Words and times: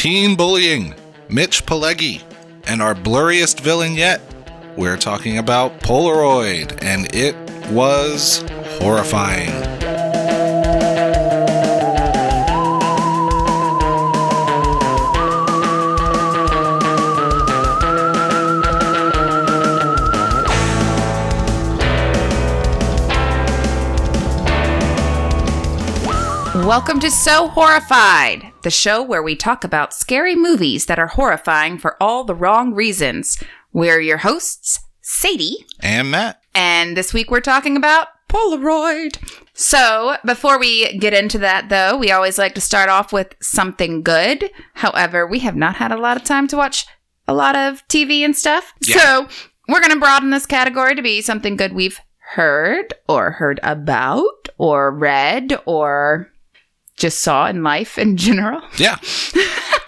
teen 0.00 0.34
bullying, 0.34 0.94
Mitch 1.28 1.66
Pileggi, 1.66 2.22
and 2.66 2.80
our 2.80 2.94
blurriest 2.94 3.60
villain 3.60 3.94
yet. 3.94 4.22
We're 4.74 4.96
talking 4.96 5.36
about 5.36 5.78
Polaroid, 5.80 6.82
and 6.82 7.14
it 7.14 7.36
was 7.70 8.42
horrifying. 8.80 9.50
Welcome 26.66 27.00
to 27.00 27.10
So 27.10 27.48
Horrified, 27.48 28.49
the 28.62 28.70
show 28.70 29.02
where 29.02 29.22
we 29.22 29.36
talk 29.36 29.64
about 29.64 29.92
scary 29.94 30.36
movies 30.36 30.86
that 30.86 30.98
are 30.98 31.06
horrifying 31.08 31.78
for 31.78 31.96
all 32.02 32.24
the 32.24 32.34
wrong 32.34 32.74
reasons. 32.74 33.42
We're 33.72 34.00
your 34.00 34.18
hosts, 34.18 34.80
Sadie, 35.00 35.64
And 35.80 36.10
Matt. 36.10 36.40
and 36.54 36.96
this 36.96 37.12
week 37.14 37.30
we're 37.30 37.40
talking 37.40 37.76
about 37.76 38.08
Polaroid. 38.28 39.16
So, 39.54 40.16
before 40.24 40.58
we 40.58 40.96
get 40.98 41.12
into 41.12 41.38
that, 41.38 41.68
though, 41.68 41.96
we 41.96 42.10
always 42.12 42.38
like 42.38 42.54
to 42.54 42.60
start 42.60 42.88
off 42.88 43.12
with 43.12 43.34
something 43.42 44.02
good. 44.02 44.50
However, 44.74 45.26
we 45.26 45.40
have 45.40 45.56
not 45.56 45.76
had 45.76 45.92
a 45.92 45.98
lot 45.98 46.16
of 46.16 46.24
time 46.24 46.46
to 46.48 46.56
watch 46.56 46.86
a 47.28 47.34
lot 47.34 47.56
of 47.56 47.86
TV 47.88 48.24
and 48.24 48.34
stuff. 48.36 48.72
Yeah. 48.86 48.96
So, 48.98 49.28
we're 49.68 49.80
going 49.80 49.92
to 49.92 50.00
broaden 50.00 50.30
this 50.30 50.46
category 50.46 50.94
to 50.94 51.02
be 51.02 51.20
something 51.20 51.56
good 51.56 51.72
we've 51.74 52.00
heard 52.34 52.94
or 53.08 53.32
heard 53.32 53.60
about 53.62 54.48
or 54.56 54.90
read 54.92 55.58
or 55.66 56.29
just 57.00 57.20
saw 57.20 57.46
in 57.48 57.62
life 57.62 57.98
in 57.98 58.16
general. 58.16 58.60
Yeah. 58.78 58.96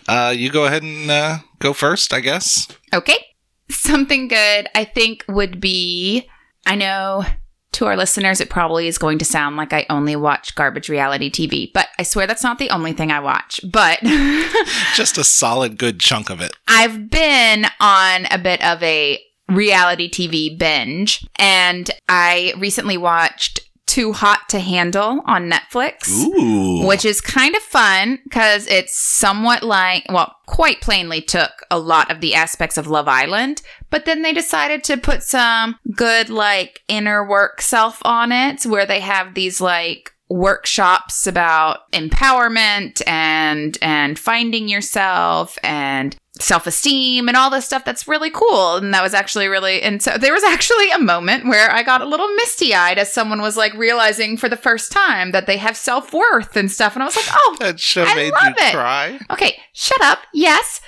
uh, 0.09 0.35
you 0.37 0.51
go 0.51 0.65
ahead 0.67 0.83
and 0.83 1.11
uh, 1.11 1.39
go 1.61 1.73
first, 1.73 2.13
I 2.13 2.21
guess. 2.21 2.69
Okay. 2.93 3.25
Something 3.71 4.29
good, 4.29 4.69
I 4.75 4.85
think, 4.85 5.25
would 5.29 5.61
be 5.61 6.29
I 6.67 6.75
know 6.75 7.25
to 7.73 7.87
our 7.87 7.97
listeners, 7.97 8.41
it 8.41 8.51
probably 8.51 8.87
is 8.87 8.99
going 8.99 9.19
to 9.19 9.25
sound 9.25 9.57
like 9.57 9.73
I 9.73 9.87
only 9.89 10.15
watch 10.15 10.55
garbage 10.55 10.89
reality 10.91 11.31
TV, 11.31 11.71
but 11.73 11.89
I 11.99 12.03
swear 12.03 12.27
that's 12.27 12.43
not 12.43 12.59
the 12.59 12.69
only 12.71 12.93
thing 12.93 13.11
I 13.11 13.21
watch. 13.21 13.61
But 13.71 14.01
Just 14.95 15.17
a 15.17 15.25
solid, 15.25 15.79
good 15.79 15.99
chunk 15.99 16.29
of 16.29 16.41
it. 16.41 16.53
I've 16.69 17.09
been 17.11 17.65
on 17.81 18.27
a 18.31 18.39
bit 18.39 18.63
of 18.63 18.83
a 18.83 19.19
reality 19.49 20.11
TV 20.11 20.57
binge, 20.59 21.27
and 21.37 21.91
I 22.09 22.53
recently 22.59 22.99
watched 22.99 23.61
Too 23.87 24.13
Hot 24.13 24.49
to 24.49 24.59
Handle 24.59 25.21
on 25.27 25.51
Netflix. 25.51 26.09
Ooh. 26.25 26.87
Which 26.87 27.05
is 27.05 27.21
kind 27.21 27.55
of 27.55 27.63
fun 27.63 28.21
because 28.25 28.67
it's 28.67 28.99
somewhat 28.99 29.63
like, 29.63 30.05
well, 30.09 30.35
quite 30.47 30.81
plainly 30.81 31.21
took 31.21 31.51
a 31.71 31.79
lot 31.79 32.11
of 32.11 32.21
the 32.21 32.35
aspects 32.35 32.79
of 32.79 32.87
Love 32.87 33.09
Island, 33.09 33.63
but 33.91 34.05
then 34.05 34.23
they 34.23 34.33
decided 34.33 34.83
to 34.85 34.97
put 34.97 35.23
some 35.23 35.77
good, 35.95 36.31
like, 36.31 36.81
inner 36.89 37.27
work 37.27 37.61
self 37.61 38.01
on 38.05 38.33
it 38.33 38.65
where 38.65 38.87
they 38.87 39.01
have 39.01 39.35
these, 39.35 39.61
like, 39.61 40.13
workshops 40.31 41.27
about 41.27 41.93
empowerment 41.93 43.03
and 43.07 43.77
and 43.83 44.19
finding 44.19 44.67
yourself 44.67 45.59
and 45.63 46.17
self-esteem 46.43 47.29
and 47.29 47.37
all 47.37 47.51
this 47.51 47.65
stuff 47.65 47.85
that's 47.85 48.07
really 48.09 48.31
cool 48.31 48.77
and 48.77 48.93
that 48.93 49.03
was 49.03 49.15
actually 49.15 49.47
really 49.49 49.81
and 49.83 50.03
so 50.03 50.19
there 50.19 50.33
was 50.33 50.43
actually 50.47 50.91
a 50.91 50.99
moment 50.99 51.47
where 51.47 51.71
i 51.71 51.83
got 51.83 52.01
a 52.01 52.07
little 52.07 52.29
misty-eyed 52.37 52.99
as 52.99 53.13
someone 53.13 53.41
was 53.41 53.57
like 53.57 53.73
realizing 53.75 54.37
for 54.37 54.49
the 54.49 54.57
first 54.57 54.93
time 54.93 55.33
that 55.33 55.47
they 55.47 55.57
have 55.57 55.77
self-worth 55.77 56.57
and 56.57 56.71
stuff 56.71 56.95
and 56.95 57.03
i 57.03 57.07
was 57.07 57.17
like 57.17 57.29
oh 57.33 57.57
that 57.61 57.79
show 57.81 58.05
I 58.05 58.15
made 58.15 58.33
love 58.33 58.45
you 58.59 58.67
it. 58.67 58.73
cry. 58.75 59.19
okay 59.31 59.57
shut 59.73 60.01
up 60.03 60.19
yes 60.35 60.81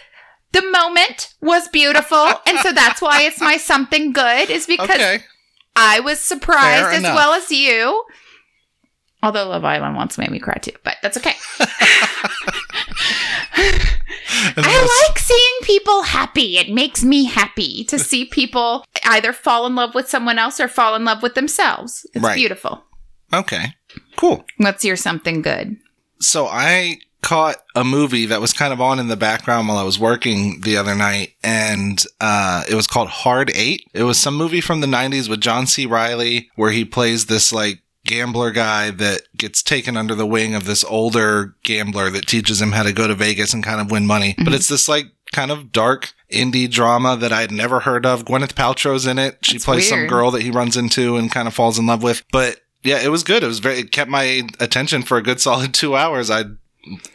the 0.53 0.63
moment 0.71 1.35
was 1.41 1.69
beautiful 1.69 2.29
and 2.47 2.59
so 2.59 2.73
that's 2.73 3.01
why 3.03 3.23
it's 3.23 3.41
my 3.41 3.57
something 3.57 4.13
good 4.13 4.51
is 4.51 4.67
because 4.67 4.91
Okay. 4.91 5.19
i 5.77 6.01
was 6.01 6.21
surprised 6.21 6.85
Fair 6.85 6.93
as 6.93 6.99
enough. 7.01 7.15
well 7.17 7.33
as 7.35 7.51
you 7.51 8.05
although 9.25 9.49
love 9.49 9.65
island 9.65 9.97
once 9.97 10.17
made 10.19 10.31
me 10.31 10.39
cry 10.39 10.55
too 10.55 10.73
but 10.85 10.97
that's 11.03 11.17
okay 11.17 11.35
I 14.57 15.07
like 15.09 15.19
seeing 15.19 15.59
people 15.63 16.03
happy. 16.03 16.59
It 16.59 16.71
makes 16.71 17.03
me 17.05 17.25
happy 17.25 17.85
to 17.85 17.99
see 17.99 18.25
people 18.25 18.85
either 19.05 19.33
fall 19.33 19.67
in 19.67 19.75
love 19.75 19.95
with 19.95 20.09
someone 20.09 20.39
else 20.39 20.61
or 20.61 20.69
fall 20.69 20.95
in 20.95 21.05
love 21.05 21.23
with 21.23 21.35
themselves. 21.35 22.07
It's 22.15 22.25
Right. 22.25 22.35
beautiful. 22.37 22.83
Okay. 23.33 23.75
Cool. 24.17 24.45
Let's 24.59 24.83
hear 24.83 24.97
something 24.97 25.43
good? 25.43 25.77
So 26.21 26.47
I 26.47 26.99
caught 27.23 27.57
a 27.75 27.85
movie 27.85 28.27
that 28.27 28.41
was 28.41 28.53
kind 28.53 28.73
of 28.73 28.81
on 28.81 28.99
in 28.99 29.09
the 29.09 29.17
background 29.17 29.67
while 29.69 29.79
I 29.79 29.83
was 29.83 29.99
working 29.99 30.61
the 30.61 30.77
other 30.77 30.95
night, 30.95 31.31
and 31.43 32.03
uh, 32.21 32.65
it 32.69 32.75
was 32.75 32.87
called 32.87 33.09
Hard 33.09 33.51
Eight. 33.55 33.89
It 33.95 34.03
was 34.03 34.19
some 34.19 34.35
movie 34.37 34.61
from 34.61 34.81
the 34.83 34.87
90s 34.87 35.29
with 35.29 35.41
John 35.41 35.67
C. 35.67 35.87
Reilly 35.87 36.51
where 36.57 36.71
he 36.71 36.85
plays 36.85 37.27
this 37.27 37.53
like 37.53 37.81
gambler 38.05 38.51
guy 38.51 38.91
that 38.91 39.23
gets 39.37 39.63
taken 39.63 39.97
under 39.97 40.15
the 40.15 40.27
wing 40.27 40.55
of 40.55 40.65
this 40.65 40.85
older 40.85 41.55
gambler 41.63 42.11
that 42.11 42.27
teaches 42.27 42.61
him 42.61 42.73
how 42.73 42.83
to 42.83 42.93
go 42.93 43.07
to 43.09 43.15
Vegas 43.15 43.55
and 43.55 43.65
kind 43.65 43.81
of 43.81 43.91
win 43.91 44.07
money. 44.07 44.35
But 44.39 44.49
Mhm. 44.49 44.55
it's 44.55 44.69
this 44.69 44.89
like 44.89 45.07
kind 45.33 45.51
of 45.51 45.73
dark 45.73 46.13
indie 46.33 46.71
drama 46.71 47.17
that 47.17 47.33
I 47.33 47.41
had 47.41 47.51
never 47.51 47.81
heard 47.81 48.05
of. 48.07 48.25
Gwyneth 48.25 48.53
Paltrow's 48.55 49.07
in 49.07 49.19
it. 49.19 49.39
She 49.43 49.55
That's 49.55 49.65
plays 49.65 49.89
some 49.89 50.07
girl 50.07 50.31
that 50.33 50.43
he 50.43 50.51
runs 50.51 50.77
into 50.77 51.17
and 51.17 51.31
kind 51.33 51.49
of 51.49 51.55
falls 51.55 51.79
in 51.79 51.87
love 51.87 52.03
with. 52.03 52.23
But 52.31 52.61
yeah, 52.83 53.01
it 53.03 53.09
was 53.11 53.23
good. 53.25 53.43
It 53.43 53.47
was 53.47 53.59
very, 53.61 53.81
it 53.81 53.91
kept 53.93 54.11
my 54.11 54.43
attention 54.61 55.03
for 55.03 55.17
a 55.17 55.23
good 55.23 55.41
solid 55.41 55.73
two 55.75 55.97
hours. 55.97 56.31
I 56.31 56.45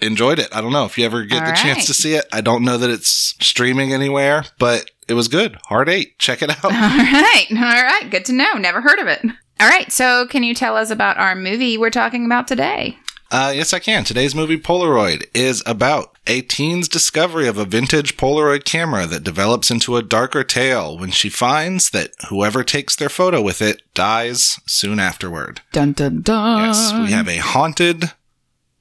enjoyed 0.01 0.39
it. 0.39 0.47
I 0.51 0.61
don't 0.61 0.73
know 0.73 0.85
if 0.85 0.97
you 0.97 1.05
ever 1.05 1.23
get 1.25 1.43
All 1.43 1.49
the 1.51 1.55
chance 1.55 1.85
to 1.85 1.93
see 1.93 2.13
it. 2.15 2.25
I 2.33 2.41
don't 2.41 2.63
know 2.63 2.77
that 2.77 2.89
it's 2.89 3.35
streaming 3.39 3.93
anywhere, 3.93 4.45
but 4.57 4.89
it 5.07 5.13
was 5.13 5.27
good. 5.27 5.57
Hard 5.67 5.87
eight. 5.89 6.17
Check 6.17 6.41
it 6.41 6.49
out. 6.49 6.63
All 6.65 6.71
right. 6.71 7.45
All 7.51 7.57
right. 7.57 8.07
Good 8.09 8.25
to 8.25 8.33
know. 8.33 8.53
Never 8.53 8.81
heard 8.81 8.99
of 8.99 9.07
it. 9.07 9.21
All 9.59 9.67
right. 9.67 9.91
So, 9.91 10.25
can 10.27 10.43
you 10.43 10.53
tell 10.53 10.75
us 10.77 10.89
about 10.89 11.17
our 11.17 11.35
movie 11.35 11.77
we're 11.77 11.89
talking 11.89 12.25
about 12.25 12.47
today? 12.47 12.97
Uh, 13.31 13.51
yes, 13.55 13.73
I 13.73 13.79
can. 13.79 14.03
Today's 14.03 14.33
movie, 14.33 14.57
Polaroid, 14.57 15.25
is 15.35 15.61
about 15.67 16.17
a 16.25 16.41
teen's 16.41 16.87
discovery 16.87 17.47
of 17.47 17.57
a 17.59 17.65
vintage 17.65 18.17
Polaroid 18.17 18.63
camera 18.65 19.05
that 19.05 19.23
develops 19.23 19.69
into 19.69 19.97
a 19.97 20.01
darker 20.01 20.43
tale 20.43 20.97
when 20.97 21.11
she 21.11 21.29
finds 21.29 21.91
that 21.91 22.11
whoever 22.29 22.63
takes 22.63 22.95
their 22.95 23.09
photo 23.09 23.39
with 23.41 23.61
it 23.61 23.83
dies 23.93 24.59
soon 24.65 24.99
afterward. 24.99 25.61
Dun 25.73 25.91
dun 25.91 26.21
dun. 26.21 26.65
Yes, 26.65 26.91
we 26.93 27.11
have 27.11 27.27
a 27.27 27.37
haunted 27.37 28.13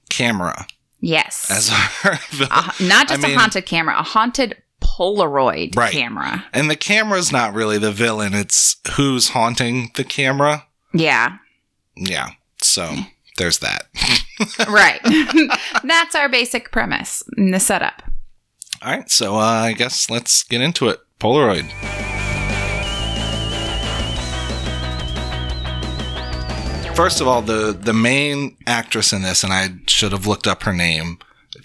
camera 0.09 0.67
Yes. 1.01 1.51
as 1.51 1.71
our 2.05 2.19
villain. 2.31 2.51
A- 2.51 2.83
not 2.85 3.09
just 3.09 3.23
I 3.23 3.29
mean- 3.29 3.37
a 3.37 3.41
haunted 3.41 3.67
camera, 3.67 3.99
a 3.99 4.03
haunted 4.03 4.57
Polaroid 4.81 5.77
Right. 5.77 5.93
camera. 5.93 6.45
And 6.55 6.71
the 6.71 6.77
camera's 6.77 7.31
not 7.33 7.53
really 7.53 7.77
the 7.79 7.93
villain, 7.93 8.33
it's 8.33 8.77
who's 8.93 9.31
haunting 9.31 9.91
the 9.97 10.05
camera. 10.05 10.65
Yeah. 10.93 11.37
Yeah. 11.97 12.31
So 12.63 12.95
there's 13.37 13.59
that. 13.59 13.87
right. 14.69 15.01
That's 15.85 16.15
our 16.15 16.29
basic 16.29 16.71
premise 16.73 17.23
in 17.37 17.51
the 17.51 17.61
setup. 17.61 18.03
All 18.83 18.91
right. 18.93 19.11
So 19.11 19.35
uh, 19.37 19.39
I 19.39 19.73
guess 19.73 20.09
let's 20.11 20.43
get 20.43 20.61
into 20.61 20.89
it. 20.89 21.01
Polaroid. 21.21 21.69
First 26.95 27.21
of 27.21 27.29
all, 27.29 27.43
the 27.43 27.77
the 27.81 27.93
main 27.93 28.57
actress 28.67 29.13
in 29.13 29.23
this, 29.23 29.45
and 29.45 29.53
I 29.53 29.69
should 29.87 30.11
have 30.11 30.27
looked 30.27 30.49
up 30.49 30.65
her 30.65 30.73
name, 30.73 31.19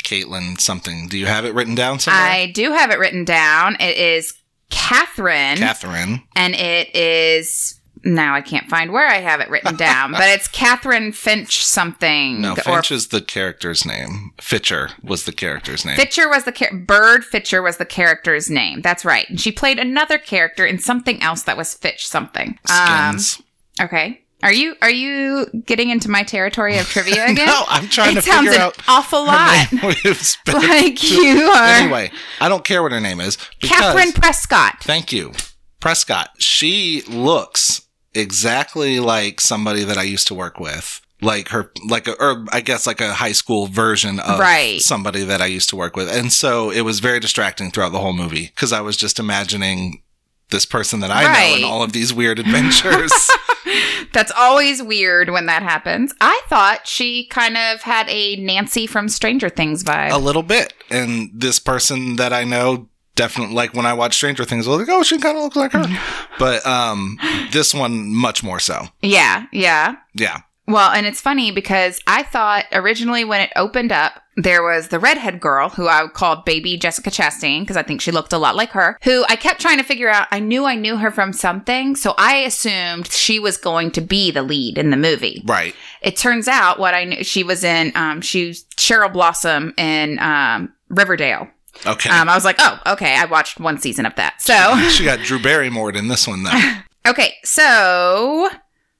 Caitlin 0.03 0.59
something. 0.59 1.07
Do 1.07 1.17
you 1.17 1.25
have 1.25 1.43
it 1.43 1.55
written 1.55 1.73
down 1.73 1.97
somewhere? 1.97 2.21
I 2.21 2.51
do 2.51 2.71
have 2.71 2.91
it 2.91 2.99
written 2.99 3.25
down. 3.25 3.75
It 3.79 3.97
is 3.97 4.35
Kathryn, 4.69 5.55
Kathryn. 5.55 6.21
and 6.35 6.53
it 6.53 6.95
is 6.95 7.79
now 8.03 8.35
I 8.35 8.41
can't 8.41 8.69
find 8.69 8.91
where 8.91 9.07
I 9.07 9.19
have 9.19 9.39
it 9.39 9.49
written 9.49 9.75
down, 9.75 10.11
but 10.11 10.23
it's 10.29 10.47
Kathryn 10.49 11.13
Finch 11.15 11.63
something. 11.63 12.41
No, 12.41 12.55
Finch 12.55 12.91
is 12.91 13.07
the 13.07 13.21
character's 13.21 13.85
name. 13.85 14.31
Fitcher 14.41 14.89
was 15.01 15.23
the 15.25 15.31
character's 15.31 15.85
name. 15.85 15.95
Fitcher 15.95 16.27
was 16.29 16.43
the 16.43 16.51
char- 16.51 16.73
Bird 16.75 17.23
Fitcher 17.23 17.61
was 17.61 17.77
the 17.77 17.85
character's 17.85 18.49
name. 18.49 18.81
That's 18.81 19.05
right. 19.05 19.29
And 19.29 19.39
she 19.39 19.51
played 19.51 19.79
another 19.79 20.17
character 20.17 20.65
in 20.65 20.79
something 20.79 21.21
else 21.21 21.43
that 21.43 21.57
was 21.57 21.73
Fitch 21.73 22.07
something. 22.07 22.59
Um, 22.69 23.17
Skins. 23.19 23.41
okay. 23.79 24.19
Are 24.41 24.51
you 24.51 24.75
are 24.81 24.89
you 24.91 25.47
getting 25.65 25.89
into 25.89 26.09
my 26.09 26.23
territory 26.23 26.77
of 26.77 26.85
trivia 26.87 27.25
again? 27.29 27.45
no, 27.45 27.63
I'm 27.69 27.87
trying 27.87 28.11
it 28.17 28.23
to 28.23 28.29
sounds 28.29 28.49
figure 28.49 28.61
out 28.61 28.77
awful 28.89 29.21
her 29.25 29.31
lot. 29.31 29.71
Like 30.53 30.97
too- 30.97 31.15
you 31.15 31.45
are 31.47 31.63
Anyway, 31.69 32.11
I 32.41 32.49
don't 32.49 32.65
care 32.65 32.83
what 32.83 32.91
her 32.91 32.99
name 32.99 33.21
is. 33.21 33.37
because- 33.61 33.95
Kathryn 33.95 34.13
Prescott. 34.13 34.83
Thank 34.83 35.13
you. 35.13 35.31
Prescott. 35.79 36.31
She 36.39 37.03
looks 37.07 37.82
exactly 38.15 38.99
like 38.99 39.39
somebody 39.41 39.83
that 39.83 39.97
I 39.97 40.03
used 40.03 40.27
to 40.27 40.33
work 40.35 40.59
with. 40.59 41.01
Like 41.21 41.49
her, 41.49 41.71
like 41.87 42.07
a, 42.09 42.21
or 42.21 42.45
I 42.51 42.59
guess 42.59 42.85
like 42.85 42.99
a 42.99 43.13
high 43.13 43.31
school 43.31 43.67
version 43.67 44.19
of 44.19 44.39
Right. 44.39 44.81
somebody 44.81 45.23
that 45.23 45.41
I 45.41 45.45
used 45.45 45.69
to 45.69 45.77
work 45.77 45.95
with. 45.95 46.13
And 46.13 46.33
so 46.33 46.69
it 46.69 46.81
was 46.81 46.99
very 46.99 47.21
distracting 47.21 47.71
throughout 47.71 47.93
the 47.93 47.99
whole 47.99 48.11
movie 48.11 48.47
because 48.47 48.73
I 48.73 48.81
was 48.81 48.97
just 48.97 49.19
imagining 49.19 50.01
this 50.49 50.65
person 50.65 50.99
that 50.99 51.11
I 51.11 51.23
know 51.23 51.29
Right. 51.29 51.57
in 51.59 51.63
all 51.63 51.81
of 51.81 51.93
these 51.93 52.13
weird 52.13 52.39
adventures. 52.39 53.11
That's 54.11 54.33
always 54.35 54.83
weird 54.83 55.29
when 55.29 55.45
that 55.45 55.63
happens. 55.63 56.13
I 56.19 56.41
thought 56.49 56.87
she 56.87 57.25
kind 57.27 57.55
of 57.57 57.81
had 57.83 58.07
a 58.09 58.35
Nancy 58.35 58.85
from 58.85 59.07
Stranger 59.07 59.49
Things 59.49 59.83
vibe. 59.83 60.11
a 60.11 60.17
little 60.17 60.43
bit. 60.43 60.73
And 60.89 61.31
this 61.33 61.59
person 61.59 62.17
that 62.17 62.33
I 62.33 62.43
know 62.43 62.89
definitely 63.15 63.55
like 63.55 63.73
when 63.73 63.85
I 63.85 63.93
watch 63.93 64.15
Stranger 64.15 64.45
Things, 64.45 64.67
I 64.67 64.71
was 64.71 64.79
like, 64.79 64.89
oh, 64.89 65.03
she 65.03 65.17
kind 65.17 65.37
of 65.37 65.43
looks 65.43 65.55
like 65.55 65.71
her. 65.73 65.85
but 66.39 66.65
um, 66.65 67.17
this 67.51 67.73
one 67.73 68.13
much 68.13 68.43
more 68.43 68.59
so. 68.59 68.87
yeah, 69.01 69.45
yeah. 69.51 69.95
Yeah. 70.13 70.41
Well, 70.65 70.91
and 70.91 71.05
it's 71.05 71.19
funny 71.19 71.51
because 71.51 71.99
I 72.07 72.23
thought 72.23 72.65
originally 72.71 73.25
when 73.25 73.41
it 73.41 73.51
opened 73.55 73.91
up, 73.91 74.21
there 74.37 74.63
was 74.63 74.87
the 74.87 74.99
redhead 74.99 75.39
girl 75.39 75.69
who 75.69 75.87
I 75.87 76.07
called 76.07 76.45
baby 76.45 76.77
Jessica 76.77 77.11
Chastain 77.11 77.61
because 77.61 77.77
I 77.77 77.83
think 77.83 78.01
she 78.01 78.11
looked 78.11 78.33
a 78.33 78.37
lot 78.37 78.55
like 78.55 78.71
her, 78.71 78.97
who 79.03 79.25
I 79.27 79.35
kept 79.35 79.61
trying 79.61 79.77
to 79.77 79.83
figure 79.83 80.09
out. 80.09 80.27
I 80.31 80.39
knew 80.39 80.65
I 80.65 80.75
knew 80.75 80.97
her 80.97 81.11
from 81.11 81.33
something, 81.33 81.95
so 81.95 82.15
I 82.17 82.37
assumed 82.37 83.11
she 83.11 83.39
was 83.39 83.57
going 83.57 83.91
to 83.91 84.01
be 84.01 84.31
the 84.31 84.41
lead 84.41 84.77
in 84.77 84.89
the 84.89 84.97
movie. 84.97 85.43
Right. 85.45 85.75
It 86.01 86.15
turns 86.15 86.47
out 86.47 86.79
what 86.79 86.93
I 86.93 87.03
knew 87.03 87.23
she 87.23 87.43
was 87.43 87.63
in, 87.63 87.91
um, 87.95 88.21
she 88.21 88.47
was 88.47 88.63
Cheryl 88.77 89.11
Blossom 89.11 89.73
in 89.77 90.17
um, 90.19 90.73
Riverdale. 90.89 91.49
Okay. 91.85 92.09
Um, 92.09 92.29
I 92.29 92.35
was 92.35 92.45
like, 92.45 92.57
oh, 92.59 92.79
okay. 92.87 93.15
I 93.15 93.25
watched 93.25 93.59
one 93.59 93.77
season 93.79 94.05
of 94.05 94.15
that. 94.15 94.41
So, 94.41 94.77
she 94.89 95.03
got 95.05 95.19
Drew 95.19 95.39
Barrymore 95.41 95.91
in 95.91 96.07
this 96.07 96.27
one, 96.27 96.43
though. 96.43 96.51
okay. 97.07 97.33
So, 97.43 98.49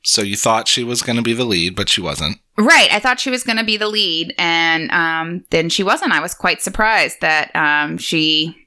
so 0.01 0.21
you 0.21 0.35
thought 0.35 0.67
she 0.67 0.83
was 0.83 1.01
going 1.01 1.15
to 1.17 1.21
be 1.21 1.33
the 1.33 1.45
lead, 1.45 1.75
but 1.75 1.87
she 1.89 2.01
wasn't. 2.01 2.37
right. 2.57 2.91
I 2.91 2.99
thought 2.99 3.19
she 3.19 3.29
was 3.29 3.43
going 3.43 3.57
to 3.57 3.63
be 3.63 3.77
the 3.77 3.87
lead. 3.87 4.33
And 4.37 4.91
um, 4.91 5.45
then 5.51 5.69
she 5.69 5.83
wasn't. 5.83 6.11
I 6.13 6.19
was 6.19 6.33
quite 6.33 6.61
surprised 6.61 7.21
that 7.21 7.55
um, 7.55 7.97
she 7.97 8.57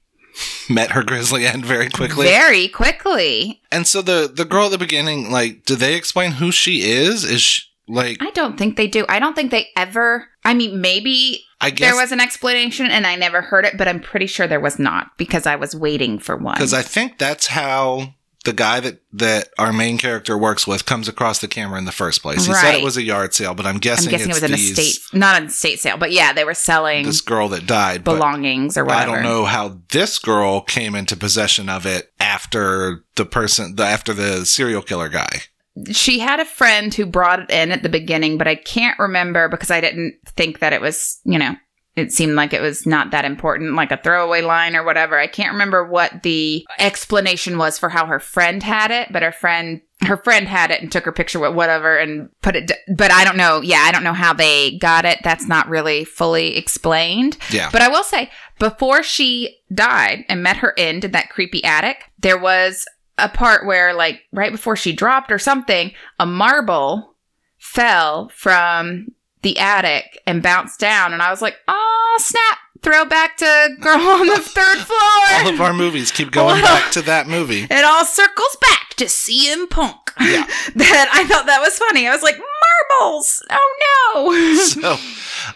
Met 0.69 0.91
her 0.91 1.03
grisly 1.03 1.47
end 1.47 1.65
very 1.65 1.89
quickly. 1.89 2.27
very 2.27 2.69
quickly. 2.69 3.63
and 3.73 3.87
so 3.87 4.03
the 4.03 4.31
the 4.31 4.45
girl 4.45 4.67
at 4.67 4.71
the 4.71 4.77
beginning, 4.77 5.31
like, 5.31 5.65
do 5.65 5.75
they 5.77 5.95
explain 5.95 6.33
who 6.33 6.53
she 6.53 6.83
is? 6.83 7.25
Is 7.25 7.41
she 7.41 7.63
like? 7.89 8.19
I 8.21 8.29
don't 8.33 8.59
think 8.59 8.77
they 8.77 8.87
do. 8.87 9.07
I 9.09 9.19
don't 9.19 9.35
think 9.35 9.51
they 9.51 9.69
ever. 9.79 10.29
I 10.45 10.53
mean, 10.53 10.83
maybe 10.83 11.46
I 11.61 11.71
guess 11.71 11.91
there 11.91 12.01
was 12.01 12.13
an 12.13 12.21
explanation 12.21 12.87
and 12.87 13.07
I 13.07 13.17
never 13.17 13.41
heard 13.41 13.65
it, 13.65 13.79
but 13.79 13.89
I'm 13.89 14.01
pretty 14.01 14.27
sure 14.27 14.47
there 14.47 14.61
was 14.61 14.79
not 14.79 15.17
because 15.17 15.47
I 15.47 15.57
was 15.57 15.75
waiting 15.75 16.19
for 16.19 16.37
one. 16.37 16.55
because 16.55 16.75
I 16.75 16.83
think 16.83 17.19
that's 17.19 17.47
how 17.49 18.15
the 18.45 18.53
guy 18.53 18.79
that 18.81 19.01
that 19.13 19.49
our 19.59 19.73
main 19.73 19.99
character 19.99 20.39
works 20.39 20.67
with 20.67 20.87
comes 20.87 21.09
across 21.09 21.41
the 21.41 21.49
camera 21.49 21.79
in 21.79 21.85
the 21.85 21.93
first 21.93 22.23
place. 22.23 22.47
He 22.47 22.53
said 22.55 22.77
it 22.77 22.85
was 22.85 22.97
a 22.97 23.03
yard 23.03 23.35
sale, 23.35 23.55
but 23.55 23.67
I'm 23.67 23.75
I'm 23.75 23.81
guessing, 23.81 24.11
guessing 24.11 24.31
it 24.31 24.35
was 24.35 24.43
an 24.43 24.55
estate, 24.55 24.99
not 25.13 25.41
an 25.41 25.49
estate 25.49 25.81
sale, 25.81 25.97
but 25.99 26.13
yeah, 26.13 26.33
they 26.33 26.45
were 26.45 26.55
selling 26.55 27.05
This 27.05 27.21
girl 27.21 27.49
that 27.49 27.67
died, 27.67 28.05
belongings 28.05 28.79
or 28.79 28.85
whatever. 28.85 29.11
I 29.11 29.15
don't 29.17 29.25
know 29.25 29.45
how 29.47 29.81
this 29.91 30.19
girl 30.19 30.61
came 30.61 30.95
into 30.95 31.17
possession 31.17 31.69
of 31.69 31.85
it 31.87 32.13
after 32.21 33.05
the 33.17 33.27
person, 33.27 33.77
the, 33.77 33.85
after 33.85 34.15
the 34.15 34.47
serial 34.47 34.83
killer 34.83 35.09
guy. 35.09 35.43
She 35.91 36.19
had 36.19 36.41
a 36.41 36.45
friend 36.45 36.93
who 36.93 37.07
brought 37.07 37.41
it 37.41 37.51
in 37.51 37.73
at 37.73 37.83
the 37.83 37.89
beginning, 37.89 38.39
but 38.39 38.49
I 38.49 38.55
can't 38.55 38.99
remember 38.99 39.49
because 39.49 39.71
I 39.71 39.81
didn't 39.81 40.17
think 40.25 40.61
that 40.61 40.73
it 40.73 40.81
was, 40.81 41.21
you 41.25 41.39
know, 41.39 41.55
it 41.97 42.13
seemed 42.13 42.35
like 42.35 42.53
it 42.53 42.61
was 42.61 42.87
not 42.87 43.11
that 43.11 43.25
important, 43.25 43.75
like 43.75 43.91
a 43.91 43.97
throwaway 43.97 44.43
line 44.43 44.77
or 44.77 44.85
whatever. 44.85 45.19
I 45.19 45.27
can't 45.27 45.53
remember 45.53 45.85
what 45.85 46.23
the 46.23 46.67
explanation 46.79 47.57
was 47.57 47.79
for 47.79 47.89
how 47.89 48.05
her 48.07 48.21
friend 48.21 48.63
had 48.63 48.91
it, 48.91 49.11
but 49.11 49.23
her 49.23 49.33
friend 49.33 49.81
her 50.03 50.19
friend 50.19 50.47
had 50.47 50.71
it 50.71 50.83
and 50.83 50.93
took 50.93 51.07
her 51.07 51.13
picture 51.13 51.39
with 51.39 51.55
whatever 51.55 51.97
and 51.97 52.29
put 52.43 52.55
it 52.55 52.67
d- 52.67 52.95
but 52.95 53.11
I 53.11 53.25
don't 53.25 53.39
know. 53.39 53.63
Yeah, 53.63 53.79
I 53.79 53.93
don't 53.93 54.05
know 54.05 54.13
how 54.13 54.35
they 54.35 54.77
got 54.77 55.07
it. 55.07 55.21
That's 55.25 55.49
not 55.49 55.71
really 55.71 56.05
fully 56.05 56.55
explained. 56.57 57.39
Yeah. 57.51 57.71
But 57.73 57.81
I 57.81 57.89
will 57.89 58.05
say, 58.05 58.31
before 58.59 59.03
she 59.03 59.57
died 59.73 60.27
and 60.29 60.43
met 60.43 60.59
her 60.59 60.75
end 60.77 61.07
in 61.07 61.13
that 61.13 61.31
creepy 61.31 61.65
attic, 61.65 62.05
there 62.19 62.39
was 62.39 62.85
a 63.19 63.29
part 63.29 63.67
where, 63.67 63.95
like, 63.95 64.23
right 64.33 64.53
before 64.53 64.77
she 64.77 64.93
dropped 64.93 65.33
or 65.33 65.39
something, 65.39 65.93
a 66.19 66.27
marble 66.27 67.15
fell 67.59 68.29
from 68.35 69.09
the 69.43 69.59
attic 69.59 70.21
and 70.27 70.43
bounced 70.43 70.81
down. 70.81 71.13
And 71.13 71.23
I 71.23 71.31
was 71.31 71.43
like, 71.43 71.57
oh, 71.69 72.17
snap. 72.21 72.59
Throwback 72.83 73.37
to 73.39 73.69
Girl 73.81 73.97
on 74.01 74.27
the 74.27 74.39
Third 74.39 74.79
Floor. 74.79 74.99
All 75.41 75.49
of 75.49 75.61
our 75.61 75.73
movies 75.73 76.11
keep 76.13 76.31
going 76.31 76.61
back 76.63 76.93
to 76.93 77.03
that 77.03 77.27
movie. 77.27 77.67
It 77.71 77.85
all 77.85 78.05
circles 78.05 78.57
back 78.61 78.91
to 78.97 79.07
CM 79.07 79.69
Punk. 79.69 80.13
Yeah. 80.21 80.47
that 80.77 81.11
I 81.13 81.25
thought 81.27 81.47
that 81.47 81.61
was 81.61 81.79
funny. 81.79 82.07
I 82.07 82.13
was 82.13 82.23
like, 82.23 82.37
marbles. 82.37 83.43
Oh 83.51 84.15
no. 84.15 84.57
So 84.57 84.97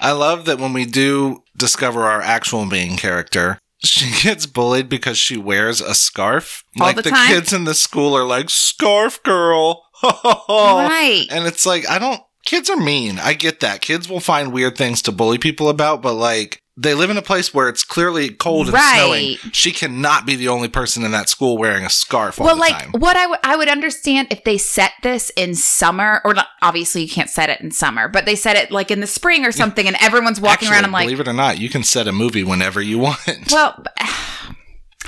I 0.00 0.12
love 0.12 0.46
that 0.46 0.58
when 0.58 0.72
we 0.72 0.86
do 0.86 1.42
discover 1.56 2.02
our 2.02 2.20
actual 2.22 2.64
main 2.64 2.96
character, 2.96 3.58
she 3.82 4.10
gets 4.22 4.46
bullied 4.46 4.88
because 4.88 5.18
she 5.18 5.36
wears 5.36 5.80
a 5.80 5.94
scarf. 5.94 6.64
All 6.78 6.86
like 6.86 6.96
the 6.96 7.02
the, 7.02 7.24
kids 7.28 7.52
in 7.52 7.64
the 7.64 7.74
school 7.74 8.16
are 8.16 8.24
like, 8.24 8.50
scarf 8.50 9.22
girl. 9.22 9.84
right. 10.02 11.26
And 11.30 11.46
it's 11.46 11.66
like, 11.66 11.88
I 11.88 11.98
don't, 11.98 12.20
kids 12.44 12.70
are 12.70 12.76
mean. 12.76 13.18
I 13.18 13.34
get 13.34 13.60
that. 13.60 13.80
Kids 13.80 14.08
will 14.08 14.20
find 14.20 14.52
weird 14.52 14.76
things 14.76 15.02
to 15.02 15.12
bully 15.12 15.38
people 15.38 15.68
about, 15.68 16.02
but 16.02 16.14
like, 16.14 16.59
they 16.76 16.94
live 16.94 17.10
in 17.10 17.16
a 17.18 17.22
place 17.22 17.52
where 17.52 17.68
it's 17.68 17.84
clearly 17.84 18.30
cold 18.30 18.66
and 18.68 18.74
Right. 18.74 18.94
snowing. 18.94 19.52
She 19.52 19.70
cannot 19.72 20.24
be 20.24 20.34
the 20.36 20.48
only 20.48 20.68
person 20.68 21.04
in 21.04 21.10
that 21.12 21.28
school 21.28 21.58
wearing 21.58 21.84
a 21.84 21.90
scarf 21.90 22.40
all 22.40 22.46
well, 22.46 22.54
the 22.54 22.60
like 22.60 22.78
time. 22.78 22.90
what 22.98 23.16
I 23.16 23.26
would 23.26 23.38
I 23.42 23.56
would 23.56 23.68
understand 23.68 24.28
if 24.30 24.44
they 24.44 24.56
set 24.56 24.92
this 25.02 25.30
in 25.36 25.54
summer, 25.54 26.20
or 26.24 26.32
not, 26.34 26.46
obviously 26.62 27.02
you 27.02 27.08
can't 27.08 27.28
set 27.28 27.50
it 27.50 27.60
in 27.60 27.70
summer, 27.70 28.08
but 28.08 28.24
they 28.24 28.36
set 28.36 28.56
it 28.56 28.70
like 28.70 28.90
in 28.90 29.00
the 29.00 29.06
spring 29.06 29.44
or 29.44 29.52
something, 29.52 29.86
and 29.86 29.96
everyone's 30.00 30.40
walking 30.40 30.68
Actually, 30.68 30.74
around. 30.76 30.84
I'm 30.86 30.92
like, 30.92 31.04
believe 31.06 31.20
it 31.20 31.28
or 31.28 31.32
not, 31.34 31.58
you 31.58 31.68
can 31.68 31.82
set 31.82 32.06
a 32.08 32.12
movie 32.12 32.44
whenever 32.44 32.80
you 32.80 32.98
want. 33.06 33.18
well, 33.52 33.82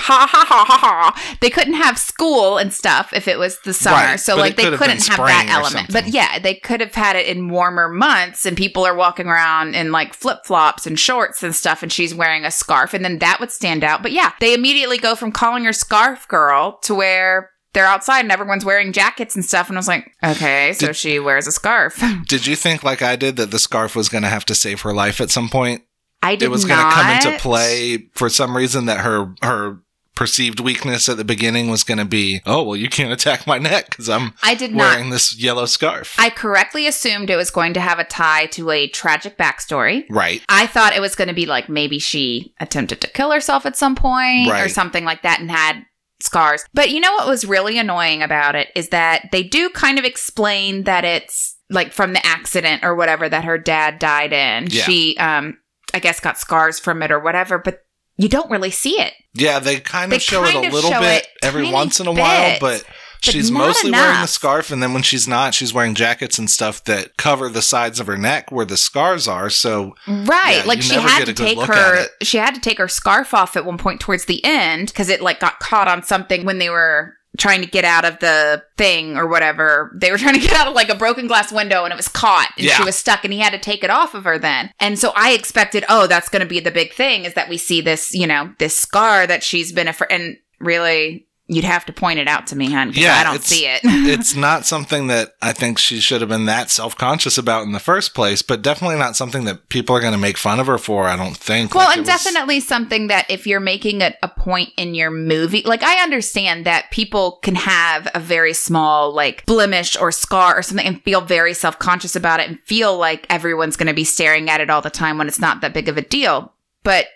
ha 0.03 0.27
ha 0.29 0.45
ha 0.47 0.65
ha 0.67 0.79
ha. 0.79 1.37
They 1.41 1.51
couldn't 1.51 1.75
have 1.75 1.99
school 1.99 2.59
and 2.59 2.73
stuff 2.73 3.13
if 3.13 3.29
it 3.29 3.39
was 3.39 3.59
the 3.61 3.73
summer, 3.73 3.97
Right, 3.97 4.21
so 4.21 4.37
like 4.37 4.57
they 4.57 4.65
could 4.65 4.79
couldn't 4.79 5.07
have 5.07 5.19
that 5.19 5.41
spring 5.43 5.49
or 5.49 5.53
element. 5.53 5.93
But 5.93 6.09
yeah, 6.09 6.39
they 6.39 6.55
could 6.55 6.81
have 6.81 6.95
had 6.95 7.17
it 7.17 7.27
in 7.27 7.49
warmer 7.49 7.89
months, 7.89 8.45
and 8.45 8.57
people 8.57 8.85
are 8.85 8.95
walking 8.95 9.27
around 9.27 9.75
in 9.75 9.93
like 9.93 10.15
flip 10.15 10.45
flops 10.45 10.87
and 10.87 10.99
shorts 10.99 11.43
and 11.43 11.55
stuff, 11.55 11.83
and 11.83 11.93
she's 11.93 12.15
wearing 12.15 12.45
a 12.45 12.51
scarf, 12.51 12.95
and 12.95 13.05
then 13.05 13.19
that 13.21 13.39
would 13.41 13.53
stand 13.53 13.85
out. 13.85 14.03
But 14.03 14.13
yeah, 14.13 14.33
they 14.41 14.55
immediately 14.55 14.99
go 14.99 15.15
from 15.15 15.33
calling 15.33 15.65
her 15.65 15.73
scarf 15.73 16.27
girl 16.29 16.79
to 16.83 16.95
where. 16.95 17.51
They're 17.75 17.87
outside 17.87 18.21
and 18.21 18.31
everyone's 18.31 18.67
wearing 18.67 18.93
jackets 18.93 19.35
and 19.35 19.43
stuff. 19.43 19.71
And 19.71 19.79
I 19.79 19.81
was 19.81 19.89
like, 19.89 20.13
okay, 20.23 20.75
so 20.75 20.89
Did- 20.89 20.97
she 20.97 21.19
wears 21.19 21.47
a 21.47 21.53
scarf. 21.53 22.05
Did 22.29 22.47
you 22.47 22.55
think, 22.55 22.83
like 22.83 23.01
I 23.01 23.17
did, 23.17 23.37
that 23.37 23.51
the 23.51 23.59
scarf 23.59 23.97
was 23.97 24.11
going 24.11 24.25
to 24.25 24.29
have 24.29 24.45
to 24.45 24.55
save 24.55 24.83
her 24.83 24.93
life 24.93 25.23
at 25.23 25.31
some 25.31 25.49
point? 25.49 25.81
I 26.23 26.37
did 26.37 26.45
it 26.45 26.51
was 26.51 26.67
going 26.67 26.79
to 26.79 26.91
come 26.91 27.11
into 27.11 27.39
play 27.39 28.09
for 28.13 28.29
some 28.29 28.55
reason 28.55 28.85
that 28.87 29.01
her 29.01 29.35
her 29.43 29.79
perceived 30.23 30.61
weakness 30.61 31.09
at 31.09 31.17
the 31.17 31.25
beginning 31.25 31.69
was 31.69 31.83
going 31.83 31.99
to 31.99 32.05
be, 32.05 32.41
oh 32.47 32.63
well, 32.63 32.77
you 32.77 32.89
can't 32.89 33.13
attack 33.13 33.45
my 33.45 33.59
neck 33.59 33.91
because 33.91 34.09
I'm 34.09 34.35
I 34.41 34.55
did 34.55 34.73
not. 34.73 34.95
wearing 34.95 35.11
this 35.11 35.37
yellow 35.37 35.67
scarf. 35.67 36.15
I 36.17 36.31
correctly 36.31 36.87
assumed 36.87 37.29
it 37.29 37.35
was 37.35 37.51
going 37.51 37.75
to 37.75 37.81
have 37.81 37.99
a 37.99 38.05
tie 38.05 38.47
to 38.47 38.71
a 38.71 38.87
tragic 38.87 39.37
backstory. 39.37 40.05
right. 40.09 40.41
I 40.49 40.69
thought 40.69 40.95
it 40.95 41.01
was 41.01 41.17
going 41.17 41.27
to 41.27 41.35
be 41.35 41.45
like 41.45 41.69
maybe 41.69 41.99
she 41.99 42.55
attempted 42.61 43.01
to 43.01 43.11
kill 43.11 43.33
herself 43.33 43.67
at 43.67 43.75
some 43.75 43.97
point 43.97 44.49
or 44.49 44.69
something 44.69 45.05
like 45.05 45.23
that 45.23 45.41
and 45.41 45.51
had 45.51 45.83
scars. 46.21 46.65
But 46.73 46.91
you 46.91 47.01
know 47.01 47.13
what 47.15 47.27
was 47.27 47.45
really 47.45 47.77
annoying 47.77 48.23
about 48.23 48.55
it 48.55 48.69
is 48.77 48.91
that 48.91 49.25
they 49.33 49.43
do 49.43 49.71
kind 49.71 49.99
of 49.99 50.05
explain 50.05 50.85
that 50.85 51.05
it's 51.05 51.57
like 51.69 51.93
from 51.93 52.13
the 52.13 52.25
accident 52.25 52.85
or 52.85 52.95
whatever 52.95 53.29
that 53.29 53.45
her 53.45 53.59
dad 53.59 53.99
died 53.99 54.33
in. 54.33 54.69
Yeah. 54.71 54.85
She 54.85 55.17
um 55.19 55.59
I 55.93 55.99
guess 55.99 56.21
got 56.21 56.39
scars 56.39 56.79
from 56.79 57.03
it 57.03 57.11
or 57.11 57.19
whatever, 57.19 57.59
but 57.59 57.81
you 58.23 58.29
don't 58.29 58.51
really 58.51 58.71
see 58.71 59.01
it. 59.01 59.15
Yeah, 59.35 59.59
they 59.59 59.81
kind 59.81 60.13
They 60.13 60.17
of 60.17 60.23
show 60.23 60.45
kind 60.45 60.65
it 60.65 60.73
a 60.73 60.75
little 60.75 60.93
bit 60.93 61.27
every 61.43 61.71
once 61.71 61.99
in 61.99 62.07
a 62.07 62.13
while, 62.13 62.57
but 62.61 62.85
but 62.85 63.33
she's 63.33 63.51
mostly 63.51 63.91
wearing 63.91 64.21
the 64.21 64.27
scarf, 64.27 64.71
and 64.71 64.83
then 64.83 64.93
when 64.95 65.03
she's 65.03 65.27
not, 65.27 65.55
she's 65.55 65.75
wearing 65.75 65.95
jackets 65.95 66.39
and 66.39 66.49
stuff 66.49 66.85
that 66.85 67.17
cover 67.17 67.49
the 67.49 67.63
sides 67.63 67.99
of 67.99 68.07
her 68.07 68.17
neck 68.17 68.53
where 68.53 68.65
the 68.65 68.77
scars 68.77 69.27
are. 69.27 69.51
So 69.51 69.95
Right. 70.07 70.59
Yeah, 70.59 70.63
like 70.67 70.83
she 70.83 70.95
had 70.95 71.27
to 71.27 71.33
take 71.33 71.61
her 71.61 72.07
she 72.23 72.39
had 72.39 72.55
to 72.55 72.61
take 72.61 72.79
her 72.79 72.89
scarf 72.89 73.35
off 73.35 73.57
at 73.57 73.65
one 73.65 73.79
point 73.79 74.01
towards 74.01 74.27
the 74.27 74.45
end 74.45 74.89
because 74.89 75.09
it 75.09 75.21
like 75.21 75.41
got 75.41 75.59
caught 75.59 75.89
on 75.89 76.03
something 76.05 76.45
when 76.45 76.59
they 76.59 76.71
were 76.71 77.15
trying 77.39 77.63
to 77.63 77.67
get 77.67 77.85
out 77.85 78.05
of 78.05 78.19
the 78.19 78.63
thing 78.77 79.17
or 79.17 79.27
whatever. 79.27 79.95
They 79.95 80.11
were 80.11 80.19
trying 80.23 80.35
to 80.35 80.41
get 80.41 80.53
out 80.53 80.69
of 80.69 80.75
like 80.75 80.89
a 80.89 80.95
broken 80.95 81.27
glass 81.27 81.53
window 81.53 81.85
and 81.85 81.93
it 81.93 81.97
was 81.97 82.09
caught 82.09 82.51
and 82.57 82.67
she 82.67 82.85
was 82.85 82.97
stuck 82.97 83.25
and 83.25 83.33
he 83.33 83.41
had 83.41 83.53
to 83.53 83.59
take 83.59 83.83
it 83.83 83.91
off 83.91 84.15
of 84.15 84.25
her 84.25 84.39
then. 84.39 84.71
And 84.81 84.99
so 84.99 85.13
I 85.17 85.33
expected, 85.33 85.85
oh, 85.89 86.07
that's 86.07 86.29
going 86.29 86.43
to 86.43 86.49
be 86.49 86.61
the 86.61 86.71
big 86.71 86.93
thing 86.93 87.25
is 87.25 87.35
that 87.35 87.49
we 87.49 87.59
see 87.59 87.81
this, 87.81 88.15
you 88.15 88.27
know, 88.27 88.53
this 88.59 88.77
scar 88.77 89.27
that 89.27 89.43
she's 89.43 89.73
been 89.73 89.89
a 89.89 89.93
fr- 89.93 90.05
and 90.11 90.37
really 90.61 91.27
you'd 91.49 91.65
have 91.65 91.85
to 91.85 91.93
point 91.93 92.19
it 92.19 92.29
out 92.29 92.47
to 92.47 92.57
me, 92.57 92.71
hon, 92.73 92.89
because 92.89 93.03
Yeah, 93.03 93.17
I 93.17 93.25
don't 93.25 93.43
see 93.43 93.67
it. 93.67 93.81
it's 93.85 94.35
not 94.35 94.65
something 94.65 95.09
that 95.09 95.35
I 95.43 95.53
think 95.53 95.79
she 95.79 96.01
should 96.01 96.21
have 96.21 96.31
been 96.31 96.47
that 96.47 96.71
self 96.71 96.97
conscious 96.97 97.37
about 97.37 97.65
in 97.65 97.73
the 97.73 97.81
first 97.81 98.15
place, 98.15 98.43
but 98.43 98.63
definitely 98.63 98.97
not 98.97 99.17
something 99.17 99.45
that 99.45 99.69
people 99.69 99.95
are 99.97 100.01
going 100.01 100.13
to 100.13 100.19
make 100.19 100.39
fun 100.39 100.61
of 100.61 100.67
her 100.69 100.79
for. 100.79 101.07
I 101.07 101.17
don't 101.17 101.37
think. 101.37 101.75
Well, 101.75 101.87
Like, 101.89 101.99
and 101.99 102.07
was- 102.07 102.23
definitely 102.23 102.61
something 102.61 103.09
that 103.09 103.31
if 103.31 103.47
you're 103.47 103.61
making 103.61 104.01
it 104.01 104.17
a 104.23 104.29
point 104.29 104.71
in 104.77 104.95
your 104.95 105.11
movie, 105.11 105.63
like 105.65 105.83
I 105.83 106.03
understand 106.03 106.65
that 106.67 106.91
people 106.91 107.39
can 107.43 107.57
have 107.57 108.09
a 108.15 108.21
very 108.21 108.55
small 108.55 109.13
like 109.13 109.45
blemish 109.45 109.97
or 109.97 110.13
scar 110.13 110.57
or 110.57 110.63
something 110.63 110.87
and 110.87 111.03
feel 111.03 111.21
very 111.21 111.55
self 111.55 111.79
conscious 111.79 112.17
about 112.17 112.41
it 112.41 112.49
and 112.49 112.61
feel 112.61 112.97
like 112.97 113.27
everyone's 113.29 113.77
going 113.77 113.89
to 113.89 113.95
be 113.95 114.05
staring 114.05 114.49
at 114.49 114.61
it 114.61 114.71
all 114.71 114.81
the 114.81 114.91
time 114.91 115.19
when 115.19 115.29
it's 115.29 115.41
not 115.41 115.61
that 115.61 115.75
big 115.75 115.89
of 115.89 115.99
a 115.99 116.03
deal. 116.03 116.53
But 116.85 117.07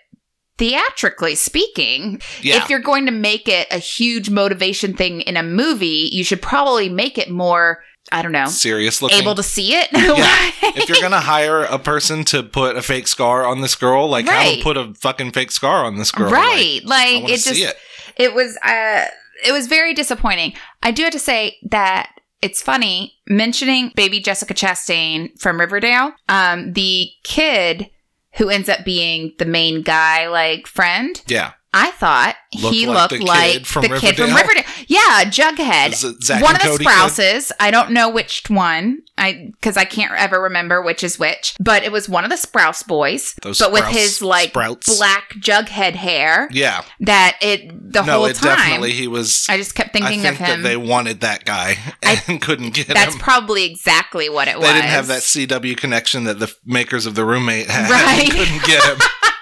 theatrically 0.57 1.35
speaking, 1.35 2.21
Yeah. 2.41 2.57
if 2.57 2.69
you're 2.69 2.79
going 2.79 3.05
to 3.05 3.11
make 3.11 3.47
it 3.47 3.67
a 3.71 3.77
huge 3.77 4.29
motivation 4.29 4.93
thing 4.95 5.21
in 5.21 5.37
a 5.37 5.43
movie, 5.43 6.09
you 6.11 6.23
should 6.23 6.41
probably 6.41 6.89
make 6.89 7.17
it 7.17 7.29
more, 7.29 7.83
I 8.11 8.21
don't 8.21 8.31
know, 8.31 8.45
Serious 8.47 9.01
looking. 9.01 9.19
able 9.21 9.35
to 9.35 9.43
see 9.43 9.73
it. 9.75 9.87
Yeah. 9.93 10.51
if 10.75 10.87
you're 10.89 11.01
gonna 11.01 11.19
hire 11.19 11.61
a 11.63 11.77
person 11.79 12.23
to 12.25 12.41
put 12.43 12.75
a 12.77 12.81
fake 12.81 13.07
scar 13.07 13.45
on 13.45 13.61
this 13.61 13.75
girl, 13.75 14.07
like 14.09 14.25
have 14.25 14.33
Right. 14.35 14.53
them 14.55 14.63
put 14.63 14.77
a 14.77 14.93
fucking 14.95 15.31
fake 15.31 15.51
scar 15.51 15.85
on 15.85 15.97
this 15.97 16.11
girl. 16.11 16.31
right. 16.31 16.81
Like, 16.85 17.23
Like, 17.23 17.31
it 17.33 17.41
just 17.43 17.59
it. 17.59 17.75
it 18.15 18.33
was 18.33 18.57
uh 18.63 19.05
it 19.45 19.51
was 19.51 19.67
very 19.67 19.93
disappointing. 19.93 20.53
I 20.81 20.91
do 20.91 21.03
have 21.03 21.11
to 21.11 21.19
say 21.19 21.57
that 21.69 22.09
it's 22.41 22.61
funny 22.61 23.13
mentioning 23.27 23.91
baby 23.95 24.19
Jessica 24.19 24.53
Chastain 24.53 25.37
from 25.39 25.59
Riverdale. 25.59 26.13
Um, 26.29 26.73
the 26.73 27.09
kid 27.23 27.89
who 28.37 28.49
ends 28.49 28.69
up 28.69 28.85
being 28.85 29.33
the 29.39 29.45
main 29.45 29.81
guy, 29.81 30.27
like 30.27 30.67
friend. 30.67 31.21
Yeah. 31.27 31.53
I 31.77 31.91
thought 31.91 32.35
Looked 32.61 32.75
he 32.75 32.87
like 32.87 33.11
looked 33.11 33.21
the 33.21 33.25
like 33.27 33.65
from 33.65 33.81
the 33.83 33.99
kid 33.99 34.15
from 34.17 34.25
Riverdale? 34.33 34.35
Riverdale. 34.35 34.63
Yeah, 34.87 35.23
Jughead. 35.25 35.93
Is 35.93 36.03
it 36.03 36.23
Zack 36.23 36.41
one 36.41 36.55
and 36.55 36.63
of 36.63 36.63
the 36.63 36.69
Cody 36.69 36.83
kid? 36.85 36.89
Sprouses. 36.91 37.51
I 37.59 37.71
don't 37.71 37.91
know 37.91 38.09
which 38.09 38.43
one. 38.49 39.01
I 39.17 39.49
because 39.51 39.77
I 39.77 39.85
can't 39.85 40.11
ever 40.13 40.41
remember 40.41 40.81
which 40.81 41.03
is 41.03 41.17
which. 41.19 41.55
But 41.59 41.83
it 41.83 41.91
was 41.91 42.07
one 42.09 42.23
of 42.23 42.29
the 42.29 42.35
Sprouse 42.35 42.85
boys. 42.85 43.35
Those 43.41 43.59
but 43.59 43.71
with 43.71 43.85
his 43.85 44.21
like 44.21 44.49
Sprouts. 44.49 44.97
black 44.97 45.33
Jughead 45.39 45.93
hair. 45.95 46.49
Yeah. 46.51 46.83
That 47.01 47.37
it 47.41 47.69
the 47.91 48.03
no, 48.03 48.13
whole 48.13 48.25
it 48.25 48.35
time. 48.37 48.55
definitely 48.57 48.91
he 48.91 49.07
was. 49.07 49.45
I 49.49 49.57
just 49.57 49.75
kept 49.75 49.89
I 49.89 49.99
thinking 49.99 50.21
think 50.21 50.33
of 50.39 50.45
him. 50.47 50.61
that 50.63 50.67
they 50.69 50.77
wanted 50.77 51.21
that 51.21 51.45
guy 51.45 51.77
I- 52.03 52.15
couldn't 52.41 52.73
get 52.73 52.87
That's 52.87 52.99
him. 52.99 53.11
That's 53.11 53.15
probably 53.17 53.65
exactly 53.65 54.29
what 54.29 54.47
it 54.47 54.51
they 54.51 54.57
was. 54.59 54.67
They 54.67 54.73
didn't 54.73 54.89
have 54.89 55.07
that 55.07 55.21
CW 55.21 55.75
connection 55.77 56.23
that 56.25 56.39
the 56.39 56.53
makers 56.65 57.05
of 57.05 57.15
the 57.15 57.25
roommate 57.25 57.67
had. 57.69 57.87
Right. 57.97 58.29
couldn't 58.31 58.63
get 58.63 58.83
him. 58.83 58.97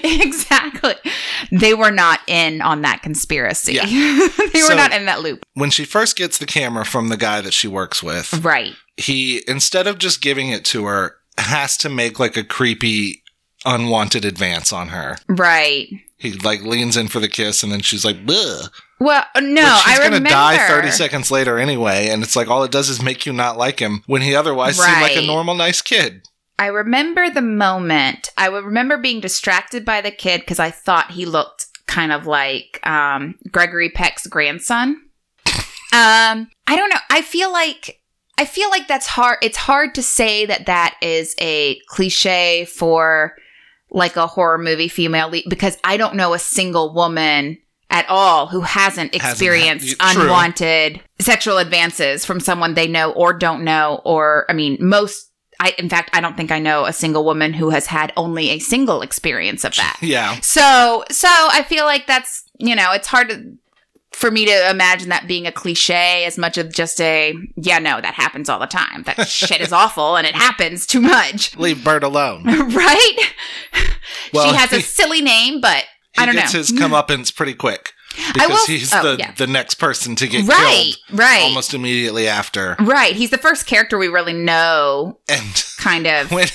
exactly. 0.22 0.94
They 1.50 1.74
were 1.74 1.90
not 1.90 2.20
in 2.26 2.60
on 2.62 2.82
that 2.82 3.02
conspiracy. 3.02 3.74
Yeah. 3.74 3.86
they 4.52 4.62
were 4.62 4.74
not 4.74 4.92
in 4.92 5.06
that 5.06 5.20
loop. 5.20 5.44
When 5.54 5.70
she 5.70 5.84
first 5.84 6.16
gets 6.16 6.38
the 6.38 6.46
camera 6.46 6.84
from 6.84 7.08
the 7.08 7.16
guy 7.16 7.40
that 7.40 7.54
she 7.54 7.68
works 7.68 8.02
with, 8.02 8.44
Right. 8.44 8.74
he 8.96 9.42
instead 9.48 9.86
of 9.86 9.98
just 9.98 10.20
giving 10.22 10.50
it 10.50 10.64
to 10.66 10.84
her, 10.86 11.16
has 11.38 11.76
to 11.78 11.88
make 11.88 12.18
like 12.18 12.36
a 12.36 12.44
creepy, 12.44 13.22
unwanted 13.64 14.24
advance 14.24 14.72
on 14.72 14.88
her. 14.88 15.18
Right. 15.28 15.88
He 16.18 16.32
like 16.32 16.62
leans 16.62 16.96
in 16.96 17.08
for 17.08 17.20
the 17.20 17.28
kiss, 17.28 17.62
and 17.62 17.70
then 17.70 17.80
she's 17.80 18.04
like, 18.04 18.16
"Ugh." 18.26 18.70
Well, 18.98 19.22
uh, 19.34 19.40
no, 19.40 19.62
But 19.62 19.76
she's 19.82 19.86
I 19.92 19.96
gonna 19.98 20.04
remember. 20.16 20.30
die 20.30 20.66
thirty 20.66 20.90
seconds 20.90 21.30
later 21.30 21.58
anyway, 21.58 22.08
and 22.08 22.22
it's 22.22 22.34
like 22.34 22.48
all 22.48 22.64
it 22.64 22.70
does 22.72 22.88
is 22.88 23.02
make 23.02 23.26
you 23.26 23.34
not 23.34 23.58
like 23.58 23.80
him 23.80 24.02
when 24.06 24.22
he 24.22 24.34
otherwise 24.34 24.78
seemed 24.82 25.02
like 25.02 25.16
a 25.16 25.26
normal, 25.26 25.54
nice 25.54 25.82
kid. 25.82 26.22
I 26.58 26.66
remember 26.68 27.28
the 27.30 27.42
moment. 27.42 28.30
I 28.36 28.48
would 28.48 28.64
remember 28.64 28.96
being 28.98 29.20
distracted 29.20 29.84
by 29.84 30.00
the 30.00 30.10
kid 30.10 30.40
because 30.40 30.58
I 30.58 30.70
thought 30.70 31.10
he 31.10 31.26
looked 31.26 31.66
kind 31.86 32.12
of 32.12 32.26
like 32.26 32.80
um, 32.86 33.34
Gregory 33.52 33.90
Peck's 33.90 34.26
grandson. 34.26 35.02
Um, 35.92 36.48
I 36.66 36.74
don't 36.76 36.90
know. 36.90 36.98
I 37.10 37.22
feel 37.22 37.52
like 37.52 38.00
I 38.38 38.44
feel 38.44 38.68
like 38.70 38.86
that's 38.88 39.06
hard. 39.06 39.38
It's 39.42 39.56
hard 39.56 39.94
to 39.94 40.02
say 40.02 40.44
that 40.46 40.66
that 40.66 40.96
is 41.00 41.34
a 41.40 41.78
cliche 41.88 42.66
for 42.66 43.34
like 43.90 44.16
a 44.16 44.26
horror 44.26 44.58
movie 44.58 44.88
female 44.88 45.28
lead 45.30 45.44
because 45.48 45.78
I 45.84 45.96
don't 45.96 46.16
know 46.16 46.34
a 46.34 46.38
single 46.38 46.92
woman 46.92 47.58
at 47.88 48.04
all 48.10 48.48
who 48.48 48.60
hasn't 48.62 49.14
Hasn't 49.14 49.22
had- 49.22 49.30
experienced 49.30 49.98
true. 50.00 50.22
unwanted 50.22 51.00
sexual 51.20 51.58
advances 51.58 52.24
from 52.26 52.40
someone 52.40 52.74
they 52.74 52.88
know 52.88 53.12
or 53.12 53.32
don't 53.32 53.62
know 53.64 54.02
or 54.04 54.44
I 54.50 54.52
mean 54.54 54.76
most 54.80 55.30
I 55.60 55.74
in 55.78 55.88
fact 55.88 56.10
I 56.12 56.20
don't 56.20 56.36
think 56.36 56.50
I 56.50 56.58
know 56.58 56.84
a 56.84 56.92
single 56.92 57.24
woman 57.24 57.52
who 57.54 57.70
has 57.70 57.86
had 57.86 58.12
only 58.16 58.50
a 58.50 58.58
single 58.58 59.02
experience 59.02 59.64
of 59.64 59.74
that. 59.76 59.98
Yeah, 60.02 60.38
So 60.42 61.04
so 61.10 61.28
I 61.28 61.64
feel 61.68 61.84
like 61.84 62.06
that's 62.06 62.44
you 62.58 62.74
know 62.76 62.92
it's 62.92 63.08
hard 63.08 63.28
to 63.30 63.52
for 64.12 64.30
me 64.30 64.46
to 64.46 64.70
imagine 64.70 65.10
that 65.10 65.26
being 65.28 65.46
a 65.46 65.52
cliche 65.52 66.24
as 66.24 66.38
much 66.38 66.56
of 66.56 66.72
just 66.72 67.00
a 67.00 67.34
yeah 67.56 67.78
no 67.78 68.00
that 68.00 68.14
happens 68.14 68.48
all 68.48 68.58
the 68.58 68.66
time 68.66 69.02
that 69.04 69.28
shit 69.28 69.60
is 69.60 69.72
awful 69.72 70.16
and 70.16 70.26
it 70.26 70.34
happens 70.34 70.86
too 70.86 71.00
much 71.02 71.54
leave 71.58 71.84
Bert 71.84 72.02
alone. 72.02 72.42
right 72.44 73.16
Well, 74.32 74.48
she 74.50 74.56
has 74.56 74.72
a 74.72 74.80
silly 74.80 75.20
name 75.20 75.60
but 75.60 75.84
I 76.18 76.24
don't 76.24 76.34
know. 76.34 76.40
He 76.40 76.44
gets 76.52 76.52
his 76.52 76.72
comeuppance 76.72 77.34
pretty 77.34 77.52
quick 77.54 77.92
because 78.34 78.48
will- 78.48 78.66
he's 78.66 78.92
oh, 78.94 79.02
the 79.02 79.16
yeah. 79.18 79.32
the 79.32 79.46
next 79.46 79.74
person 79.76 80.16
to 80.16 80.26
get 80.26 80.46
right 80.46 80.94
killed 81.08 81.18
right 81.20 81.42
almost 81.42 81.74
immediately 81.74 82.26
after. 82.28 82.76
right 82.80 83.14
he's 83.16 83.30
the 83.30 83.38
first 83.38 83.66
character 83.66 83.98
we 83.98 84.08
really 84.08 84.32
know 84.32 85.18
And 85.28 85.64
kind 85.78 86.06
of 86.06 86.30
when 86.36 86.48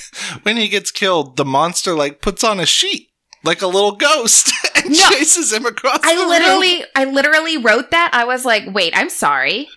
when 0.43 0.57
he 0.57 0.67
gets 0.67 0.91
killed, 0.91 1.37
the 1.37 1.45
monster 1.45 1.93
like 1.93 2.21
puts 2.21 2.43
on 2.43 2.59
a 2.59 2.65
sheet 2.65 3.09
like 3.43 3.61
a 3.61 3.67
little 3.67 3.93
ghost 3.93 4.51
and 4.75 4.91
No. 4.91 5.09
chases 5.09 5.51
him 5.51 5.65
across. 5.65 5.99
the 6.01 6.07
I 6.07 6.13
room. 6.13 6.29
literally, 6.29 6.83
I 6.95 7.05
literally 7.05 7.57
wrote 7.57 7.89
that. 7.91 8.11
I 8.13 8.23
was 8.25 8.45
like, 8.45 8.63
wait, 8.71 8.93
I'm 8.95 9.09
sorry. 9.09 9.67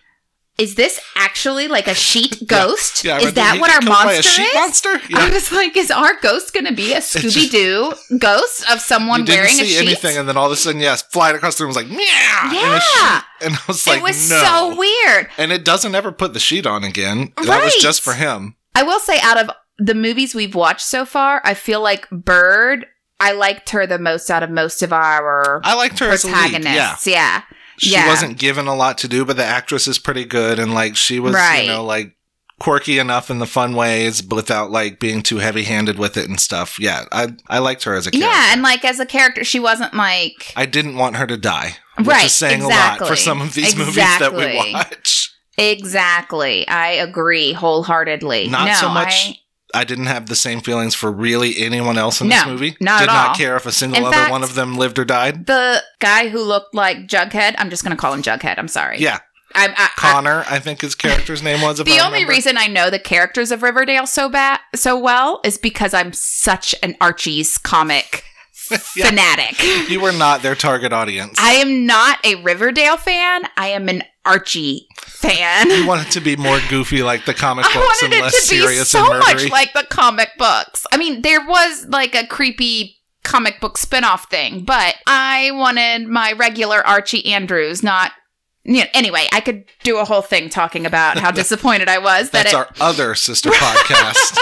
Is 0.56 0.76
this 0.76 1.00
actually 1.16 1.66
like 1.66 1.88
a 1.88 1.94
sheet 1.94 2.42
ghost? 2.46 3.04
Yeah, 3.04 3.16
I 3.16 3.18
is 3.20 3.34
that 3.34 3.58
what 3.60 3.70
our 3.72 3.80
monster 3.88 4.40
is? 4.40 4.54
monster? 4.54 5.00
I 5.14 5.28
was 5.32 5.50
like, 5.50 5.76
is 5.76 5.90
our 5.90 6.14
ghost 6.22 6.54
going 6.54 6.66
to 6.66 6.72
be 6.72 6.92
a 6.92 6.98
Scooby 7.00 7.50
Doo 7.50 7.92
ghost 8.18 8.70
of 8.70 8.78
someone 8.80 9.20
you 9.20 9.26
didn't 9.26 9.38
wearing 9.40 9.50
a 9.52 9.56
see 9.56 9.66
sheet? 9.66 9.86
anything, 9.88 10.16
and 10.16 10.28
then 10.28 10.36
all 10.36 10.46
of 10.46 10.52
a 10.52 10.56
sudden, 10.56 10.80
yes, 10.80 11.02
flying 11.02 11.34
across 11.34 11.56
the 11.58 11.64
room 11.64 11.70
was 11.70 11.76
like, 11.76 11.88
meow, 11.88 11.96
in 12.44 12.50
a 12.56 12.60
Yeah. 12.60 12.78
sheet. 12.78 13.24
And 13.40 13.54
I 13.54 13.58
was 13.66 13.86
like, 13.86 13.98
it 13.98 14.02
was 14.04 14.30
no. 14.30 14.44
so 14.44 14.76
weird. 14.78 15.28
and 15.38 15.50
it 15.50 15.64
doesn't 15.64 15.94
ever 15.94 16.12
put 16.12 16.34
the 16.34 16.40
sheet 16.40 16.66
on 16.66 16.84
again. 16.84 17.32
That 17.44 17.64
was 17.64 17.74
just 17.76 18.00
for 18.02 18.12
him. 18.14 18.54
I 18.76 18.84
will 18.84 19.00
say, 19.00 19.18
out 19.20 19.38
of 19.38 19.50
the 19.78 19.94
movies 19.94 20.36
we've 20.36 20.54
watched 20.54 20.86
so 20.86 21.04
far, 21.04 21.40
I 21.44 21.54
feel 21.54 21.80
like 21.80 22.08
Bird. 22.10 22.86
I 23.20 23.32
liked 23.32 23.70
her 23.70 23.86
the 23.86 23.98
most 23.98 24.30
out 24.30 24.42
of 24.42 24.50
most 24.50 24.82
of 24.82 24.92
our 24.92 25.60
I 25.64 25.74
liked 25.74 25.98
her 26.00 26.10
as 26.10 26.24
a 26.24 26.26
lead. 26.28 26.34
Yeah. 26.34 26.58
protagonists. 26.60 27.06
Yeah. 27.06 27.42
She 27.78 27.90
Yeah. 27.92 28.06
wasn't 28.08 28.38
given 28.38 28.66
a 28.66 28.74
lot 28.74 28.98
to 28.98 29.08
do, 29.08 29.24
but 29.24 29.36
the 29.36 29.44
actress 29.44 29.86
is 29.88 29.98
pretty 29.98 30.24
good, 30.24 30.58
and 30.58 30.72
like 30.74 30.96
she 30.96 31.18
was, 31.18 31.34
Right. 31.34 31.62
you 31.64 31.68
know, 31.70 31.84
like 31.84 32.12
quirky 32.60 32.98
enough 33.00 33.30
in 33.30 33.40
the 33.40 33.46
fun 33.46 33.74
ways, 33.74 34.22
but 34.22 34.36
without 34.36 34.70
like 34.70 35.00
being 35.00 35.22
too 35.22 35.38
heavy-handed 35.38 35.98
with 35.98 36.16
it 36.16 36.28
and 36.28 36.38
stuff. 36.38 36.78
Yeah, 36.78 37.04
I 37.10 37.28
I 37.48 37.58
liked 37.58 37.82
her 37.84 37.94
as 37.94 38.06
a 38.06 38.10
character. 38.12 38.28
Yeah, 38.30 38.52
and 38.52 38.62
like 38.62 38.84
as 38.84 39.00
a 39.00 39.06
character, 39.06 39.42
she 39.44 39.58
wasn't 39.58 39.92
like 39.94 40.52
I 40.56 40.66
didn't 40.66 40.96
want 40.96 41.16
her 41.16 41.26
to 41.26 41.36
die, 41.36 41.76
which 41.96 42.06
Right, 42.06 42.24
is 42.26 42.34
saying 42.34 42.62
a 42.62 42.68
lot 42.68 42.98
for 43.06 43.16
some 43.16 43.40
of 43.40 43.54
these 43.54 43.74
movies 43.76 43.96
that 43.96 44.32
we 44.34 44.44
Exactly. 44.44 44.72
watch. 44.72 45.30
Exactly. 45.58 46.66
I 46.68 46.88
agree 46.92 47.52
wholeheartedly. 47.52 48.48
Not 48.48 48.68
no, 48.68 48.74
so 48.74 48.88
much. 48.88 49.12
I- 49.28 49.38
I 49.74 49.84
didn't 49.84 50.06
have 50.06 50.26
the 50.26 50.36
same 50.36 50.60
feelings 50.60 50.94
for 50.94 51.10
really 51.10 51.58
anyone 51.58 51.98
else 51.98 52.20
in 52.20 52.28
this 52.28 52.44
No, 52.44 52.52
movie. 52.52 52.76
not 52.80 53.00
Did 53.00 53.06
not 53.06 53.28
all. 53.30 53.34
care 53.34 53.56
if 53.56 53.66
a 53.66 53.72
single 53.72 53.98
In 53.98 54.04
other 54.06 54.14
fact- 54.16 54.30
one 54.30 54.42
of 54.42 54.54
them 54.54 54.76
lived 54.76 54.98
or 54.98 55.04
died. 55.04 55.46
the 55.46 55.82
guy 56.00 56.28
who 56.28 56.40
looked 56.40 56.74
like 56.74 57.06
Jughead, 57.08 57.54
I'm 57.58 57.70
just 57.70 57.82
going 57.84 57.96
to 57.96 58.00
call 58.00 58.12
him 58.12 58.22
Jughead. 58.22 58.54
I'm 58.58 58.68
sorry. 58.68 58.98
Yeah, 59.00 59.18
I, 59.54 59.68
I, 59.68 59.74
I, 59.76 59.88
Connor, 59.96 60.44
I 60.48 60.58
think 60.58 60.80
his 60.80 60.94
character's 60.94 61.42
name 61.42 61.60
was. 61.60 61.78
The 61.78 61.98
I 61.98 62.06
only 62.06 62.24
reason 62.24 62.56
I 62.56 62.66
know 62.66 62.90
the 62.90 62.98
characters 62.98 63.50
of 63.52 63.62
Riverdale 63.62 64.06
so 64.06 64.28
bad, 64.28 64.60
so 64.74 64.98
well, 64.98 65.40
is 65.44 65.58
because 65.58 65.92
I'm 65.94 66.12
such 66.12 66.74
an 66.82 66.96
Archie's 67.00 67.58
comic. 67.58 68.24
fanatic. 68.78 69.62
you 69.90 70.00
were 70.00 70.12
not 70.12 70.42
their 70.42 70.54
target 70.54 70.92
audience. 70.92 71.38
I 71.40 71.54
am 71.54 71.86
not 71.86 72.24
a 72.24 72.36
Riverdale 72.36 72.96
fan. 72.96 73.42
I 73.56 73.68
am 73.68 73.88
an 73.88 74.02
Archie 74.24 74.86
fan. 74.98 75.70
you 75.70 75.86
want 75.86 76.06
it 76.06 76.10
to 76.12 76.20
be 76.20 76.36
more 76.36 76.58
goofy, 76.68 77.02
like 77.02 77.24
the 77.26 77.34
comic 77.34 77.64
I 77.68 77.74
books, 77.74 78.02
wanted 78.02 78.04
and 78.04 78.14
it 78.14 78.22
less 78.22 78.48
to 78.48 78.54
be 78.54 78.60
serious 78.60 78.88
so 78.88 79.06
much 79.06 79.50
like 79.50 79.72
the 79.72 79.86
comic 79.88 80.30
books. 80.38 80.86
I 80.92 80.96
mean, 80.96 81.22
there 81.22 81.46
was 81.46 81.86
like 81.88 82.14
a 82.14 82.26
creepy 82.26 82.96
comic 83.22 83.60
book 83.60 83.78
spin-off 83.78 84.30
thing, 84.30 84.64
but 84.64 84.96
I 85.06 85.50
wanted 85.52 86.08
my 86.08 86.32
regular 86.32 86.86
Archie 86.86 87.26
Andrews, 87.32 87.82
not 87.82 88.12
you 88.66 88.80
know, 88.80 88.86
anyway, 88.94 89.26
I 89.32 89.40
could 89.40 89.64
do 89.82 89.98
a 89.98 90.04
whole 90.06 90.22
thing 90.22 90.48
talking 90.48 90.86
about 90.86 91.18
how 91.18 91.30
disappointed 91.32 91.88
I 91.88 91.98
was 91.98 92.30
that 92.30 92.44
That's 92.44 92.54
it 92.54 92.56
our 92.56 92.68
other 92.80 93.14
sister 93.14 93.50
podcast, 93.50 94.38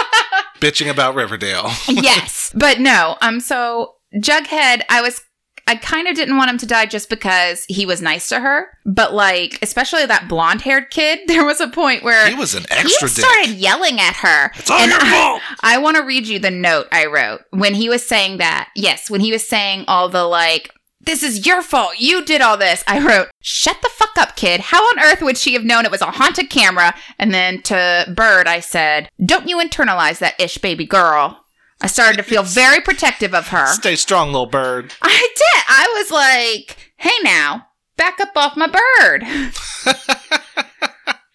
bitching 0.60 0.88
about 0.88 1.16
Riverdale. 1.16 1.70
yes, 1.88 2.52
but 2.54 2.78
no. 2.78 3.16
Um, 3.20 3.40
so 3.40 3.94
Jughead, 4.14 4.82
I 4.88 5.00
was. 5.02 5.20
I 5.68 5.76
kind 5.76 6.08
of 6.08 6.16
didn't 6.16 6.36
want 6.36 6.50
him 6.50 6.58
to 6.58 6.66
die 6.66 6.86
just 6.86 7.08
because 7.08 7.64
he 7.68 7.86
was 7.86 8.02
nice 8.02 8.28
to 8.30 8.40
her, 8.40 8.66
but 8.84 9.14
like, 9.14 9.60
especially 9.62 10.04
that 10.04 10.26
blonde-haired 10.28 10.90
kid, 10.90 11.20
there 11.28 11.44
was 11.44 11.60
a 11.60 11.68
point 11.68 12.02
where 12.02 12.28
He 12.28 12.34
was 12.34 12.56
an 12.56 12.64
extra 12.68 13.08
he 13.08 13.14
dick. 13.14 13.24
started 13.24 13.50
yelling 13.50 14.00
at 14.00 14.16
her. 14.16 14.50
It's 14.56 14.68
all 14.68 14.84
your 14.84 14.98
I- 15.00 15.10
fault. 15.10 15.42
I 15.62 15.78
want 15.78 15.96
to 15.98 16.02
read 16.02 16.26
you 16.26 16.40
the 16.40 16.50
note 16.50 16.88
I 16.90 17.06
wrote 17.06 17.42
when 17.50 17.74
he 17.74 17.88
was 17.88 18.04
saying 18.04 18.38
that. 18.38 18.70
Yes, 18.74 19.08
when 19.08 19.20
he 19.20 19.30
was 19.30 19.46
saying 19.46 19.84
all 19.86 20.08
the 20.08 20.24
like, 20.24 20.68
this 21.00 21.22
is 21.22 21.46
your 21.46 21.62
fault. 21.62 21.92
You 21.98 22.24
did 22.24 22.40
all 22.40 22.56
this. 22.56 22.82
I 22.88 22.98
wrote, 23.04 23.28
shut 23.40 23.76
the 23.82 23.90
fuck 23.92 24.18
up, 24.18 24.34
kid. 24.34 24.60
How 24.60 24.78
on 24.82 24.98
earth 24.98 25.22
would 25.22 25.38
she 25.38 25.54
have 25.54 25.64
known 25.64 25.84
it 25.84 25.90
was 25.92 26.00
a 26.02 26.06
haunted 26.10 26.50
camera? 26.50 26.92
And 27.20 27.32
then 27.32 27.62
to 27.62 28.12
Bird, 28.16 28.48
I 28.48 28.58
said, 28.58 29.08
don't 29.24 29.48
you 29.48 29.58
internalize 29.58 30.18
that 30.18 30.40
ish 30.40 30.58
baby 30.58 30.86
girl. 30.86 31.38
I 31.82 31.86
started 31.88 32.16
to 32.18 32.22
feel 32.22 32.42
very 32.44 32.80
protective 32.80 33.34
of 33.34 33.48
her. 33.48 33.66
Stay 33.66 33.96
strong, 33.96 34.28
little 34.28 34.46
bird. 34.46 34.92
I 35.02 35.28
did. 35.34 35.64
I 35.68 35.94
was 35.98 36.10
like, 36.10 36.92
hey 36.96 37.14
now, 37.22 37.66
back 37.96 38.20
up 38.20 38.30
off 38.36 38.56
my 38.56 38.68
bird. 38.68 39.24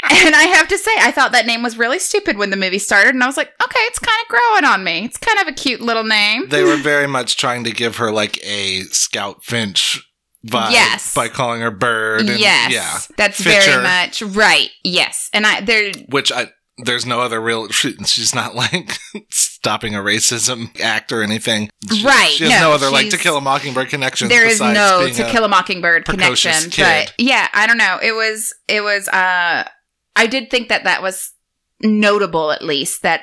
And 0.09 0.35
I 0.35 0.43
have 0.43 0.69
to 0.69 0.77
say, 0.77 0.91
I 0.99 1.11
thought 1.11 1.33
that 1.33 1.45
name 1.47 1.63
was 1.63 1.77
really 1.77 1.99
stupid 1.99 2.37
when 2.37 2.49
the 2.49 2.55
movie 2.55 2.79
started, 2.79 3.13
and 3.13 3.21
I 3.23 3.27
was 3.27 3.35
like, 3.35 3.51
okay, 3.61 3.79
it's 3.81 3.99
kind 3.99 4.17
of 4.23 4.27
growing 4.29 4.63
on 4.63 4.83
me. 4.83 5.03
It's 5.03 5.17
kind 5.17 5.37
of 5.39 5.47
a 5.47 5.51
cute 5.51 5.81
little 5.81 6.03
name. 6.05 6.47
They 6.47 6.63
were 6.63 6.77
very 6.77 7.07
much 7.07 7.35
trying 7.35 7.65
to 7.65 7.71
give 7.71 7.97
her 7.97 8.09
like 8.11 8.37
a 8.45 8.83
Scout 8.83 9.43
Finch 9.43 10.01
vibe 10.47 10.71
Yes. 10.71 11.13
by 11.13 11.27
calling 11.27 11.59
her 11.61 11.71
Bird. 11.71 12.21
And, 12.21 12.39
yes, 12.39 12.71
Yeah. 12.71 12.99
that's 13.17 13.41
Fisher. 13.43 13.71
very 13.71 13.83
much 13.83 14.21
right. 14.21 14.69
Yes, 14.83 15.29
and 15.33 15.45
I 15.45 15.59
there 15.61 15.91
Which 16.09 16.31
I. 16.31 16.51
There's 16.79 17.05
no 17.05 17.21
other 17.21 17.41
real. 17.41 17.69
She, 17.69 17.95
she's 18.05 18.35
not 18.35 18.55
like 18.55 18.97
stopping 19.29 19.95
a 19.95 19.99
racism 19.99 20.79
act 20.79 21.11
or 21.11 21.23
anything. 21.23 21.69
She, 21.91 22.03
Right, 22.05 22.29
She 22.29 22.43
has 22.43 22.53
no, 22.53 22.69
no, 22.69 22.71
other 22.73 22.89
like 22.89 23.09
To 23.09 23.17
Kill 23.17 23.37
a 23.37 23.41
Mockingbird 23.41 23.89
connection. 23.89 24.27
there 24.27 24.45
is 24.45 24.59
no 24.59 25.07
To 25.11 25.23
Kill 25.29 25.43
a 25.43 25.47
Mockingbird 25.47 26.05
connection, 26.05 26.69
kid. 26.69 26.83
but 26.83 27.13
yeah, 27.17 27.47
I 27.53 27.65
don't 27.67 27.77
know. 27.77 27.97
It 28.01 28.13
was 28.13 28.53
it 28.67 28.81
was. 28.81 29.07
uh 29.07 29.67
I 30.15 30.27
did 30.27 30.49
think 30.49 30.69
that 30.69 30.83
that 30.83 31.01
was 31.01 31.33
notable, 31.81 32.51
at 32.51 32.63
least 32.63 33.03
that 33.03 33.21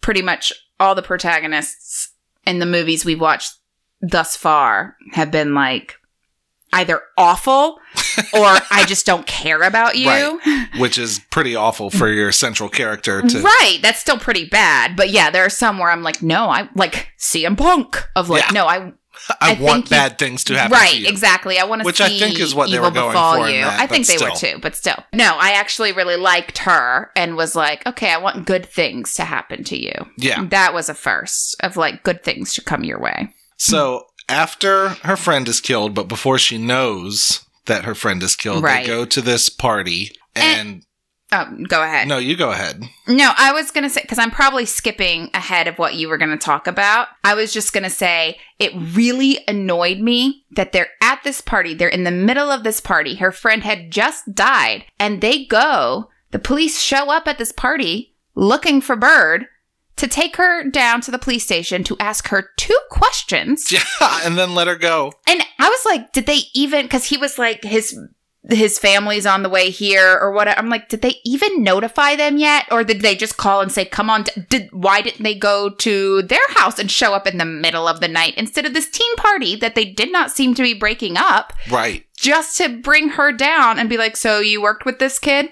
pretty 0.00 0.22
much 0.22 0.52
all 0.80 0.94
the 0.94 1.02
protagonists 1.02 2.12
in 2.46 2.58
the 2.58 2.66
movies 2.66 3.04
we've 3.04 3.20
watched 3.20 3.58
thus 4.00 4.36
far 4.36 4.96
have 5.12 5.30
been 5.30 5.54
like 5.54 5.96
either 6.80 7.00
awful 7.16 7.78
or 8.32 8.44
I 8.70 8.84
just 8.86 9.06
don't 9.06 9.26
care 9.26 9.62
about 9.62 9.96
you. 9.96 10.08
Right. 10.08 10.68
which 10.78 10.98
is 10.98 11.20
pretty 11.30 11.54
awful 11.56 11.90
for 11.90 12.08
your 12.08 12.32
central 12.32 12.68
character 12.68 13.22
to. 13.22 13.40
Right. 13.42 13.78
That's 13.82 13.98
still 13.98 14.18
pretty 14.18 14.44
bad. 14.46 14.96
But 14.96 15.10
yeah, 15.10 15.30
there 15.30 15.44
are 15.44 15.50
some 15.50 15.78
where 15.78 15.90
I'm 15.90 16.02
like, 16.02 16.22
no, 16.22 16.48
I 16.48 16.68
like 16.74 17.08
CM 17.18 17.56
Punk 17.56 18.06
of 18.14 18.28
like, 18.28 18.44
Yeah. 18.46 18.52
no, 18.52 18.66
I 18.66 18.92
I, 19.40 19.52
I 19.56 19.60
want 19.60 19.60
think 19.60 19.84
you- 19.86 19.90
bad 19.96 20.18
things 20.18 20.44
to 20.44 20.58
happen. 20.58 20.72
right, 20.72 20.92
to 20.92 21.00
you. 21.00 21.08
exactly. 21.08 21.58
I 21.58 21.64
want 21.64 21.80
to 21.80 21.86
Which 21.86 21.96
see 21.96 22.04
I 22.04 22.08
think 22.18 22.38
is 22.38 22.54
what 22.54 22.70
they 22.70 22.78
were 22.78 22.90
going 22.90 23.08
befall 23.12 23.36
for 23.42 23.48
you. 23.48 23.62
that, 23.62 23.80
I 23.80 23.86
think 23.86 24.06
they 24.06 24.18
were 24.18 24.30
too, 24.36 24.58
but 24.60 24.76
still. 24.76 25.02
No, 25.14 25.36
I 25.40 25.52
actually 25.52 25.92
really 25.92 26.16
liked 26.16 26.58
her 26.58 27.10
and 27.16 27.34
was 27.34 27.56
like, 27.56 27.86
okay, 27.86 28.10
I 28.12 28.18
want 28.18 28.46
good 28.46 28.66
things 28.66 29.14
to 29.14 29.24
happen 29.24 29.64
to 29.64 29.76
you. 29.82 29.92
Yeah. 30.18 30.44
That 30.44 30.74
was 30.74 30.90
a 30.90 30.94
first 30.94 31.56
of 31.60 31.78
like 31.78 32.02
good 32.02 32.22
things 32.22 32.52
to 32.54 32.62
come 32.62 32.84
your 32.84 33.00
way. 33.00 33.32
So 33.56 34.04
after 34.28 34.88
her 35.04 35.16
friend 35.16 35.46
is 35.48 35.60
killed, 35.60 35.94
but 35.94 36.08
before 36.08 36.38
she 36.38 36.58
knows 36.58 37.44
that 37.66 37.84
her 37.84 37.94
friend 37.94 38.22
is 38.22 38.36
killed, 38.36 38.62
Right. 38.62 38.82
they 38.82 38.86
go 38.86 39.04
to 39.04 39.20
this 39.20 39.48
party 39.48 40.12
and. 40.34 40.82
Oh, 41.32 41.44
go 41.68 41.82
ahead. 41.82 42.06
no, 42.06 42.18
you 42.18 42.36
go 42.36 42.52
ahead. 42.52 42.84
No, 43.08 43.32
I 43.36 43.50
was 43.52 43.72
going 43.72 43.82
to 43.82 43.90
say, 43.90 44.00
because 44.00 44.18
I'm 44.18 44.30
probably 44.30 44.64
skipping 44.64 45.28
ahead 45.34 45.66
of 45.66 45.76
what 45.76 45.96
you 45.96 46.08
were 46.08 46.18
going 46.18 46.30
to 46.30 46.36
talk 46.36 46.68
about. 46.68 47.08
I 47.24 47.34
was 47.34 47.52
just 47.52 47.72
going 47.72 47.82
to 47.82 47.90
say 47.90 48.38
it 48.60 48.70
really 48.76 49.40
annoyed 49.48 49.98
me 49.98 50.44
that 50.52 50.70
they're 50.70 50.90
at 51.02 51.24
this 51.24 51.40
party. 51.40 51.74
They're 51.74 51.88
in 51.88 52.04
the 52.04 52.12
middle 52.12 52.48
of 52.48 52.62
this 52.62 52.80
party. 52.80 53.16
Her 53.16 53.32
friend 53.32 53.64
had 53.64 53.90
just 53.90 54.36
died, 54.36 54.84
and 55.00 55.20
they 55.20 55.44
go, 55.46 56.10
the 56.30 56.38
police 56.38 56.78
show 56.80 57.10
up 57.10 57.26
at 57.26 57.38
this 57.38 57.52
party 57.52 58.14
looking 58.36 58.80
for 58.80 58.94
Bird 58.94 59.46
to 59.96 60.06
take 60.06 60.36
her 60.36 60.62
down 60.68 61.00
to 61.02 61.10
the 61.10 61.18
police 61.18 61.44
station 61.44 61.82
to 61.84 61.96
ask 61.98 62.28
her 62.28 62.50
two 62.56 62.78
questions. 62.90 63.72
Yeah, 63.72 64.20
and 64.24 64.36
then 64.36 64.54
let 64.54 64.66
her 64.68 64.76
go. 64.76 65.12
And 65.26 65.42
I 65.58 65.68
was 65.68 65.84
like, 65.86 66.12
did 66.12 66.26
they 66.26 66.40
even? 66.54 66.84
Because 66.86 67.06
he 67.06 67.16
was 67.16 67.38
like 67.38 67.62
his 67.64 67.98
his 68.48 68.78
family's 68.78 69.26
on 69.26 69.42
the 69.42 69.48
way 69.48 69.70
here 69.70 70.16
or 70.20 70.30
what? 70.30 70.46
I'm 70.48 70.68
like, 70.68 70.88
did 70.88 71.02
they 71.02 71.14
even 71.24 71.64
notify 71.64 72.14
them 72.14 72.36
yet, 72.36 72.66
or 72.70 72.84
did 72.84 73.00
they 73.00 73.16
just 73.16 73.36
call 73.38 73.60
and 73.60 73.72
say, 73.72 73.84
"Come 73.84 74.08
on"? 74.08 74.24
Did 74.50 74.68
why 74.72 75.00
didn't 75.02 75.24
they 75.24 75.34
go 75.34 75.70
to 75.70 76.22
their 76.22 76.46
house 76.50 76.78
and 76.78 76.88
show 76.90 77.12
up 77.12 77.26
in 77.26 77.38
the 77.38 77.44
middle 77.44 77.88
of 77.88 77.98
the 78.00 78.06
night 78.06 78.34
instead 78.36 78.64
of 78.64 78.72
this 78.74 78.88
teen 78.88 79.16
party 79.16 79.56
that 79.56 79.74
they 79.74 79.84
did 79.84 80.12
not 80.12 80.30
seem 80.30 80.54
to 80.54 80.62
be 80.62 80.74
breaking 80.74 81.16
up, 81.16 81.52
Right. 81.70 82.04
just 82.16 82.56
to 82.58 82.68
bring 82.68 83.08
her 83.10 83.32
down 83.32 83.78
and 83.80 83.88
be 83.88 83.96
like, 83.96 84.16
"So 84.16 84.38
you 84.38 84.62
worked 84.62 84.84
with 84.84 85.00
this 85.00 85.18
kid? 85.18 85.46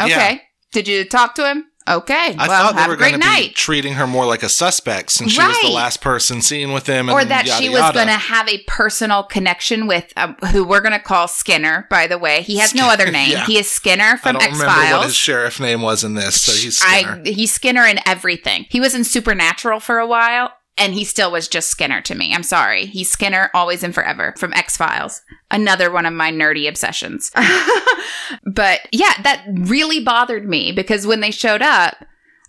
Okay. 0.00 0.10
Yeah. 0.10 0.38
Did 0.72 0.86
you 0.86 1.04
talk 1.04 1.34
to 1.34 1.50
him? 1.50 1.64
Okay. 1.88 2.34
I 2.38 2.48
well, 2.48 2.66
thought 2.66 2.74
they 2.74 2.80
have 2.82 2.90
were 2.90 2.96
going 2.96 3.12
to 3.14 3.18
be 3.18 3.24
night." 3.24 3.54
treating 3.54 3.94
her 3.94 4.06
more 4.06 4.26
like 4.26 4.42
a 4.42 4.48
suspect 4.48 5.10
since 5.10 5.32
she 5.32 5.40
was 5.40 5.60
the 5.62 5.70
last 5.70 6.00
person 6.00 6.42
seen 6.42 6.72
with 6.72 6.86
him. 6.86 7.08
And 7.08 7.16
or 7.16 7.24
that 7.24 7.46
yada, 7.46 7.62
she 7.62 7.68
was 7.68 7.80
going 7.92 8.06
to 8.06 8.12
have 8.12 8.48
a 8.48 8.58
personal 8.66 9.22
connection 9.22 9.86
with 9.86 10.12
um, 10.16 10.36
who 10.52 10.64
we're 10.64 10.80
going 10.80 10.92
to 10.92 10.98
call 10.98 11.26
Skinner. 11.26 11.86
By 11.90 12.06
the 12.06 12.18
way, 12.18 12.42
he 12.42 12.58
has 12.58 12.74
no 12.74 12.88
other 12.88 13.10
name. 13.10 13.32
yeah. 13.32 13.46
He 13.46 13.58
is 13.58 13.70
Skinner 13.70 14.16
from 14.18 14.36
X-Files. 14.36 14.44
I 14.44 14.50
from 14.50 14.66
don't 14.66 14.76
remember 14.76 14.96
what 14.98 15.06
his 15.06 15.16
sheriff 15.16 15.60
name 15.60 15.82
was 15.82 16.04
in 16.04 16.14
this, 16.14 16.40
so 16.40 16.52
he's 16.52 16.78
Skinner. 16.78 17.22
I 17.24 17.28
he's 17.28 17.52
Skinner 17.52 17.86
in 17.86 17.98
everything. 18.06 18.66
He 18.68 18.80
was 18.80 18.94
in 18.94 19.04
Supernatural 19.04 19.80
for 19.80 19.98
a 19.98 20.06
while. 20.06 20.52
And 20.80 20.94
he 20.94 21.04
still 21.04 21.30
was 21.30 21.46
just 21.46 21.68
Skinner 21.68 22.00
to 22.00 22.14
me. 22.14 22.32
I'm 22.34 22.42
sorry. 22.42 22.86
He's 22.86 23.10
Skinner 23.10 23.50
always 23.54 23.82
and 23.84 23.94
forever 23.94 24.34
from 24.38 24.52
X 24.54 24.76
Files. 24.78 25.20
Another 25.50 25.92
one 25.92 26.06
of 26.06 26.14
my 26.14 26.32
nerdy 26.32 26.66
obsessions. 26.68 27.30
but 28.46 28.80
yeah, 28.90 29.12
that 29.22 29.44
really 29.48 30.02
bothered 30.02 30.48
me 30.48 30.72
because 30.72 31.06
when 31.06 31.20
they 31.20 31.30
showed 31.30 31.62
up, 31.62 31.96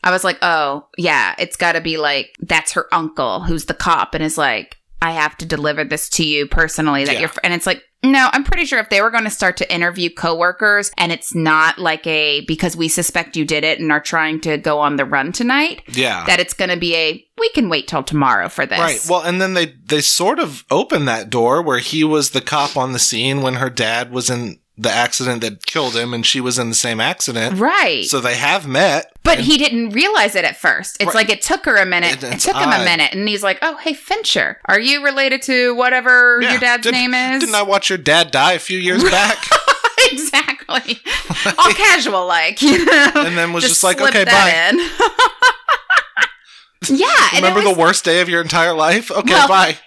I 0.03 0.11
was 0.11 0.23
like, 0.23 0.37
oh, 0.41 0.87
yeah, 0.97 1.35
it's 1.37 1.55
got 1.57 1.73
to 1.73 1.81
be 1.81 1.97
like, 1.97 2.35
that's 2.39 2.71
her 2.71 2.87
uncle 2.93 3.41
who's 3.41 3.65
the 3.65 3.73
cop 3.73 4.15
and 4.15 4.23
is 4.23 4.37
like, 4.37 4.77
I 5.01 5.11
have 5.11 5.37
to 5.37 5.45
deliver 5.45 5.83
this 5.83 6.09
to 6.11 6.25
you 6.25 6.47
personally. 6.47 7.05
That 7.05 7.15
Yeah. 7.15 7.19
you're, 7.21 7.31
and 7.43 7.53
it's 7.53 7.67
like, 7.67 7.83
no, 8.03 8.29
I'm 8.33 8.43
pretty 8.43 8.65
sure 8.65 8.79
if 8.79 8.89
they 8.89 9.01
were 9.01 9.11
going 9.11 9.25
to 9.25 9.29
start 9.29 9.57
to 9.57 9.73
interview 9.73 10.09
coworkers 10.09 10.91
and 10.97 11.11
it's 11.11 11.35
not 11.35 11.77
like 11.77 12.05
a 12.07 12.41
because 12.41 12.75
we 12.75 12.87
suspect 12.87 13.37
you 13.37 13.45
did 13.45 13.63
it 13.63 13.79
and 13.79 13.91
are 13.91 13.99
trying 13.99 14.41
to 14.41 14.57
go 14.57 14.79
on 14.79 14.95
the 14.95 15.05
run 15.05 15.31
tonight, 15.31 15.83
yeah. 15.89 16.25
that 16.25 16.39
it's 16.39 16.53
going 16.53 16.71
to 16.71 16.77
be 16.77 16.95
a 16.95 17.25
we 17.37 17.49
can 17.49 17.69
wait 17.69 17.87
till 17.87 18.03
tomorrow 18.03 18.49
for 18.49 18.65
this. 18.65 18.79
Right. 18.79 19.05
Well, 19.07 19.21
and 19.21 19.39
then 19.39 19.53
they 19.53 19.75
they 19.85 20.01
sort 20.01 20.39
of 20.39 20.65
open 20.71 21.05
that 21.05 21.29
door 21.29 21.61
where 21.61 21.79
he 21.79 22.03
was 22.03 22.31
the 22.31 22.41
cop 22.41 22.75
on 22.75 22.93
the 22.93 22.99
scene 22.99 23.41
when 23.41 23.55
her 23.55 23.69
dad 23.69 24.11
was 24.11 24.29
in 24.29 24.59
the 24.81 24.91
accident 24.91 25.41
that 25.41 25.65
killed 25.65 25.95
him, 25.95 26.13
and 26.13 26.25
she 26.25 26.41
was 26.41 26.57
in 26.57 26.69
the 26.69 26.75
same 26.75 26.99
accident. 26.99 27.59
right. 27.59 28.03
So 28.05 28.19
they 28.19 28.35
have 28.35 28.67
met. 28.67 29.11
But 29.23 29.37
and- 29.37 29.45
he 29.45 29.57
didn't 29.57 29.91
realize 29.91 30.33
it 30.35 30.43
at 30.43 30.57
first. 30.57 30.97
It's 30.99 31.07
Right. 31.07 31.15
like 31.15 31.29
it 31.29 31.41
took 31.43 31.65
her 31.65 31.75
a 31.77 31.85
minute. 31.85 32.23
It- 32.23 32.33
It, 32.33 32.39
took 32.39 32.55
him 32.55 32.69
a 32.71 32.83
minute, 32.83 33.13
and 33.13 33.27
he's 33.29 33.43
like, 33.43 33.59
"Oh, 33.61 33.77
hey 33.77 33.93
Fincher, 33.93 34.59
are 34.65 34.79
you 34.79 35.03
related 35.03 35.41
to 35.43 35.75
whatever 35.75 36.39
Yeah. 36.41 36.51
your 36.51 36.59
dad's 36.59 36.83
Did- 36.83 36.93
name 36.93 37.13
is?" 37.13 37.41
Didn't 37.41 37.55
I 37.55 37.61
watch 37.61 37.89
your 37.89 37.97
dad 37.99 38.31
die 38.31 38.53
a 38.53 38.59
few 38.59 38.79
years 38.79 39.03
back? 39.17 39.37
exactly. 40.11 40.99
All 41.57 41.71
casual, 41.73 42.25
like 42.25 42.61
you 42.61 42.83
know. 42.85 43.11
And 43.15 43.37
then 43.37 43.53
was 43.53 43.63
just 43.63 43.83
like, 43.83 44.01
"Okay, 44.01 44.21
in. 44.21 44.89
yeah, 46.97 47.35
Remember 47.35 47.61
was- 47.61 47.73
the 47.75 47.79
worst 47.79 48.03
day 48.03 48.21
of 48.21 48.29
your 48.29 48.41
entire 48.41 48.73
life? 48.73 49.11
Okay, 49.11 49.33
Well- 49.33 49.47
bye. 49.47 49.77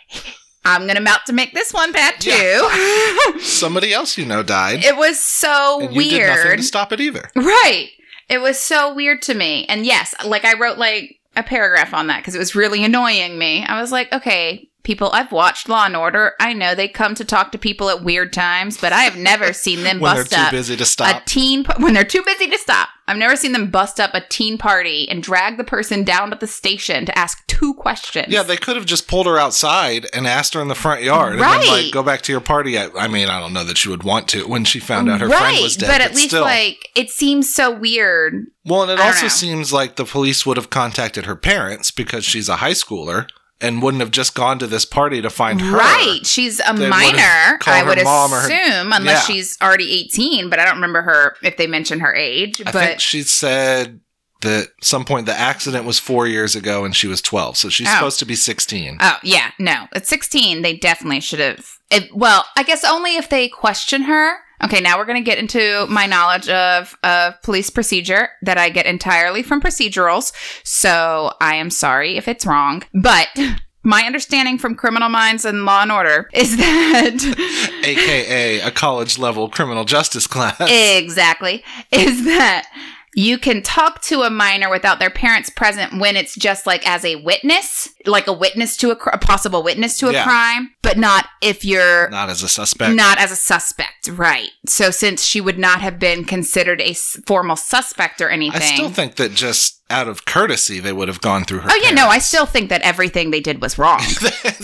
I'm 0.64 0.86
gonna 0.86 1.00
about 1.00 1.26
to 1.26 1.32
make 1.32 1.52
this 1.52 1.72
one 1.72 1.92
bad 1.92 2.14
too. 2.20 3.38
Somebody 3.40 3.92
else 3.92 4.16
you 4.16 4.24
know 4.24 4.42
died. 4.42 4.84
it 4.84 4.96
was 4.96 5.20
so 5.20 5.80
and 5.80 5.94
you 5.94 6.10
did 6.10 6.26
nothing 6.26 6.56
to 6.56 6.62
stop 6.62 6.92
it 6.92 7.00
either. 7.00 7.30
Right. 7.36 7.90
It 8.28 8.40
was 8.40 8.58
so 8.58 8.94
weird 8.94 9.20
to 9.22 9.34
me. 9.34 9.66
And 9.66 9.84
yes, 9.84 10.14
like 10.24 10.44
I 10.44 10.58
wrote 10.58 10.78
like 10.78 11.20
a 11.36 11.42
paragraph 11.42 11.92
on 11.92 12.06
that 12.06 12.18
because 12.18 12.34
it 12.34 12.38
was 12.38 12.54
really 12.54 12.84
annoying 12.84 13.38
me. 13.38 13.64
I 13.64 13.80
was 13.80 13.92
like, 13.92 14.12
okay, 14.12 14.68
people, 14.84 15.10
I've 15.12 15.32
watched 15.32 15.68
Law 15.68 15.86
and 15.86 15.96
Order. 15.96 16.32
I 16.38 16.52
know 16.52 16.74
they 16.74 16.88
come 16.88 17.14
to 17.16 17.24
talk 17.24 17.50
to 17.52 17.58
people 17.58 17.90
at 17.90 18.04
weird 18.04 18.32
times, 18.32 18.76
but 18.78 18.92
I 18.92 19.02
have 19.02 19.16
never 19.16 19.52
seen 19.52 19.82
them 19.82 19.98
When 20.00 20.14
they're 20.14 20.24
bust 20.24 20.32
too 20.32 20.40
up 20.40 20.50
busy 20.52 20.76
to 20.76 20.82
a 20.82 20.86
stop. 20.86 21.24
teen 21.26 21.64
when 21.78 21.94
they're 21.94 22.04
too 22.04 22.22
busy 22.24 22.48
to 22.48 22.58
stop. 22.58 22.88
I've 23.06 23.18
never 23.18 23.36
seen 23.36 23.52
them 23.52 23.70
bust 23.70 24.00
up 24.00 24.14
a 24.14 24.22
teen 24.22 24.56
party 24.56 25.06
and 25.10 25.22
drag 25.22 25.58
the 25.58 25.64
person 25.64 26.04
down 26.04 26.30
to 26.30 26.36
the 26.36 26.46
station 26.46 27.04
to 27.04 27.18
ask 27.18 27.46
two 27.48 27.74
questions. 27.74 28.28
Yeah, 28.32 28.42
they 28.42 28.56
could 28.56 28.76
have 28.76 28.86
just 28.86 29.08
pulled 29.08 29.26
her 29.26 29.38
outside 29.38 30.06
and 30.14 30.26
asked 30.26 30.54
her 30.54 30.62
in 30.62 30.68
the 30.68 30.74
front 30.74 31.02
yard, 31.02 31.32
and 31.32 31.40
Right. 31.42 31.60
then 31.62 31.84
like 31.84 31.92
go 31.92 32.02
back 32.02 32.22
to 32.22 32.32
your 32.32 32.40
party. 32.40 32.78
I, 32.78 32.88
I 32.98 33.08
mean, 33.08 33.28
I 33.28 33.40
don't 33.40 33.52
know 33.52 33.64
that 33.64 33.76
she 33.76 33.90
would 33.90 34.04
want 34.04 34.28
to 34.28 34.46
when 34.48 34.64
she 34.64 34.80
found 34.80 35.10
out 35.10 35.20
her 35.20 35.28
right, 35.28 35.38
friend 35.38 35.62
was 35.62 35.76
dead, 35.76 35.88
but 35.88 36.00
at 36.00 36.14
least 36.14 36.28
still. 36.28 36.42
like 36.42 36.88
it 36.96 37.10
seems 37.10 37.54
so 37.54 37.70
weird. 37.70 38.46
well, 38.64 38.82
and 38.82 38.90
it 38.90 38.94
I 38.94 38.96
don't 38.98 39.06
also 39.08 39.22
know. 39.24 39.28
seems 39.28 39.70
like 39.72 39.96
the 39.96 40.06
police 40.06 40.46
would 40.46 40.56
have 40.56 40.70
contacted 40.70 41.26
her 41.26 41.36
parents 41.36 41.90
because 41.90 42.24
she's 42.24 42.48
a 42.48 42.56
high 42.56 42.70
schooler 42.72 43.28
and 43.60 43.80
wouldn't 43.82 44.00
have 44.00 44.10
just 44.10 44.34
gone 44.34 44.58
to 44.58 44.66
this 44.66 44.84
party 44.84 45.22
to 45.22 45.30
find 45.30 45.60
her. 45.60 45.76
Right. 45.76 46.20
She's 46.24 46.60
a 46.66 46.72
They 46.74 46.88
minor, 46.88 47.58
I 47.66 47.82
would 47.86 47.98
or 47.98 48.04
her- 48.04 48.46
assume, 48.46 48.92
unless 48.92 49.28
Yeah. 49.28 49.34
she's 49.34 49.56
already 49.62 49.90
18, 49.92 50.50
but 50.50 50.58
I 50.58 50.64
don't 50.64 50.74
remember 50.74 51.02
her 51.02 51.36
if 51.42 51.56
they 51.56 51.66
mention 51.66 52.00
her 52.00 52.14
age. 52.14 52.60
I 52.60 52.72
but 52.72 52.72
think 52.74 53.00
she 53.00 53.22
said 53.22 54.00
that 54.42 54.68
some 54.82 55.04
point 55.04 55.24
the 55.26 55.38
accident 55.38 55.84
was 55.86 55.98
four 55.98 56.26
years 56.26 56.54
ago 56.54 56.84
and 56.84 56.94
she 56.94 57.06
was 57.06 57.22
12, 57.22 57.56
so 57.56 57.68
she's 57.70 57.88
Oh. 57.88 57.94
supposed 57.94 58.18
to 58.18 58.26
be 58.26 58.34
16. 58.34 58.98
oh, 59.00 59.18
yeah, 59.22 59.52
no. 59.58 59.86
At 59.94 60.06
16, 60.06 60.60
they 60.62 60.76
definitely 60.76 61.20
should 61.20 61.38
have. 61.40 61.64
Well, 62.12 62.44
I 62.56 62.64
guess 62.64 62.84
only 62.84 63.16
if 63.16 63.28
they 63.28 63.48
question 63.48 64.02
her. 64.02 64.38
Okay, 64.64 64.80
now 64.80 64.98
we're 64.98 65.04
going 65.04 65.22
to 65.22 65.28
get 65.28 65.38
into 65.38 65.86
my 65.88 66.06
knowledge 66.06 66.48
of, 66.48 66.96
of 67.02 67.40
police 67.42 67.70
procedure 67.70 68.30
that 68.42 68.56
I 68.56 68.70
get 68.70 68.86
entirely 68.86 69.42
from 69.42 69.60
procedurals. 69.60 70.32
So 70.64 71.32
I 71.40 71.56
am 71.56 71.70
sorry 71.70 72.16
if 72.16 72.28
it's 72.28 72.46
wrong. 72.46 72.82
But 72.94 73.28
my 73.82 74.02
understanding 74.02 74.58
from 74.58 74.74
criminal 74.74 75.10
minds 75.10 75.44
and 75.44 75.64
law 75.64 75.82
and 75.82 75.92
order 75.92 76.30
is 76.32 76.56
that. 76.56 77.80
AKA 77.84 78.60
a 78.60 78.70
college 78.70 79.18
level 79.18 79.48
criminal 79.48 79.84
justice 79.84 80.26
class. 80.26 80.56
exactly 80.60 81.62
is 81.92 82.24
that 82.24 82.66
you 83.14 83.38
can 83.38 83.62
talk 83.62 84.00
to 84.02 84.22
a 84.22 84.30
minor 84.30 84.68
without 84.70 84.98
their 84.98 85.10
parents 85.10 85.50
present 85.50 85.98
when 86.00 86.16
it's 86.16 86.34
just 86.34 86.66
like 86.66 86.86
as 86.88 87.04
a 87.04 87.16
witness, 87.16 87.88
like 88.06 88.26
a 88.26 88.32
witness 88.32 88.76
to 88.78 88.90
a, 88.90 88.96
cr- 88.96 89.10
a 89.10 89.18
possible 89.18 89.62
witness 89.62 89.96
to 89.98 90.08
a 90.08 90.12
Yeah. 90.12 90.24
crime, 90.24 90.70
but 90.82 90.98
not 90.98 91.26
if 91.42 91.64
you're 91.64 92.08
Not 92.10 92.28
as 92.30 92.42
a 92.42 92.48
suspect. 92.48 92.94
not 92.94 93.18
as 93.18 93.30
a 93.30 93.36
suspect, 93.36 94.08
right? 94.08 94.48
So 94.66 94.90
since 94.90 95.24
she 95.24 95.40
would 95.40 95.58
not 95.58 95.80
have 95.80 95.98
been 95.98 96.24
considered 96.24 96.80
a 96.80 96.90
s- 96.90 97.18
formal 97.26 97.56
suspect 97.56 98.20
or 98.20 98.28
anything. 98.30 98.62
I 98.62 98.74
still 98.74 98.90
think 98.90 99.16
that 99.16 99.32
just 99.32 99.80
out 99.90 100.08
of 100.08 100.24
courtesy, 100.24 100.80
they 100.80 100.92
would 100.92 101.08
have 101.08 101.20
gone 101.20 101.44
through 101.44 101.60
her. 101.60 101.68
Oh 101.70 101.80
yeah, 101.84 101.90
no, 101.92 102.08
I 102.08 102.18
still 102.18 102.46
think 102.46 102.68
that 102.70 102.80
everything 102.82 103.30
they 103.30 103.40
did 103.40 103.60
was 103.62 103.78
wrong. 103.78 104.00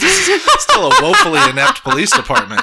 still 0.01 0.91
a 0.91 1.03
woefully 1.03 1.41
inept 1.51 1.83
police 1.83 2.11
department. 2.15 2.63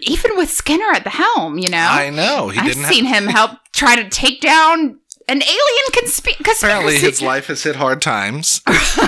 Even 0.00 0.36
with 0.36 0.50
Skinner 0.50 0.90
at 0.92 1.04
the 1.04 1.10
helm, 1.10 1.58
you 1.58 1.68
know. 1.68 1.86
I 1.88 2.10
know 2.10 2.48
he 2.48 2.58
I've 2.58 2.74
seen 2.74 3.04
have, 3.04 3.24
him 3.24 3.28
help 3.28 3.52
try 3.72 3.96
to 3.96 4.08
take 4.08 4.40
down 4.40 4.98
an 5.28 5.42
alien 5.42 5.86
consp- 5.92 6.36
conspiracy. 6.44 6.66
apparently, 6.66 6.98
his 6.98 7.22
life 7.32 7.46
has 7.46 7.62
hit 7.62 7.76
hard 7.76 8.02
times, 8.02 8.60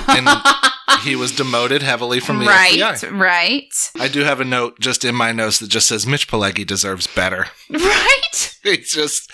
and 0.09 0.29
he 1.03 1.17
was 1.17 1.33
demoted 1.33 1.83
heavily 1.83 2.21
from 2.21 2.39
the 2.39 2.47
right, 2.47 2.79
FBI. 2.79 3.19
right, 3.19 3.91
I 3.99 4.09
do 4.09 4.21
have 4.21 4.41
a 4.41 4.45
note 4.45 4.79
just 4.81 5.05
in 5.05 5.15
my 5.15 5.33
notes 5.33 5.59
that 5.59 5.69
just 5.69 5.89
says 5.89 6.07
Mitch 6.07 6.29
Pileggi 6.29 6.67
deserves 6.67 7.07
better. 7.09 7.47
right. 7.71 8.57
He's 8.63 8.93
just 8.93 9.31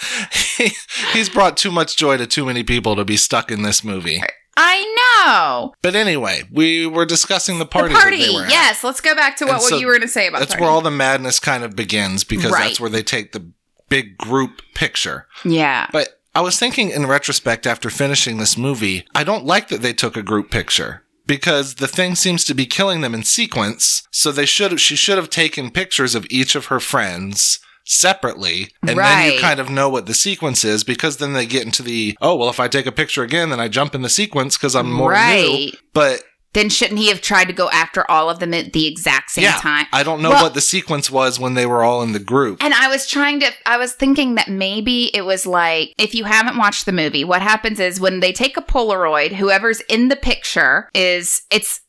he, 0.56 0.72
he's 1.12 1.28
brought 1.28 1.56
too 1.56 1.70
much 1.70 1.96
joy 1.96 2.16
to 2.16 2.26
too 2.26 2.44
many 2.44 2.64
people 2.64 2.96
to 2.96 3.04
be 3.04 3.16
stuck 3.16 3.52
in 3.52 3.62
this 3.62 3.84
movie. 3.84 4.20
I 4.56 5.22
know. 5.26 5.72
But 5.82 5.94
anyway, 5.94 6.42
we 6.50 6.86
were 6.86 7.06
discussing 7.06 7.58
the 7.58 7.66
party. 7.66 7.94
the 7.94 8.00
party. 8.00 8.18
That 8.18 8.26
they 8.26 8.34
were 8.34 8.44
at. 8.44 8.50
Yes, 8.50 8.84
let's 8.84 9.00
go 9.00 9.14
back 9.14 9.36
to 9.36 9.46
what, 9.46 9.54
And 9.54 9.62
what 9.62 9.80
you 9.80 9.86
were 9.86 9.92
going 9.92 10.02
to 10.02 10.08
say 10.08 10.26
about 10.26 10.40
That's 10.40 10.52
party. 10.52 10.62
where 10.62 10.70
all 10.70 10.80
the 10.80 10.90
madness 10.90 11.38
kind 11.38 11.64
of 11.64 11.74
begins 11.76 12.24
because 12.24 12.50
Right. 12.52 12.64
that's 12.64 12.80
where 12.80 12.90
they 12.90 13.02
take 13.02 13.32
the 13.32 13.50
big 13.88 14.18
group 14.18 14.62
picture. 14.74 15.26
yeah. 15.44 15.86
But 15.92 16.20
I 16.34 16.40
was 16.42 16.58
thinking 16.58 16.90
in 16.90 17.06
retrospect 17.06 17.66
after 17.66 17.90
finishing 17.90 18.38
this 18.38 18.56
movie, 18.56 19.04
I 19.14 19.24
don't 19.24 19.44
like 19.44 19.68
that 19.68 19.82
they 19.82 19.92
took 19.92 20.16
a 20.16 20.22
group 20.22 20.50
picture 20.50 21.02
because 21.26 21.76
the 21.76 21.88
thing 21.88 22.14
seems 22.14 22.44
to 22.44 22.54
be 22.54 22.66
killing 22.66 23.00
them 23.00 23.14
in 23.14 23.24
sequence. 23.24 24.02
So 24.12 24.30
they 24.30 24.46
should 24.46 24.70
have, 24.70 24.80
she 24.80 24.94
should 24.96 25.16
have 25.16 25.30
taken 25.30 25.70
pictures 25.70 26.14
of 26.14 26.26
each 26.30 26.54
of 26.54 26.66
her 26.66 26.78
friends 26.80 27.58
separately 27.84 28.68
and 28.86 28.98
then 28.98 29.32
you 29.32 29.40
kind 29.40 29.60
of 29.60 29.68
know 29.70 29.88
what 29.88 30.06
the 30.06 30.14
sequence 30.14 30.64
is 30.64 30.84
because 30.84 31.16
then 31.18 31.32
they 31.32 31.46
get 31.46 31.64
into 31.64 31.82
the 31.82 32.16
oh 32.20 32.36
well 32.36 32.48
if 32.48 32.60
I 32.60 32.68
take 32.68 32.86
a 32.86 32.92
picture 32.92 33.22
again 33.22 33.50
then 33.50 33.60
I 33.60 33.68
jump 33.68 33.94
in 33.94 34.02
the 34.02 34.08
sequence 34.08 34.56
because 34.56 34.74
I'm 34.76 34.90
more 34.90 35.10
new 35.10 35.16
right. 35.16 35.72
but 35.92 36.22
Then 36.52 36.68
shouldn't 36.68 36.98
he 36.98 37.08
have 37.08 37.20
tried 37.20 37.44
to 37.46 37.52
go 37.52 37.70
after 37.70 38.08
all 38.10 38.28
of 38.28 38.38
them 38.40 38.52
at 38.54 38.72
the 38.72 38.86
exact 38.86 39.30
same 39.30 39.44
yeah 39.44 39.58
time? 39.58 39.86
I 39.92 40.02
don't 40.02 40.20
know 40.22 40.30
Well- 40.30 40.44
what 40.44 40.54
the 40.54 40.60
sequence 40.60 41.10
was 41.10 41.38
when 41.38 41.54
they 41.54 41.66
were 41.66 41.82
all 41.84 42.02
in 42.02 42.12
the 42.12 42.18
group 42.18 42.62
And 42.62 42.74
I 42.74 42.88
was 42.88 43.06
trying 43.06 43.38
to, 43.40 43.50
I 43.66 43.76
was 43.76 43.92
thinking 43.92 44.34
that 44.34 44.48
maybe 44.48 45.14
it 45.14 45.22
was 45.22 45.46
like, 45.46 45.92
if 45.98 46.14
you 46.14 46.24
haven't 46.24 46.58
watched 46.58 46.86
the 46.86 46.92
movie, 46.92 47.24
what 47.24 47.42
happens 47.42 47.78
is 47.80 48.00
when 48.00 48.20
they 48.20 48.32
take 48.32 48.56
a 48.56 48.62
Polaroid, 48.62 49.32
whoever's 49.34 49.80
in 49.82 50.08
the 50.08 50.16
picture 50.16 50.88
is, 50.94 51.42
it's, 51.50 51.80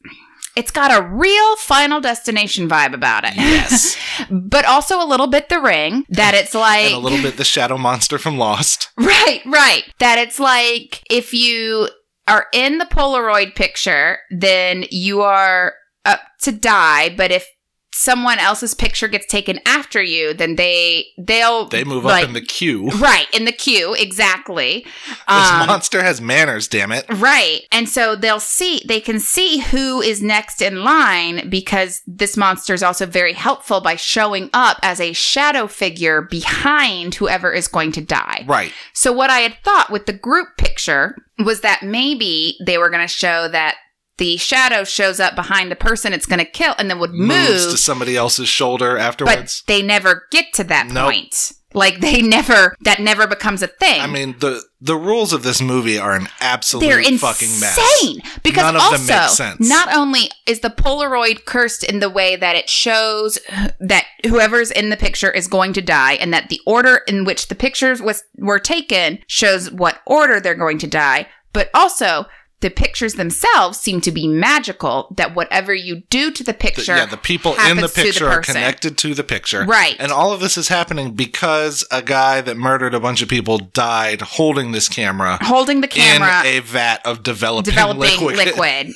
it's 0.56 0.72
got 0.72 0.92
a 0.92 1.08
real 1.08 1.56
final 1.58 2.02
destination 2.02 2.68
vibe 2.68 2.94
about 2.94 3.24
it. 3.24 3.36
Yes. 3.36 3.98
but 4.30 4.66
also 4.66 5.02
a 5.02 5.06
little 5.06 5.28
bit 5.28 5.50
the 5.50 5.62
ring 5.62 6.06
that 6.10 6.34
it's 6.34 6.54
like, 6.54 6.88
and 6.88 6.96
a 6.96 7.00
little 7.00 7.22
bit 7.22 7.38
the 7.38 7.44
shadow 7.44 7.78
monster 7.78 8.18
from 8.18 8.38
Lost 8.38 8.90
right, 8.98 9.42
right. 9.46 9.84
That 10.00 10.18
it's 10.18 10.40
like, 10.40 11.04
if 11.10 11.34
you 11.34 11.90
are 12.28 12.48
in 12.54 12.78
the 12.78 12.86
Polaroid 12.86 13.56
picture, 13.56 14.20
then 14.30 14.86
you 14.90 15.22
are 15.22 15.74
up 16.06 16.22
to 16.42 16.52
die. 16.52 17.14
But 17.16 17.32
if 17.32 17.48
someone 17.93 18.39
else's 18.39 18.73
picture 18.73 19.08
gets 19.08 19.25
taken 19.25 19.60
after 19.65 20.01
you, 20.01 20.34
then 20.34 20.56
they, 20.56 21.08
they'll, 21.17 21.67
they 21.67 21.84
move 21.84 22.06
like, 22.06 22.23
up 22.23 22.27
in 22.30 22.34
the 22.34 22.41
queue 22.41 22.88
Right, 22.99 23.27
in 23.34 23.45
the 23.45 23.51
queue, 23.51 23.93
exactly. 23.93 24.86
This 25.32 25.51
Um, 25.51 25.67
monster 25.67 26.01
has 26.04 26.19
manners, 26.21 26.67
damn 26.67 26.91
it. 26.91 27.06
right. 27.10 27.62
And 27.71 27.88
so 27.88 28.15
they'll 28.15 28.39
see, 28.39 28.82
they 28.88 28.99
can 29.01 29.19
see 29.19 29.60
who 29.60 30.01
is 30.01 30.21
next 30.21 30.62
in 30.62 30.84
line 30.84 31.49
because 31.49 32.01
this 32.08 32.36
monster 32.38 32.73
is 32.73 32.84
also 32.84 33.06
very 33.06 33.34
helpful 33.34 33.82
by 33.82 33.95
showing 33.95 34.49
up 34.54 34.77
as 34.84 34.99
a 34.99 35.13
shadow 35.13 35.67
figure 35.67 36.21
behind 36.21 37.15
whoever 37.15 37.51
is 37.51 37.67
going 37.67 37.91
to 37.93 38.01
die. 38.01 38.43
Right. 38.47 38.71
So, 38.93 39.12
what 39.13 39.30
I 39.30 39.39
had 39.39 39.56
thought 39.63 39.89
with 39.91 40.06
the 40.06 40.13
group 40.13 40.49
picture 40.58 41.15
was 41.39 41.62
that 41.62 41.82
maybe 41.84 42.58
they 42.65 42.77
were 42.77 42.89
going 42.89 43.01
to 43.08 43.13
show 43.13 43.47
that 43.49 43.75
the 44.22 44.38
shadow 44.38 44.84
shows 44.84 45.20
up 45.20 45.34
behind 45.36 45.72
the 45.72 45.76
person 45.76 46.14
it's 46.14 46.28
going 46.28 46.38
to 46.38 46.46
kill 46.46 46.76
and 46.78 46.90
then 46.92 47.00
would 47.00 47.10
Moves 47.12 47.64
move 47.64 47.72
to 47.72 47.78
somebody 47.78 48.16
else's 48.16 48.48
shoulder 48.48 48.96
afterwards. 48.96 49.64
but 49.66 49.74
they 49.74 49.82
never 49.82 50.28
get 50.30 50.54
to 50.54 50.64
that 50.66 50.88
Nope. 50.90 51.12
point. 51.12 51.52
Like 51.74 52.02
they 52.02 52.22
never, 52.22 52.76
that 52.82 53.00
never 53.00 53.26
becomes 53.28 53.64
a 53.64 53.68
thing. 53.68 54.02
I 54.02 54.06
mean, 54.06 54.36
the 54.40 54.62
the 54.82 54.96
rules 54.98 55.32
of 55.32 55.42
this 55.44 55.62
movie 55.62 55.98
are 55.98 56.14
an 56.16 56.28
absolute 56.42 56.86
they're 56.86 57.18
fucking 57.18 57.60
mess. 57.62 57.78
insane 57.78 58.22
because 58.44 58.64
None 58.64 58.76
of 58.76 58.82
also 58.82 58.98
them 58.98 59.08
make 59.22 59.30
sense. 59.30 59.70
not 59.70 59.96
only 59.96 60.30
is 60.46 60.60
the 60.60 60.70
Polaroid 60.70 61.46
cursed 61.46 61.84
in 61.86 62.00
the 62.02 62.10
way 62.10 62.36
that 62.36 62.56
it 62.58 62.70
shows 62.70 63.40
that 63.80 64.06
whoever's 64.28 64.70
in 64.70 64.90
the 64.90 64.98
picture 64.98 65.32
is 65.32 65.48
going 65.48 65.72
to 65.74 65.82
die, 65.82 66.14
and 66.16 66.34
that 66.34 66.50
the 66.50 66.60
order 66.68 66.98
in 67.08 67.24
which 67.24 67.48
the 67.48 67.56
pictures 67.56 68.02
was 68.02 68.24
were 68.38 68.60
taken 68.60 69.20
shows 69.28 69.72
what 69.72 70.02
order 70.06 70.42
they're 70.42 70.56
going 70.56 70.78
to 70.80 70.88
die, 70.88 71.28
but 71.54 71.70
also. 71.74 72.26
The 72.62 72.69
pictures 72.69 73.15
themselves 73.15 73.80
seem 73.80 74.02
to 74.02 74.12
be 74.12 74.28
magical. 74.28 75.13
That 75.17 75.36
whatever 75.36 75.74
you 75.74 76.04
do 76.10 76.32
to 76.32 76.43
the 76.43 76.52
The- 76.52 76.58
picture, 76.58 76.95
yeah, 76.95 77.06
the 77.06 77.17
people 77.17 77.54
in 77.54 77.78
the 77.78 77.88
to 77.88 77.93
the 77.95 78.04
picture 78.04 78.30
are 78.30 78.41
connected 78.41 78.97
to 79.00 79.13
the 79.13 79.24
picture. 79.24 79.65
Right. 79.65 79.95
And 80.00 80.12
all 80.12 80.32
of 80.32 80.39
this 80.39 80.58
is 80.58 80.67
happening 80.69 81.12
because 81.12 81.86
a 81.91 82.02
guy 82.02 82.41
that 82.41 82.58
murdered 82.58 82.93
a 82.93 83.00
bunch 83.00 83.21
of 83.21 83.30
people 83.30 83.58
died 83.58 84.21
holding 84.21 84.71
this 84.71 84.88
camera 84.89 85.38
holding 85.41 85.82
the 85.82 85.88
camera, 85.88 86.41
in 86.41 86.58
a 86.58 86.60
vat 86.62 87.00
of 87.06 87.24
developing, 87.24 87.69
developing 87.71 88.26
liquid. 88.26 88.38
liquid. 88.47 88.93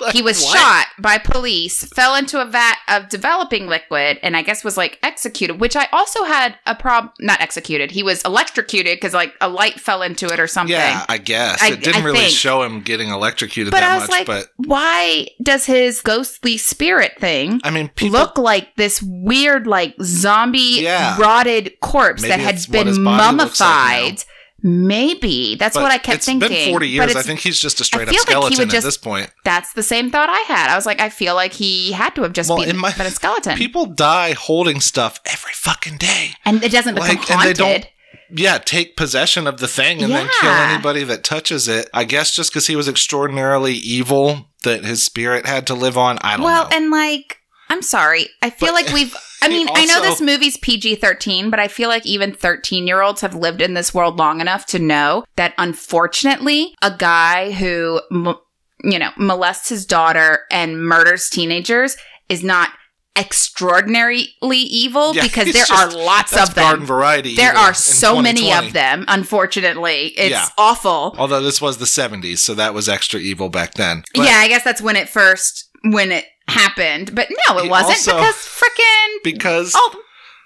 Like, 0.00 0.12
he 0.14 0.22
was 0.22 0.42
what? 0.42 0.58
shot 0.58 0.86
by 0.98 1.18
police, 1.18 1.84
fell 1.84 2.14
into 2.14 2.40
a 2.40 2.44
vat 2.44 2.76
of 2.88 3.08
developing 3.08 3.66
liquid, 3.68 4.18
and 4.22 4.36
I 4.36 4.42
guess 4.42 4.62
was 4.64 4.76
like 4.76 4.98
executed. 5.02 5.60
Which 5.60 5.76
I 5.76 5.86
also 5.92 6.24
had 6.24 6.56
a 6.66 6.74
problem. 6.74 7.12
Not 7.20 7.40
executed. 7.40 7.90
He 7.92 8.02
was 8.02 8.20
electrocuted 8.22 8.96
because 8.96 9.14
like 9.14 9.32
a 9.40 9.48
light 9.48 9.80
fell 9.80 10.02
into 10.02 10.26
it 10.26 10.38
or 10.40 10.46
something. 10.46 10.74
Yeah, 10.76 11.04
I 11.08 11.18
guess. 11.18 11.62
I- 11.62 11.68
it 11.72 11.80
didn't 11.82 12.02
I 12.02 12.04
really 12.04 12.18
think. 12.18 12.32
show 12.32 12.62
him 12.62 12.80
getting 12.80 12.97
electrocuted 13.08 13.70
but 13.70 13.80
that 13.80 13.92
I 13.92 13.94
was 13.98 14.08
much, 14.08 14.10
like, 14.10 14.26
but 14.26 14.48
why 14.56 15.28
does 15.42 15.64
his 15.66 16.00
ghostly 16.02 16.56
spirit 16.56 17.12
thing 17.20 17.60
I 17.62 17.70
mean, 17.70 17.88
people 17.90 18.18
look 18.18 18.36
like 18.36 18.74
this 18.74 19.00
weird, 19.00 19.66
like 19.68 19.94
zombie 20.02 20.80
Yeah. 20.82 21.16
rotted 21.18 21.78
corpse 21.80 22.22
Maybe 22.22 22.30
that 22.30 22.40
had 22.40 22.54
it's 22.56 22.68
what 22.68 22.86
his 22.88 22.96
been 22.98 23.04
looks 23.04 23.18
like 23.20 23.34
mummified? 23.34 24.24
Maybe 24.60 25.54
that's 25.54 25.74
but 25.76 25.84
what 25.84 25.92
I 25.92 25.98
kept 25.98 26.16
it's 26.16 26.26
thinking. 26.26 26.48
been 26.48 26.70
40 26.70 26.86
But 26.98 27.08
years. 27.08 27.16
I 27.16 27.22
think 27.22 27.38
he's 27.40 27.60
just 27.60 27.80
a 27.80 27.84
straight 27.84 28.08
up 28.08 28.14
feel 28.14 28.18
like 28.24 28.28
skeleton 28.30 28.58
would 28.66 28.74
at 28.74 28.82
this 28.82 28.96
point. 28.96 29.30
that's 29.44 29.72
the 29.74 29.84
same 29.84 30.10
thought 30.10 30.28
I 30.28 30.40
had. 30.52 30.68
I 30.68 30.74
was 30.74 30.84
like, 30.84 31.00
I 31.00 31.10
feel 31.10 31.34
like 31.36 31.52
he 31.52 31.92
had 31.92 32.14
to 32.16 32.22
have 32.22 32.32
just 32.32 32.50
Well, 32.50 32.64
been, 32.64 32.76
my- 32.76 32.92
been 32.92 33.06
a 33.06 33.10
skeleton. 33.10 33.56
People 33.58 33.86
die 33.86 34.32
holding 34.32 34.80
stuff 34.80 35.20
every 35.26 35.52
fucking 35.54 35.98
day. 35.98 36.32
and 36.44 36.62
it 36.64 36.72
doesn't 36.72 36.96
become 36.96 37.08
Like, 37.16 37.30
and 37.30 37.40
they 37.56 37.62
haunted. 37.62 37.88
Yeah, 38.30 38.58
take 38.58 38.96
possession 38.96 39.46
of 39.46 39.58
the 39.58 39.68
thing 39.68 40.02
and 40.02 40.12
then 40.12 40.28
kill 40.40 40.50
anybody 40.50 41.04
that 41.04 41.24
touches 41.24 41.68
it. 41.68 41.88
I 41.94 42.04
guess 42.04 42.34
just 42.34 42.50
because 42.50 42.66
he 42.66 42.76
was 42.76 42.88
extraordinarily 42.88 43.74
evil 43.74 44.50
that 44.64 44.84
his 44.84 45.04
spirit 45.04 45.46
had 45.46 45.66
to 45.68 45.74
live 45.74 45.96
on. 45.96 46.18
I 46.20 46.36
don't 46.36 46.44
well, 46.44 46.64
know. 46.64 46.76
and 46.76 46.90
like, 46.90 47.38
I'm 47.70 47.82
sorry. 47.82 48.28
I 48.42 48.50
feel 48.50 48.68
But- 48.68 48.84
like 48.84 48.92
we've. 48.92 49.16
I 49.40 49.48
mean, 49.48 49.68
I 49.72 49.84
know 49.84 50.02
this 50.02 50.20
movie's 50.20 50.56
PG 50.56 50.96
13, 50.96 51.48
but 51.48 51.60
I 51.60 51.68
feel 51.68 51.88
like 51.88 52.04
even 52.04 52.34
13 52.34 52.88
year 52.88 53.02
olds 53.02 53.20
have 53.20 53.36
lived 53.36 53.62
in 53.62 53.74
this 53.74 53.94
world 53.94 54.18
long 54.18 54.40
enough 54.40 54.66
to 54.66 54.80
know 54.80 55.22
that 55.36 55.54
unfortunately, 55.58 56.74
a 56.82 56.90
guy 56.90 57.52
who, 57.52 58.00
you 58.10 58.98
know, 58.98 59.10
molests 59.16 59.68
his 59.68 59.86
daughter 59.86 60.40
and 60.50 60.82
murders 60.84 61.30
teenagers 61.30 61.96
is 62.28 62.42
not 62.42 62.70
extraordinarily 63.16 64.28
evil 64.50 65.14
Yeah, 65.14 65.22
because 65.22 65.52
there 65.52 65.64
just- 65.66 65.72
are 65.72 65.90
lots 65.90 66.32
of 66.36 66.54
them. 66.54 66.64
garden 66.64 66.86
variety. 66.86 67.34
There 67.36 67.56
are 67.56 67.74
so 67.74 68.20
many 68.20 68.52
of 68.52 68.72
them, 68.72 69.04
unfortunately. 69.08 70.08
It's 70.16 70.30
Yeah. 70.30 70.48
awful. 70.56 71.14
Although 71.18 71.40
this 71.42 71.60
was 71.60 71.78
the 71.78 71.86
70s, 71.86 72.42
so 72.42 72.54
that 72.54 72.74
was 72.74 72.88
extra 72.88 73.20
evil 73.20 73.48
back 73.48 73.74
then. 73.74 74.04
But 74.14 74.24
yeah, 74.26 74.38
I 74.38 74.48
guess 74.48 74.64
that's 74.64 74.80
when 74.80 74.96
it 74.96 75.08
first 75.08 75.64
when 75.84 76.10
it 76.12 76.26
happened. 76.48 77.14
But 77.14 77.28
no, 77.46 77.58
it 77.58 77.64
He 77.64 77.68
wasn't 77.68 77.98
also- 77.98 78.16
because 78.16 78.34
freaking 78.36 79.16
Because 79.24 79.74
all 79.74 79.92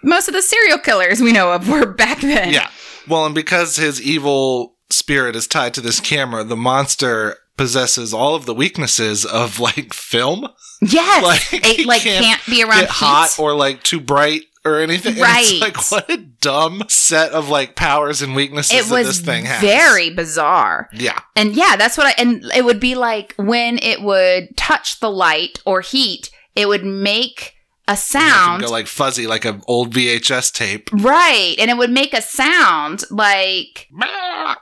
most 0.03 0.29
of 0.29 0.35
the 0.35 0.43
serial 0.43 0.79
killers 0.79 1.21
we 1.21 1.33
know 1.33 1.53
of 1.53 1.69
were 1.69 1.87
back 1.95 2.21
then. 2.21 2.51
Yeah. 2.51 2.69
Well, 3.09 3.27
and 3.27 3.35
because 3.35 3.77
his 3.77 4.01
evil 4.01 4.77
spirit 4.91 5.35
is 5.37 5.47
tied 5.47 5.75
to 5.75 5.81
this 5.81 6.01
camera, 6.01 6.45
the 6.45 6.57
monster 6.57 7.39
possesses 7.57 8.15
all 8.15 8.35
of 8.35 8.47
the 8.47 8.55
weaknesses 8.55 9.25
of 9.25 9.61
like 9.61 9.93
film. 9.93 10.49
Yes. 10.81 11.23
Like, 11.53 11.65
it 11.65 11.87
like 11.87 12.03
can't 12.03 12.25
can't, 12.25 12.47
be 12.47 12.63
around 12.63 12.89
hot 12.89 13.37
or 13.39 13.55
like 13.55 13.83
too 13.83 14.01
bright 14.01 14.43
or 14.65 14.81
anything. 14.81 15.17
Right. 15.23 15.45
it's 15.45 15.61
like 15.61 15.91
what 15.91 16.11
a 16.11 16.17
dumb 16.17 16.83
set 16.89 17.33
of 17.33 17.49
like 17.49 17.77
powers 17.77 18.23
and 18.23 18.35
weaknesses 18.35 18.89
it 18.89 18.93
was 18.93 19.07
this 19.07 19.21
thing 19.21 19.45
has. 19.45 19.61
very 19.61 20.11
bizarre. 20.11 20.89
Yeah. 20.93 21.19
And 21.37 21.55
yeah, 21.55 21.77
that's 21.77 21.97
what 21.97 22.07
I 22.07 22.15
and 22.19 22.45
it 22.55 22.65
would 22.65 22.81
be 22.81 22.95
like 22.95 23.35
when 23.37 23.79
it 23.79 24.03
would 24.03 24.57
touch 24.57 25.01
the 25.01 25.11
light 25.11 25.61
or 25.65 25.81
heat, 25.81 26.31
it 26.57 26.67
would 26.67 26.85
make 26.85 27.55
a 27.89 27.97
sound 27.97 28.63
go 28.63 28.71
like 28.71 28.87
fuzzy 28.87 29.27
like 29.27 29.45
an 29.45 29.61
old 29.67 29.93
VHS 29.93 30.53
tape. 30.53 30.89
Right. 30.93 31.57
And 31.59 31.71
it 31.71 31.77
would 31.77 31.91
make 31.91 32.15
a 32.15 32.23
sound 32.23 33.03
like 33.11 33.89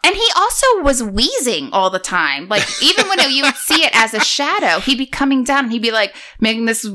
And 0.04 0.16
he 0.16 0.28
also 0.36 0.66
was 0.82 1.02
wheezing 1.02 1.70
all 1.72 1.90
the 1.90 1.98
time. 1.98 2.48
Like 2.48 2.64
even 2.82 3.08
when 3.08 3.18
you 3.30 3.44
would 3.44 3.56
see 3.56 3.84
it 3.84 3.94
as 3.94 4.14
a 4.14 4.20
shadow, 4.20 4.80
he'd 4.80 4.98
be 4.98 5.06
coming 5.06 5.44
down 5.44 5.64
and 5.64 5.72
he'd 5.72 5.82
be 5.82 5.90
like 5.90 6.14
making 6.40 6.64
this 6.64 6.86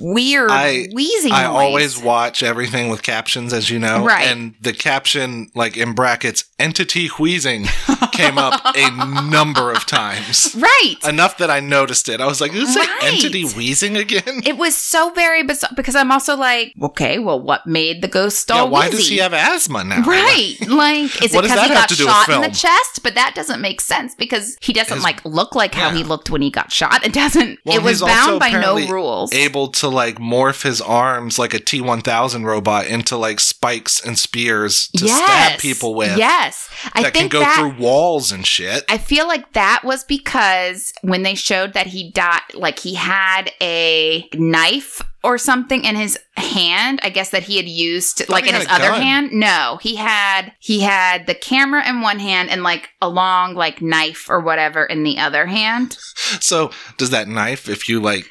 weird 0.00 0.50
I- 0.50 0.88
wheezing 0.92 1.32
I 1.32 1.44
noise. 1.44 1.52
always 1.54 1.98
watch 1.98 2.42
everything 2.42 2.88
with 2.88 3.02
captions, 3.02 3.52
as 3.52 3.70
you 3.70 3.78
know. 3.78 4.04
Right. 4.04 4.26
And 4.26 4.54
the 4.60 4.72
caption, 4.72 5.50
like 5.54 5.76
in 5.76 5.94
brackets, 5.94 6.44
entity 6.58 7.08
wheezing 7.18 7.66
came 8.12 8.38
up 8.38 8.60
a 8.76 8.90
number 9.30 9.72
of 9.72 9.86
times. 9.86 10.54
right. 10.58 10.94
Enough 11.06 11.38
that 11.38 11.50
I 11.50 11.60
noticed 11.60 12.08
it. 12.08 12.20
I 12.20 12.26
was 12.26 12.40
like, 12.40 12.52
is 12.54 12.74
Right. 12.76 12.88
entity 13.04 13.44
wheezing 13.46 13.96
again? 13.96 14.42
It 14.44 14.56
was 14.58 14.76
so 14.76 15.10
very 15.10 15.42
bizarre 15.42 15.70
because 15.76 15.94
I'm 15.96 16.10
also 16.12 16.36
like, 16.36 16.72
okay, 16.82 17.18
well, 17.18 17.40
what 17.40 17.66
made 17.66 18.02
the 18.02 18.08
ghost 18.08 18.48
Yeah, 18.48 18.56
all 18.60 18.70
why 18.70 18.86
wheezy? 18.86 18.96
does 18.96 19.08
he 19.08 19.16
have 19.18 19.32
asthma 19.34 19.84
now? 19.84 20.02
Right. 20.02 20.56
Like, 20.76 21.04
is 21.22 21.34
it 21.34 21.42
because 21.42 21.60
he 21.62 21.68
got 21.68 21.88
to 21.88 21.94
do 21.96 22.04
with 22.04 22.12
shot 22.14 22.28
in 22.28 22.40
the 22.42 22.48
chest? 22.50 23.02
But 23.02 23.14
that 23.14 23.34
doesn't 23.34 23.60
make 23.60 23.80
sense 23.80 24.14
because 24.14 24.58
he 24.60 24.72
doesn't 24.72 24.96
His- 24.96 25.04
like 25.04 25.24
look 25.24 25.54
like 25.54 25.74
how 25.74 25.90
he 25.90 26.02
looked 26.04 26.28
when 26.28 26.42
he 26.42 26.50
got 26.50 26.70
shot. 26.72 27.04
It 27.06 27.12
doesn't. 27.14 27.60
Well, 27.64 27.76
it 27.76 27.82
was 27.82 28.02
bound 28.02 28.40
by 28.40 28.50
no 28.50 28.86
rules. 28.88 29.32
Able 29.32 29.68
to 29.80 29.88
like 29.88 30.16
morph 30.16 30.62
his 30.62 30.80
arms 30.80 31.38
like 31.38 31.54
a 31.54 31.58
T 31.58 31.80
one 31.80 32.00
thousand 32.00 32.44
robot 32.44 32.86
into 32.86 33.16
like 33.16 33.40
spikes 33.40 34.04
and 34.04 34.18
spears 34.18 34.88
to 34.96 35.08
stab 35.08 35.58
people 35.60 35.94
with. 35.94 36.16
Yes. 36.16 36.68
I 36.92 37.02
that 37.02 37.14
can 37.14 37.28
go 37.28 37.40
that. 37.40 37.58
through 37.58 37.82
walls 37.82 38.32
and 38.32 38.46
shit. 38.46 38.84
I 38.88 38.98
feel 38.98 39.26
like 39.26 39.52
that 39.52 39.82
was 39.84 40.04
because 40.04 40.92
when 41.02 41.22
they 41.22 41.34
showed 41.34 41.72
that 41.74 41.86
he 41.86 42.10
died, 42.10 42.40
like 42.54 42.78
he 42.78 42.94
had 42.94 43.50
a 43.60 44.28
knife 44.34 45.02
or 45.24 45.38
something 45.38 45.84
in 45.84 45.96
his 45.96 46.16
hand. 46.36 47.00
I 47.02 47.10
guess 47.10 47.30
that 47.30 47.42
he 47.42 47.56
had 47.56 47.66
used, 47.66 48.28
like 48.28 48.46
in 48.46 48.54
his 48.54 48.66
other 48.68 48.90
gun. 48.90 49.02
hand. 49.02 49.32
No, 49.32 49.78
he 49.82 49.96
had 49.96 50.52
he 50.60 50.80
had 50.80 51.26
the 51.26 51.34
camera 51.34 51.86
in 51.88 52.00
one 52.00 52.20
hand 52.20 52.48
and 52.48 52.62
like 52.62 52.90
a 53.02 53.08
long 53.08 53.54
like 53.54 53.82
knife 53.82 54.30
or 54.30 54.40
whatever 54.40 54.84
in 54.84 55.02
the 55.02 55.18
other 55.18 55.46
hand. 55.46 55.94
So 56.40 56.70
does 56.96 57.10
that 57.10 57.26
knife, 57.26 57.68
if 57.68 57.88
you 57.88 58.00
like, 58.00 58.30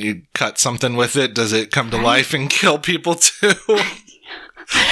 you 0.00 0.22
cut 0.34 0.58
something 0.58 0.96
with 0.96 1.16
it, 1.16 1.34
does 1.34 1.52
it 1.52 1.70
come 1.70 1.90
to 1.90 1.96
I- 1.98 2.02
life 2.02 2.34
and 2.34 2.48
kill 2.50 2.78
people 2.78 3.14
too? 3.16 3.52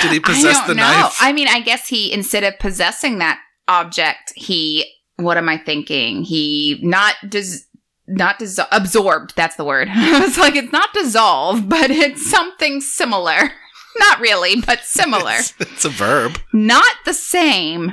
Did 0.02 0.12
he 0.12 0.16
I 0.16 0.20
possess 0.22 0.66
the 0.66 0.74
know. 0.74 0.82
knife? 0.82 1.16
I 1.20 1.32
mean, 1.32 1.48
I 1.48 1.60
guess 1.60 1.88
he 1.88 2.12
instead 2.12 2.44
of 2.44 2.58
possessing 2.60 3.18
that 3.18 3.40
object, 3.66 4.32
he 4.36 4.84
what 5.16 5.36
am 5.36 5.48
I 5.48 5.58
thinking? 5.58 6.22
He 6.24 6.78
not 6.82 7.14
does 7.28 7.66
not 8.06 8.38
dis- 8.38 8.60
absorbed. 8.70 9.34
That's 9.34 9.56
the 9.56 9.64
word. 9.64 9.88
it's 9.92 10.38
like 10.38 10.54
it's 10.56 10.72
not 10.72 10.92
dissolved, 10.92 11.68
but 11.68 11.90
it's 11.90 12.28
something 12.30 12.80
similar. 12.80 13.36
Not 13.96 14.18
really, 14.18 14.60
but 14.60 14.80
similar. 14.80 15.34
It's, 15.34 15.54
it's 15.60 15.84
a 15.84 15.88
verb. 15.88 16.38
not 16.52 16.96
the 17.04 17.14
same, 17.14 17.92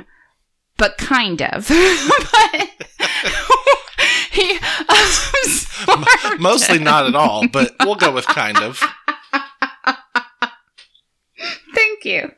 but 0.76 0.98
kind 0.98 1.40
of. 1.40 1.68
but 1.68 2.68
he 4.30 4.58
absorbed 4.88 6.40
Mostly 6.40 6.78
not 6.78 7.06
at 7.06 7.14
all, 7.14 7.48
but 7.48 7.74
we'll 7.80 7.96
go 7.96 8.12
with 8.12 8.26
kind 8.26 8.58
of. 8.58 8.82
Thank 11.74 12.04
you. 12.04 12.32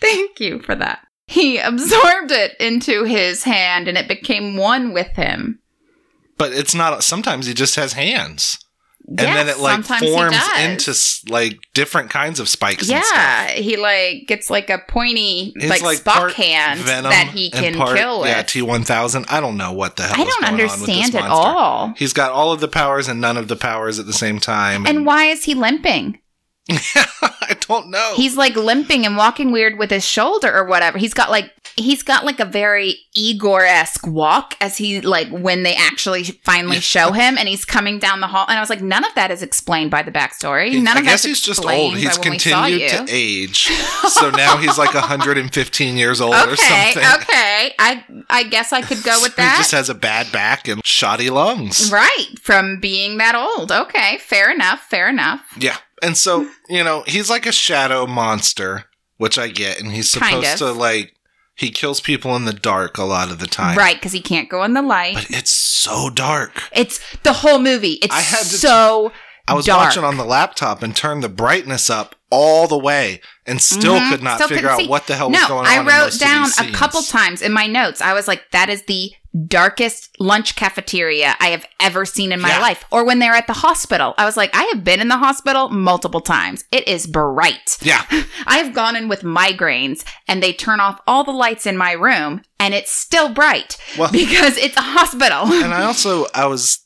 Thank 0.00 0.40
you 0.40 0.60
for 0.60 0.74
that. 0.74 1.06
He 1.26 1.58
absorbed 1.58 2.30
it 2.30 2.52
into 2.60 3.04
his 3.04 3.44
hand 3.44 3.88
and 3.88 3.96
it 3.96 4.08
became 4.08 4.56
one 4.56 4.92
with 4.92 5.14
him. 5.16 5.60
But 6.36 6.52
it's 6.52 6.74
not. 6.74 7.02
Sometimes 7.02 7.46
he 7.46 7.54
just 7.54 7.76
has 7.76 7.94
hands, 7.94 8.58
and 9.06 9.20
Yes, 9.20 9.36
then 9.36 9.48
it 9.48 9.58
like 9.60 9.84
forms 9.84 10.36
into 10.62 10.94
like 11.32 11.58
different 11.74 12.08
kinds 12.10 12.40
of 12.40 12.48
spikes. 12.48 12.88
and 12.88 13.04
stuff. 13.04 13.14
Yeah, 13.14 13.48
he 13.50 13.76
like 13.76 14.26
gets 14.26 14.48
like 14.48 14.70
a 14.70 14.78
pointy 14.88 15.52
It's 15.56 15.68
like, 15.68 15.82
like 15.82 15.98
Spock 15.98 16.32
hand 16.32 16.80
that 16.80 17.30
he 17.34 17.52
and 17.52 17.64
can 17.64 17.74
part- 17.74 17.96
kill 17.98 18.20
with. 18.20 18.28
Yeah, 18.30 18.42
T 18.42 18.62
one 18.62 18.82
thousand. 18.82 19.26
I 19.28 19.40
don't 19.40 19.56
know 19.58 19.72
what 19.72 19.96
the 19.96 20.04
hell. 20.04 20.14
I 20.14 20.24
don't 20.24 20.40
going 20.40 20.44
on 20.44 20.52
with 20.58 20.86
this 20.86 20.88
understand 21.04 21.14
at 21.16 21.30
all. 21.30 21.92
He's 21.96 22.12
got 22.14 22.32
all 22.32 22.52
of 22.52 22.60
the 22.60 22.68
powers 22.68 23.06
and 23.08 23.20
none 23.20 23.36
of 23.36 23.48
the 23.48 23.56
powers 23.56 23.98
at 23.98 24.06
the 24.06 24.12
same 24.14 24.38
time. 24.40 24.86
And 24.86 25.04
why 25.04 25.26
is 25.26 25.44
he 25.44 25.54
limping? 25.54 26.18
I 27.68 27.80
don't 27.80 27.90
know. 27.90 28.12
He's 28.16 28.36
like 28.36 28.56
limping 28.56 29.06
and 29.06 29.16
walking 29.16 29.52
weird 29.52 29.78
with 29.78 29.90
his 29.90 30.04
shoulder 30.04 30.52
or 30.54 30.64
whatever. 30.66 30.98
He's 30.98 31.14
got 31.14 31.30
like 31.30 31.52
he's 31.76 32.02
got 32.02 32.24
like 32.24 32.40
a 32.40 32.44
very 32.44 32.98
Igor 33.14 33.64
esque 33.64 34.06
walk 34.06 34.54
as 34.60 34.76
he 34.76 35.00
like 35.00 35.28
when 35.30 35.62
they 35.62 35.74
actually 35.74 36.24
finally 36.24 36.80
show 36.80 37.12
him 37.12 37.36
and 37.38 37.48
he's 37.48 37.64
coming 37.64 37.98
down 37.98 38.20
the 38.20 38.26
hall. 38.26 38.46
And 38.48 38.56
I 38.58 38.60
was 38.60 38.70
like, 38.70 38.82
none 38.82 39.04
of 39.04 39.14
that 39.14 39.30
is 39.30 39.42
explained 39.42 39.90
by 39.90 40.02
the 40.02 40.12
backstory. 40.12 40.80
None 40.82 40.96
I 40.96 41.00
of 41.00 41.04
guess 41.04 41.22
that's 41.22 41.24
he's 41.24 41.40
just 41.40 41.64
old. 41.64 41.96
He's 41.96 42.18
when 42.18 42.30
we 42.30 42.38
saw 42.38 42.62
continued 42.64 42.90
to 42.90 43.06
age, 43.08 43.66
so 44.08 44.30
now 44.30 44.56
he's 44.56 44.78
like 44.78 44.94
115 44.94 45.96
years 45.96 46.20
old 46.20 46.34
or 46.34 46.56
something. 46.56 47.02
okay. 47.16 47.72
I 47.78 48.04
I 48.28 48.44
guess 48.44 48.72
I 48.72 48.82
could 48.82 49.02
go 49.02 49.18
with 49.22 49.36
that. 49.36 49.56
He 49.56 49.62
just 49.62 49.72
has 49.72 49.88
a 49.88 49.94
bad 49.94 50.30
back 50.32 50.68
and 50.68 50.84
shoddy 50.84 51.30
lungs. 51.30 51.90
Right, 51.92 52.26
from 52.40 52.80
being 52.80 53.18
that 53.18 53.34
old. 53.34 53.72
Okay, 53.72 54.18
fair 54.18 54.50
enough, 54.50 54.80
fair 54.80 55.08
enough. 55.08 55.40
Yeah. 55.58 55.76
And 56.04 56.16
so, 56.16 56.48
you 56.68 56.84
know, 56.84 57.02
he's 57.06 57.30
like 57.30 57.46
a 57.46 57.52
shadow 57.52 58.06
monster, 58.06 58.84
which 59.16 59.38
I 59.38 59.48
get, 59.48 59.80
and 59.80 59.90
he's 59.92 60.14
Kind 60.14 60.44
supposed 60.44 60.62
of. 60.62 60.74
to 60.74 60.80
like 60.80 61.14
he 61.56 61.70
kills 61.70 62.00
people 62.00 62.34
in 62.36 62.44
the 62.44 62.52
dark 62.52 62.98
a 62.98 63.04
lot 63.04 63.30
of 63.30 63.38
the 63.38 63.46
time. 63.46 63.78
Right, 63.78 63.96
because 63.96 64.12
he 64.12 64.20
can't 64.20 64.48
go 64.50 64.64
in 64.64 64.74
the 64.74 64.82
light. 64.82 65.14
But 65.14 65.30
it's 65.30 65.50
so 65.52 66.10
dark. 66.10 66.52
it's 66.72 67.00
the 67.22 67.32
whole 67.32 67.58
movie. 67.58 67.92
It's 68.02 68.12
I 68.14 68.20
had 68.20 68.44
so 68.44 69.12
I 69.48 69.54
was 69.54 69.66
dark. 69.66 69.80
watching 69.86 70.04
on 70.04 70.16
the 70.16 70.24
laptop 70.24 70.82
and 70.82 70.94
turned 70.96 71.22
the 71.22 71.28
brightness 71.28 71.88
up 71.90 72.16
all 72.30 72.66
the 72.66 72.76
way 72.78 73.20
and 73.46 73.62
still 73.62 73.94
Mhm. 74.00 74.10
could 74.10 74.22
not 74.22 74.36
Still 74.38 74.48
figure 74.48 74.68
out 74.68 74.80
see. 74.80 74.88
what 74.88 75.06
the 75.06 75.14
hell 75.14 75.30
was 75.30 75.46
going 75.46 75.66
on. 75.66 75.66
I 75.66 75.78
wrote 75.78 76.18
down 76.18 76.48
a 76.58 76.70
couple 76.72 77.02
times 77.02 77.40
in 77.40 77.52
my 77.52 77.66
notes. 77.68 78.00
I 78.00 78.12
was 78.14 78.26
like, 78.26 78.50
that 78.50 78.68
is 78.68 78.82
the 78.82 79.12
darkest 79.48 80.10
lunch 80.20 80.54
cafeteria 80.56 81.34
I 81.40 81.48
have 81.48 81.66
ever 81.80 82.04
seen 82.04 82.32
in 82.32 82.40
my 82.40 82.50
Yeah. 82.50 82.60
life. 82.60 82.84
Or 82.90 83.04
when 83.04 83.18
they're 83.18 83.34
at 83.34 83.46
the 83.46 83.52
hospital. 83.52 84.14
I 84.16 84.24
was 84.24 84.36
like, 84.36 84.54
I 84.54 84.64
have 84.72 84.84
been 84.84 85.00
in 85.00 85.08
the 85.08 85.16
hospital 85.18 85.68
multiple 85.70 86.20
times. 86.20 86.64
It 86.70 86.86
is 86.86 87.06
bright. 87.06 87.76
Yeah. 87.82 88.04
I 88.46 88.58
have 88.58 88.74
gone 88.74 88.96
in 88.96 89.08
with 89.08 89.22
migraines 89.22 90.04
and 90.28 90.42
they 90.42 90.52
turn 90.52 90.80
off 90.80 91.00
all 91.06 91.24
the 91.24 91.32
lights 91.32 91.66
in 91.66 91.76
my 91.76 91.92
room 91.92 92.42
and 92.60 92.74
it's 92.74 92.92
still 92.92 93.28
bright 93.28 93.76
Well, 93.98 94.10
because 94.12 94.56
it's 94.56 94.76
a 94.76 94.82
hospital. 94.82 95.52
and 95.52 95.74
I 95.74 95.82
also 95.84 96.26
I 96.34 96.46
was 96.46 96.78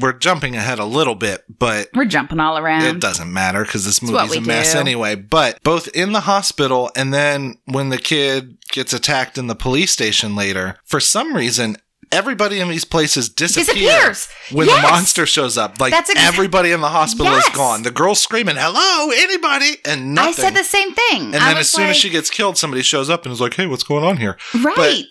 we're 0.00 0.12
jumping 0.12 0.54
ahead 0.56 0.78
a 0.78 0.84
little 0.84 1.14
bit, 1.14 1.44
but 1.58 1.88
We're 1.94 2.04
jumping 2.04 2.40
all 2.40 2.58
around. 2.58 2.84
it 2.84 3.00
doesn't 3.00 3.32
matter 3.32 3.62
because 3.64 3.84
this 3.84 4.02
movie's 4.02 4.36
a 4.36 4.40
mess 4.40 4.72
do. 4.74 4.78
anyway. 4.78 5.14
But 5.14 5.62
both 5.62 5.88
in 5.88 6.12
the 6.12 6.20
hospital 6.20 6.90
and 6.94 7.12
then 7.14 7.58
when 7.64 7.88
the 7.88 7.98
kid 7.98 8.58
gets 8.70 8.92
attacked 8.92 9.38
in 9.38 9.46
the 9.46 9.54
police 9.54 9.90
station 9.92 10.36
later, 10.36 10.76
for 10.84 11.00
some 11.00 11.34
reason, 11.34 11.76
everybody 12.12 12.60
in 12.60 12.68
these 12.68 12.84
places 12.84 13.28
disappear 13.28 13.74
Disappears. 13.74 14.28
when 14.52 14.66
Yes. 14.66 14.76
the 14.82 14.90
monster 14.90 15.26
shows 15.26 15.56
up. 15.58 15.80
Like 15.80 15.92
That's 15.92 16.10
exa- 16.10 16.26
everybody 16.26 16.72
in 16.72 16.80
the 16.80 16.88
hospital 16.88 17.34
is 17.34 17.48
gone. 17.50 17.82
The 17.82 17.90
girl's 17.90 18.20
screaming, 18.20 18.56
"Hello, 18.56 19.10
anybody?" 19.10 19.76
and 19.84 20.14
nothing. 20.14 20.44
I 20.44 20.48
said 20.48 20.54
the 20.56 20.64
same 20.64 20.92
thing. 20.94 21.34
and 21.34 21.36
I 21.36 21.48
then 21.48 21.56
as 21.58 21.68
soon 21.70 21.86
as 21.88 21.96
she 21.96 22.10
gets 22.10 22.30
killed, 22.30 22.56
somebody 22.58 22.82
shows 22.82 23.08
up 23.10 23.24
and 23.24 23.32
is 23.32 23.40
like, 23.40 23.54
"Hey, 23.54 23.66
what's 23.66 23.82
going 23.84 24.04
on 24.04 24.16
here?" 24.18 24.36
Right. 24.62 25.04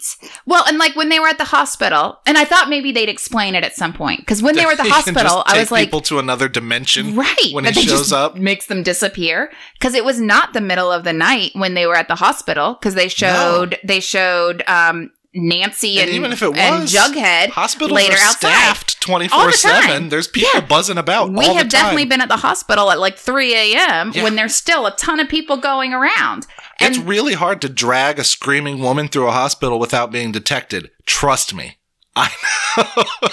well, 0.45 0.63
and 0.67 0.77
like 0.77 0.95
when 0.95 1.09
they 1.09 1.19
were 1.19 1.27
at 1.27 1.37
the 1.37 1.43
hospital, 1.45 2.19
and 2.25 2.37
I 2.37 2.45
thought 2.45 2.69
maybe 2.69 2.91
they'd 2.91 3.09
explain 3.09 3.55
it 3.55 3.63
at 3.63 3.75
some 3.75 3.93
point 3.93 4.21
because 4.21 4.41
when 4.41 4.55
they 4.55 4.65
were 4.65 4.71
at 4.71 4.77
the 4.77 4.83
He 4.83 4.89
can 4.89 5.03
just 5.03 5.07
hospital, 5.17 5.43
I 5.45 5.59
was 5.59 5.71
like, 5.71 5.85
people 5.87 6.01
to 6.01 6.19
another 6.19 6.47
dimension. 6.47 7.15
right, 7.15 7.35
when 7.51 7.65
he 7.65 7.73
shows 7.83 8.11
up. 8.11 8.35
makes 8.35 8.65
them 8.67 8.83
disappear 8.83 9.51
because 9.73 9.93
it 9.93 10.03
was 10.05 10.19
not 10.19 10.53
the 10.53 10.61
middle 10.61 10.91
of 10.91 11.03
the 11.03 11.13
night 11.13 11.51
when 11.53 11.73
they 11.73 11.85
were 11.85 11.95
at 11.95 12.07
the 12.07 12.15
hospital 12.15 12.73
because 12.79 12.95
they 12.95 13.07
showed 13.07 13.77
they 13.83 13.99
showed 13.99 14.63
um 14.67 15.11
Nancy 15.33 15.99
And 15.99 16.07
and, 16.09 16.15
even 16.15 16.31
if 16.31 16.41
it 16.41 16.55
and 16.55 16.81
was, 16.83 16.93
Jughead 16.93 17.49
Hospitals 17.49 17.91
later 17.91 18.13
are 18.15 18.17
outside. 18.19 18.49
staffed 18.49 19.01
twenty 19.01 19.27
four 19.27 19.51
seven. 19.51 20.09
There's 20.09 20.27
people 20.27 20.49
Yeah. 20.55 20.61
buzzing 20.61 20.97
about. 20.97 21.31
We 21.31 21.45
all 21.45 21.55
have 21.55 21.69
the 21.69 21.77
time. 21.77 21.81
definitely 21.83 22.05
been 22.05 22.21
at 22.21 22.29
the 22.29 22.37
hospital 22.37 22.89
at 22.91 22.99
like 22.99 23.17
3 23.17 23.53
a.m. 23.53 24.11
Yeah. 24.15 24.23
when 24.23 24.35
there's 24.35 24.55
still 24.55 24.85
a 24.87 24.95
ton 24.95 25.19
of 25.19 25.27
people 25.29 25.57
going 25.57 25.93
around. 25.93 26.47
And 26.79 26.95
it's 26.95 27.03
really 27.03 27.33
hard 27.33 27.61
to 27.61 27.69
drag 27.69 28.19
a 28.19 28.23
screaming 28.23 28.79
woman 28.79 29.07
through 29.09 29.27
a 29.27 29.31
hospital 29.31 29.79
without 29.79 30.11
being 30.11 30.31
detected. 30.31 30.91
Trust 31.05 31.53
me. 31.53 31.77
I 32.15 32.31
know. 32.77 33.29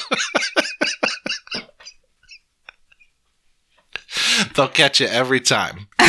They'll 4.55 4.69
catch 4.69 5.01
you 5.01 5.07
every 5.07 5.41
time. 5.41 5.89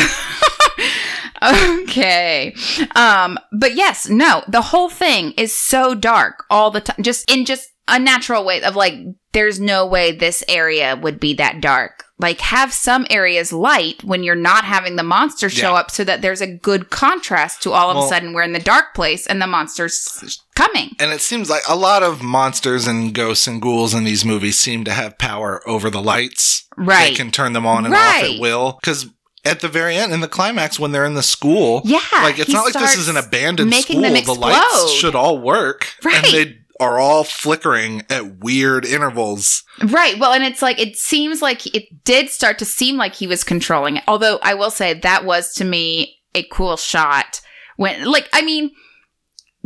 Um, 1.42 1.85
Okay. 1.96 2.54
Um, 2.94 3.38
but 3.52 3.74
yes, 3.74 4.08
no, 4.08 4.42
the 4.48 4.62
whole 4.62 4.88
thing 4.90 5.32
is 5.32 5.54
so 5.56 5.94
dark 5.94 6.44
all 6.50 6.70
the 6.70 6.80
time, 6.80 7.02
just 7.02 7.30
in 7.30 7.44
just 7.44 7.68
a 7.88 7.98
natural 7.98 8.44
way 8.44 8.60
of 8.62 8.74
like, 8.76 8.94
there's 9.32 9.60
no 9.60 9.86
way 9.86 10.10
this 10.12 10.42
area 10.48 10.96
would 11.00 11.20
be 11.20 11.34
that 11.34 11.60
dark. 11.60 12.04
Like, 12.18 12.40
have 12.40 12.72
some 12.72 13.06
areas 13.10 13.52
light 13.52 14.02
when 14.02 14.22
you're 14.24 14.34
not 14.34 14.64
having 14.64 14.96
the 14.96 15.02
monster 15.02 15.50
show 15.50 15.72
Yeah. 15.72 15.80
up 15.80 15.90
so 15.90 16.02
that 16.02 16.22
there's 16.22 16.40
a 16.40 16.46
good 16.46 16.88
contrast 16.88 17.62
to 17.62 17.72
all 17.72 17.90
of 17.90 17.96
Well- 17.96 18.06
a 18.06 18.08
sudden 18.08 18.32
we're 18.32 18.42
in 18.42 18.54
the 18.54 18.58
dark 18.58 18.94
place 18.94 19.26
and 19.26 19.40
the 19.40 19.46
monster's 19.46 20.40
coming. 20.54 20.92
And 20.98 21.12
it 21.12 21.20
seems 21.20 21.50
like 21.50 21.62
a 21.68 21.76
lot 21.76 22.02
of 22.02 22.22
monsters 22.22 22.86
and 22.86 23.12
ghosts 23.12 23.46
and 23.46 23.60
ghouls 23.60 23.92
in 23.92 24.04
these 24.04 24.24
movies 24.24 24.58
seem 24.58 24.84
to 24.84 24.92
have 24.92 25.18
power 25.18 25.62
over 25.68 25.90
the 25.90 26.00
lights. 26.02 26.66
Right. 26.78 27.10
They 27.10 27.14
can 27.14 27.30
turn 27.30 27.52
them 27.52 27.66
on 27.66 27.84
and 27.84 27.94
off 27.94 28.00
at 28.22 28.40
will. 28.40 28.78
Because 28.80 29.06
at 29.46 29.60
the 29.60 29.68
very 29.68 29.96
end 29.96 30.12
in 30.12 30.20
the 30.20 30.28
climax 30.28 30.78
when 30.78 30.92
they're 30.92 31.04
in 31.04 31.14
the 31.14 31.22
school. 31.22 31.82
Yeah, 31.84 32.00
Like 32.12 32.38
it's 32.38 32.52
not 32.52 32.64
like 32.64 32.74
this 32.74 32.96
is 32.96 33.08
an 33.08 33.16
abandoned 33.16 33.72
school. 33.74 34.02
The 34.02 34.34
lights 34.34 34.90
should 34.92 35.14
all 35.14 35.38
work. 35.38 35.94
Right. 36.04 36.16
And 36.16 36.26
they 36.26 36.58
are 36.78 36.98
all 36.98 37.24
flickering 37.24 38.02
at 38.10 38.38
weird 38.38 38.84
intervals. 38.84 39.62
Right. 39.82 40.18
Well, 40.18 40.32
and 40.32 40.44
it's 40.44 40.60
like 40.62 40.78
it 40.78 40.96
seems 40.96 41.40
like 41.40 41.74
it 41.74 42.04
did 42.04 42.28
start 42.28 42.58
to 42.58 42.64
seem 42.64 42.96
like 42.96 43.14
he 43.14 43.26
was 43.26 43.44
controlling 43.44 43.96
it. 43.96 44.04
Although 44.06 44.38
I 44.42 44.54
will 44.54 44.70
say 44.70 44.94
that 44.94 45.24
was 45.24 45.54
to 45.54 45.64
me 45.64 46.18
a 46.34 46.42
cool 46.44 46.76
shot 46.76 47.40
when 47.76 48.04
like 48.04 48.28
I 48.32 48.42
mean 48.42 48.72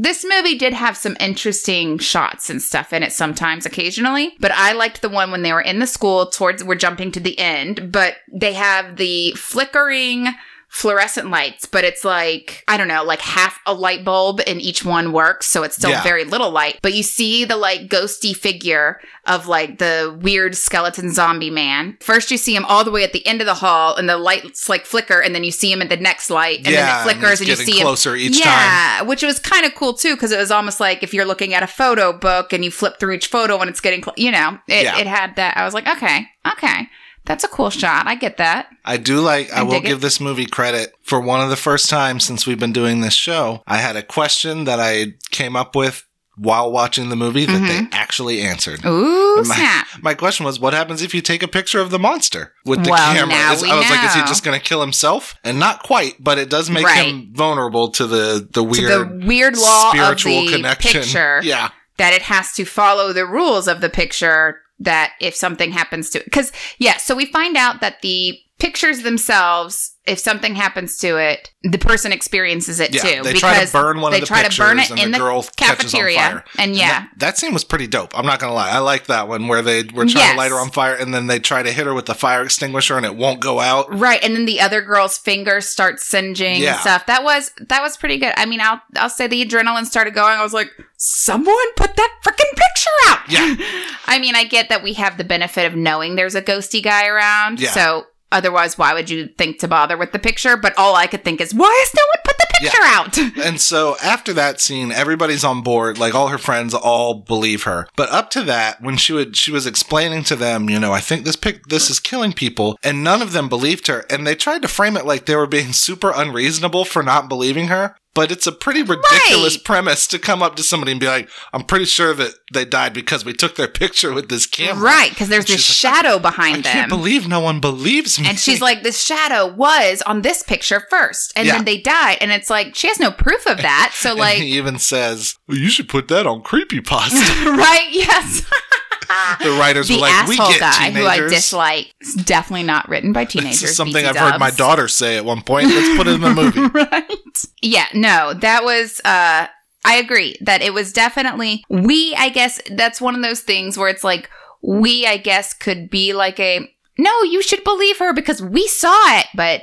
this 0.02 0.24
movie 0.24 0.56
did 0.56 0.72
have 0.72 0.96
some 0.96 1.14
interesting 1.20 1.98
shots 1.98 2.48
and 2.48 2.62
stuff 2.62 2.94
in 2.94 3.02
it 3.02 3.12
sometimes 3.12 3.66
occasionally, 3.66 4.34
but 4.40 4.50
I 4.50 4.72
liked 4.72 5.02
the 5.02 5.10
one 5.10 5.30
when 5.30 5.42
they 5.42 5.52
were 5.52 5.60
in 5.60 5.78
the 5.78 5.86
school 5.86 6.30
towards 6.30 6.64
we're 6.64 6.74
jumping 6.74 7.12
to 7.12 7.20
the 7.20 7.38
end, 7.38 7.92
but 7.92 8.14
they 8.32 8.54
have 8.54 8.96
the 8.96 9.32
flickering 9.32 10.28
fluorescent 10.72 11.28
lights, 11.30 11.66
but 11.66 11.82
it's 11.82 12.04
like, 12.04 12.62
I 12.68 12.76
don't 12.76 12.86
know, 12.86 13.02
like 13.02 13.20
half 13.20 13.58
a 13.66 13.74
light 13.74 14.04
bulb 14.04 14.40
and 14.46 14.62
each 14.62 14.84
one 14.84 15.12
works. 15.12 15.46
So 15.48 15.64
it's 15.64 15.74
still 15.76 15.90
Yeah. 15.90 16.02
very 16.04 16.24
little 16.24 16.50
light. 16.52 16.78
But 16.80 16.94
you 16.94 17.02
see 17.02 17.44
the 17.44 17.56
like 17.56 17.88
ghosty 17.88 18.34
figure 18.36 19.00
of 19.26 19.48
like 19.48 19.78
the 19.78 20.16
weird 20.22 20.56
skeleton 20.56 21.12
zombie 21.12 21.50
man. 21.50 21.98
First, 22.00 22.30
you 22.30 22.36
see 22.38 22.54
him 22.54 22.64
all 22.64 22.84
the 22.84 22.92
way 22.92 23.02
at 23.02 23.12
the 23.12 23.26
end 23.26 23.40
of 23.40 23.46
the 23.46 23.54
hall 23.54 23.96
and 23.96 24.08
the 24.08 24.16
lights 24.16 24.68
like 24.68 24.86
flicker, 24.86 25.20
and 25.20 25.34
then 25.34 25.42
you 25.44 25.50
see 25.50 25.72
him 25.72 25.82
at 25.82 25.88
the 25.88 25.96
next 25.96 26.30
light, 26.30 26.58
and 26.58 26.68
yeah, 26.68 26.86
then 26.86 27.00
it 27.00 27.02
flickers 27.02 27.40
and, 27.40 27.48
and, 27.50 27.58
you 27.58 27.64
see 27.66 27.78
him. 27.80 27.84
closer 27.84 28.14
each 28.14 28.40
time. 28.40 28.46
yeah, 28.46 29.02
which 29.02 29.22
was 29.24 29.38
kind 29.40 29.66
of 29.66 29.74
cool 29.74 29.92
too, 29.92 30.14
because 30.14 30.30
it 30.30 30.38
was 30.38 30.50
almost 30.52 30.78
like 30.78 31.02
if 31.02 31.12
you're 31.12 31.24
looking 31.26 31.52
at 31.52 31.62
a 31.64 31.66
photo 31.66 32.12
book 32.12 32.52
and 32.52 32.64
you 32.64 32.70
flip 32.70 32.98
through 33.00 33.12
each 33.14 33.26
photo 33.26 33.58
and 33.58 33.68
it's 33.68 33.80
getting, 33.80 34.02
cl- 34.02 34.14
you 34.16 34.30
know, 34.30 34.56
it, 34.68 34.84
Yeah. 34.84 34.98
it 34.98 35.06
had 35.08 35.34
that. 35.36 35.56
I 35.56 35.64
was 35.64 35.74
like, 35.74 35.88
okay, 35.88 36.26
okay, 36.52 36.88
that's 37.30 37.44
a 37.44 37.48
cool 37.48 37.70
shot. 37.70 38.08
I 38.08 38.16
get 38.16 38.38
that. 38.38 38.66
I 38.84 38.96
do 38.96 39.20
like, 39.20 39.52
I, 39.52 39.60
I 39.60 39.62
will 39.62 39.70
dig 39.74 39.84
it. 39.84 39.88
give 39.88 40.00
this 40.00 40.18
movie 40.18 40.46
credit 40.46 40.92
for 41.02 41.20
one 41.20 41.40
of 41.40 41.48
the 41.48 41.54
first 41.54 41.88
times 41.88 42.24
since 42.24 42.44
we've 42.44 42.58
been 42.58 42.72
doing 42.72 43.02
this 43.02 43.14
show. 43.14 43.62
I 43.68 43.76
had 43.76 43.94
a 43.94 44.02
question 44.02 44.64
that 44.64 44.80
I 44.80 45.12
came 45.30 45.54
up 45.54 45.76
with 45.76 46.04
while 46.36 46.72
watching 46.72 47.08
the 47.08 47.14
movie 47.14 47.44
that 47.46 47.52
they 47.52 47.78
mm-hmm. 47.82 47.92
actually 47.92 48.40
answered. 48.40 48.84
Ooh, 48.84 49.36
My- 49.36 49.42
snap. 49.54 49.86
My 50.02 50.14
question 50.14 50.44
was, 50.44 50.58
what 50.58 50.72
happens 50.74 51.02
if 51.02 51.14
you 51.14 51.20
take 51.20 51.44
a 51.44 51.48
picture 51.48 51.78
of 51.78 51.90
the 51.92 52.00
monster 52.00 52.52
with 52.64 52.82
the 52.82 52.90
Well, 52.90 53.14
camera? 53.14 53.28
now 53.28 53.52
Is- 53.52 53.62
we 53.62 53.70
I 53.70 53.76
was 53.78 53.88
like, 53.88 54.04
is 54.06 54.14
he 54.14 54.20
just 54.22 54.42
going 54.42 54.58
to 54.58 54.64
kill 54.64 54.80
himself? 54.80 55.36
And 55.44 55.60
not 55.60 55.84
quite, 55.84 56.14
but 56.18 56.36
it 56.36 56.50
does 56.50 56.68
make 56.68 56.84
Right. 56.84 57.06
him 57.06 57.30
vulnerable 57.32 57.90
to 57.92 58.08
the 58.08 58.48
the 58.52 58.60
To 58.60 58.62
weird 58.64 58.90
the 58.90 59.26
weird 59.26 59.56
law 59.56 59.90
spiritual 59.92 60.36
of 60.40 60.46
the 60.46 60.56
connection. 60.56 61.02
picture 61.02 61.40
Yeah, 61.44 61.70
that 61.98 62.12
it 62.12 62.22
has 62.22 62.54
to 62.54 62.64
follow 62.64 63.12
the 63.12 63.24
rules 63.24 63.68
of 63.68 63.80
the 63.82 63.88
picture 63.90 64.62
that 64.80 65.12
if 65.20 65.34
something 65.34 65.70
happens 65.70 66.10
to 66.10 66.18
it, 66.18 66.24
because 66.24 66.52
yeah 66.78 66.96
so 66.96 67.14
we 67.14 67.26
find 67.26 67.56
out 67.56 67.80
that 67.80 68.00
the 68.02 68.38
pictures 68.58 69.02
themselves 69.02 69.96
if 70.10 70.18
something 70.18 70.54
happens 70.54 70.98
to 70.98 71.16
it 71.16 71.50
the 71.62 71.78
person 71.78 72.12
experiences 72.12 72.80
it 72.80 72.94
yeah. 72.94 73.00
too 73.02 73.22
they 73.22 73.32
try 73.34 73.64
to 73.64 73.70
burn 73.72 74.00
one 74.00 74.12
they 74.12 74.18
of 74.18 74.22
the 74.22 74.26
try 74.26 74.42
pictures, 74.42 74.56
to 74.56 74.62
burn 74.62 74.78
it 74.78 74.90
and 74.90 74.98
in 75.00 75.10
the 75.12 75.18
girl 75.18 75.42
catches 75.42 75.52
on 75.56 75.76
cafeteria 75.76 76.18
fire. 76.18 76.44
and 76.58 76.74
yeah 76.76 76.88
That, 76.88 77.10
that 77.18 77.38
scene 77.38 77.52
was 77.54 77.64
pretty 77.64 77.86
dope. 77.86 78.16
I'm 78.18 78.26
not 78.26 78.40
gonna 78.40 78.54
lie. 78.54 78.70
I 78.70 78.78
like 78.78 79.06
that 79.06 79.28
one 79.28 79.46
where 79.48 79.62
they 79.62 79.82
were 79.84 80.04
trying 80.06 80.16
Yes. 80.16 80.32
to 80.32 80.36
light 80.38 80.50
her 80.50 80.56
on 80.58 80.70
fire 80.70 80.94
and 80.94 81.12
then 81.14 81.26
they 81.26 81.38
try 81.38 81.62
to 81.62 81.70
hit 81.72 81.86
her 81.86 81.94
with 81.94 82.06
the 82.06 82.14
fire 82.14 82.42
extinguisher 82.42 82.96
and 82.96 83.06
it 83.06 83.14
won't 83.14 83.40
go 83.40 83.60
out. 83.60 83.86
Right, 83.96 84.22
and 84.24 84.34
then 84.34 84.46
the 84.46 84.60
other 84.60 84.80
girl's 84.82 85.16
fingers 85.18 85.66
start 85.66 86.00
singeing 86.00 86.60
Yeah. 86.62 86.72
and 86.72 86.80
stuff. 86.80 87.06
That 87.06 87.22
was 87.22 87.52
that 87.68 87.82
was 87.82 87.96
pretty 87.96 88.18
good. 88.18 88.32
I 88.36 88.46
mean, 88.46 88.60
I'll 88.60 88.80
I'll 88.96 89.10
say 89.10 89.26
the 89.26 89.44
adrenaline 89.44 89.84
started 89.86 90.14
going. 90.14 90.36
I 90.38 90.42
was 90.42 90.52
like, 90.54 90.70
someone 90.96 91.54
put 91.76 91.94
that 91.96 92.16
freaking 92.24 92.56
picture 92.56 92.90
out. 93.08 93.18
Yeah. 93.28 93.56
I 94.06 94.18
mean, 94.18 94.34
I 94.34 94.44
get 94.44 94.68
that 94.70 94.82
we 94.82 94.94
have 94.94 95.16
the 95.18 95.24
benefit 95.24 95.66
of 95.66 95.76
knowing 95.76 96.16
there's 96.16 96.34
a 96.34 96.42
ghosty 96.42 96.82
guy 96.82 97.06
around. 97.06 97.60
Yeah. 97.60 97.70
So 97.70 98.06
otherwise, 98.32 98.78
why 98.78 98.94
would 98.94 99.10
you 99.10 99.26
think 99.26 99.58
to 99.58 99.68
bother 99.68 99.96
with 99.96 100.12
the 100.12 100.18
picture? 100.18 100.56
But 100.56 100.76
all 100.78 100.96
I 100.96 101.06
could 101.06 101.24
think 101.24 101.40
is, 101.40 101.54
why 101.54 101.74
has 101.84 101.94
no 101.94 102.02
one 102.02 102.22
put 102.24 102.38
the 102.38 102.49
picture 102.60 102.82
out? 102.82 103.18
And 103.40 103.60
so 103.60 103.96
after 104.02 104.32
that 104.34 104.60
scene, 104.60 104.92
everybody's 104.92 105.44
on 105.44 105.62
board. 105.62 105.98
Like 105.98 106.14
all 106.14 106.28
her 106.28 106.38
friends 106.38 106.74
all 106.74 107.14
believe 107.14 107.62
her. 107.64 107.88
But 107.96 108.10
up 108.10 108.30
to 108.30 108.42
that, 108.44 108.80
when 108.82 108.96
she 108.96 109.12
would 109.12 109.36
she 109.36 109.50
was 109.50 109.66
explaining 109.66 110.24
to 110.24 110.36
them, 110.36 110.68
you 110.70 110.78
know, 110.78 110.92
I 110.92 111.00
think 111.00 111.24
this 111.24 111.36
pic 111.36 111.66
this 111.66 111.88
is 111.90 111.98
killing 112.00 112.32
people, 112.32 112.78
and 112.82 113.02
none 113.02 113.22
of 113.22 113.32
them 113.32 113.48
believed 113.48 113.86
her. 113.86 114.04
And 114.10 114.26
they 114.26 114.34
tried 114.34 114.62
to 114.62 114.68
frame 114.68 114.96
it 114.96 115.06
like 115.06 115.26
they 115.26 115.36
were 115.36 115.46
being 115.46 115.72
super 115.72 116.12
unreasonable 116.14 116.84
for 116.84 117.02
not 117.02 117.28
believing 117.28 117.68
her. 117.68 117.96
But 118.12 118.32
it's 118.32 118.46
a 118.48 118.52
pretty 118.52 118.82
ridiculous 118.82 119.54
Right. 119.56 119.64
premise 119.64 120.08
to 120.08 120.18
come 120.18 120.42
up 120.42 120.56
to 120.56 120.64
somebody 120.64 120.90
and 120.90 121.00
be 121.00 121.06
like, 121.06 121.28
I'm 121.52 121.62
pretty 121.62 121.84
sure 121.84 122.12
that 122.12 122.32
they 122.52 122.64
died 122.64 122.92
because 122.92 123.24
we 123.24 123.32
took 123.32 123.54
their 123.54 123.68
picture 123.68 124.12
with 124.12 124.28
this 124.28 124.46
camera. 124.48 124.82
Right, 124.82 125.10
because 125.10 125.28
there's 125.28 125.44
And 125.48 125.56
this 125.60 125.68
like, 125.84 125.94
shadow 125.94 126.16
I 126.16 126.18
behind 126.18 126.64
can't 126.64 126.88
believe 126.88 127.28
no 127.28 127.38
one 127.38 127.60
believes 127.60 128.18
me. 128.18 128.26
And 128.28 128.36
she's 128.36 128.60
like, 128.60 128.82
this 128.82 129.00
shadow 129.00 129.46
was 129.46 130.02
on 130.02 130.22
this 130.22 130.42
picture 130.42 130.84
first, 130.90 131.32
and 131.36 131.46
Yeah. 131.46 131.54
then 131.54 131.64
they 131.64 131.78
died. 131.78 132.18
And 132.20 132.32
it's 132.32 132.49
like, 132.50 132.74
she 132.74 132.88
has 132.88 132.98
no 132.98 133.10
proof 133.10 133.46
of 133.46 133.58
that. 133.58 133.92
So, 133.94 134.14
like, 134.14 134.38
he 134.38 134.56
even 134.58 134.78
says, 134.78 135.36
well, 135.48 135.58
you 135.58 135.68
should 135.68 135.88
put 135.88 136.08
that 136.08 136.26
on 136.26 136.42
creepypasta, 136.42 137.56
right? 137.56 137.88
Yes. 137.90 138.42
the 139.42 139.50
writers 139.58 139.88
the 139.88 139.94
were 139.94 140.02
like, 140.02 140.28
we 140.28 140.36
get 140.36 140.60
guy 140.60 140.90
who 140.90 141.06
I 141.06 141.18
dislike. 141.18 141.94
It's 142.00 142.14
definitely 142.14 142.64
not 142.64 142.88
written 142.88 143.12
by 143.12 143.24
teenagers. 143.24 143.60
This 143.60 143.70
is 143.70 143.76
something 143.76 144.04
BT 144.04 144.06
I've 144.06 144.16
heard 144.16 144.38
my 144.38 144.50
daughter 144.50 144.88
say 144.88 145.16
at 145.16 145.24
one 145.24 145.42
point. 145.42 145.68
Let's 145.68 145.96
put 145.96 146.06
it 146.06 146.14
in 146.14 146.20
the 146.20 146.34
movie. 146.34 146.60
right? 146.60 147.44
Yeah, 147.62 147.86
no, 147.94 148.34
that 148.34 148.64
was 148.64 149.00
uh 149.04 149.46
I 149.84 149.96
agree 149.96 150.36
that 150.42 150.62
it 150.62 150.74
was 150.74 150.92
definitely 150.92 151.64
we 151.68 152.14
I 152.16 152.28
guess 152.28 152.60
that's 152.70 153.00
one 153.00 153.14
of 153.14 153.22
those 153.22 153.40
things 153.40 153.76
where 153.76 153.88
it's 153.88 154.04
like 154.04 154.30
we 154.62 155.06
I 155.06 155.16
guess 155.16 155.54
could 155.54 155.90
be 155.90 156.12
like 156.12 156.38
a 156.38 156.68
no, 156.98 157.22
you 157.22 157.42
should 157.42 157.64
believe 157.64 157.98
her 157.98 158.12
because 158.12 158.42
we 158.42 158.68
saw 158.68 159.18
it, 159.18 159.26
but 159.34 159.62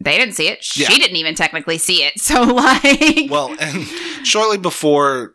they 0.00 0.16
didn't 0.18 0.34
see 0.34 0.48
it. 0.48 0.64
She 0.64 0.82
Yeah. 0.82 0.88
didn't 0.88 1.16
even 1.16 1.34
technically 1.34 1.78
see 1.78 2.02
it. 2.04 2.14
So 2.20 2.42
like 2.42 3.28
Well, 3.30 3.54
and 3.60 3.84
shortly 4.26 4.58
before 4.58 5.34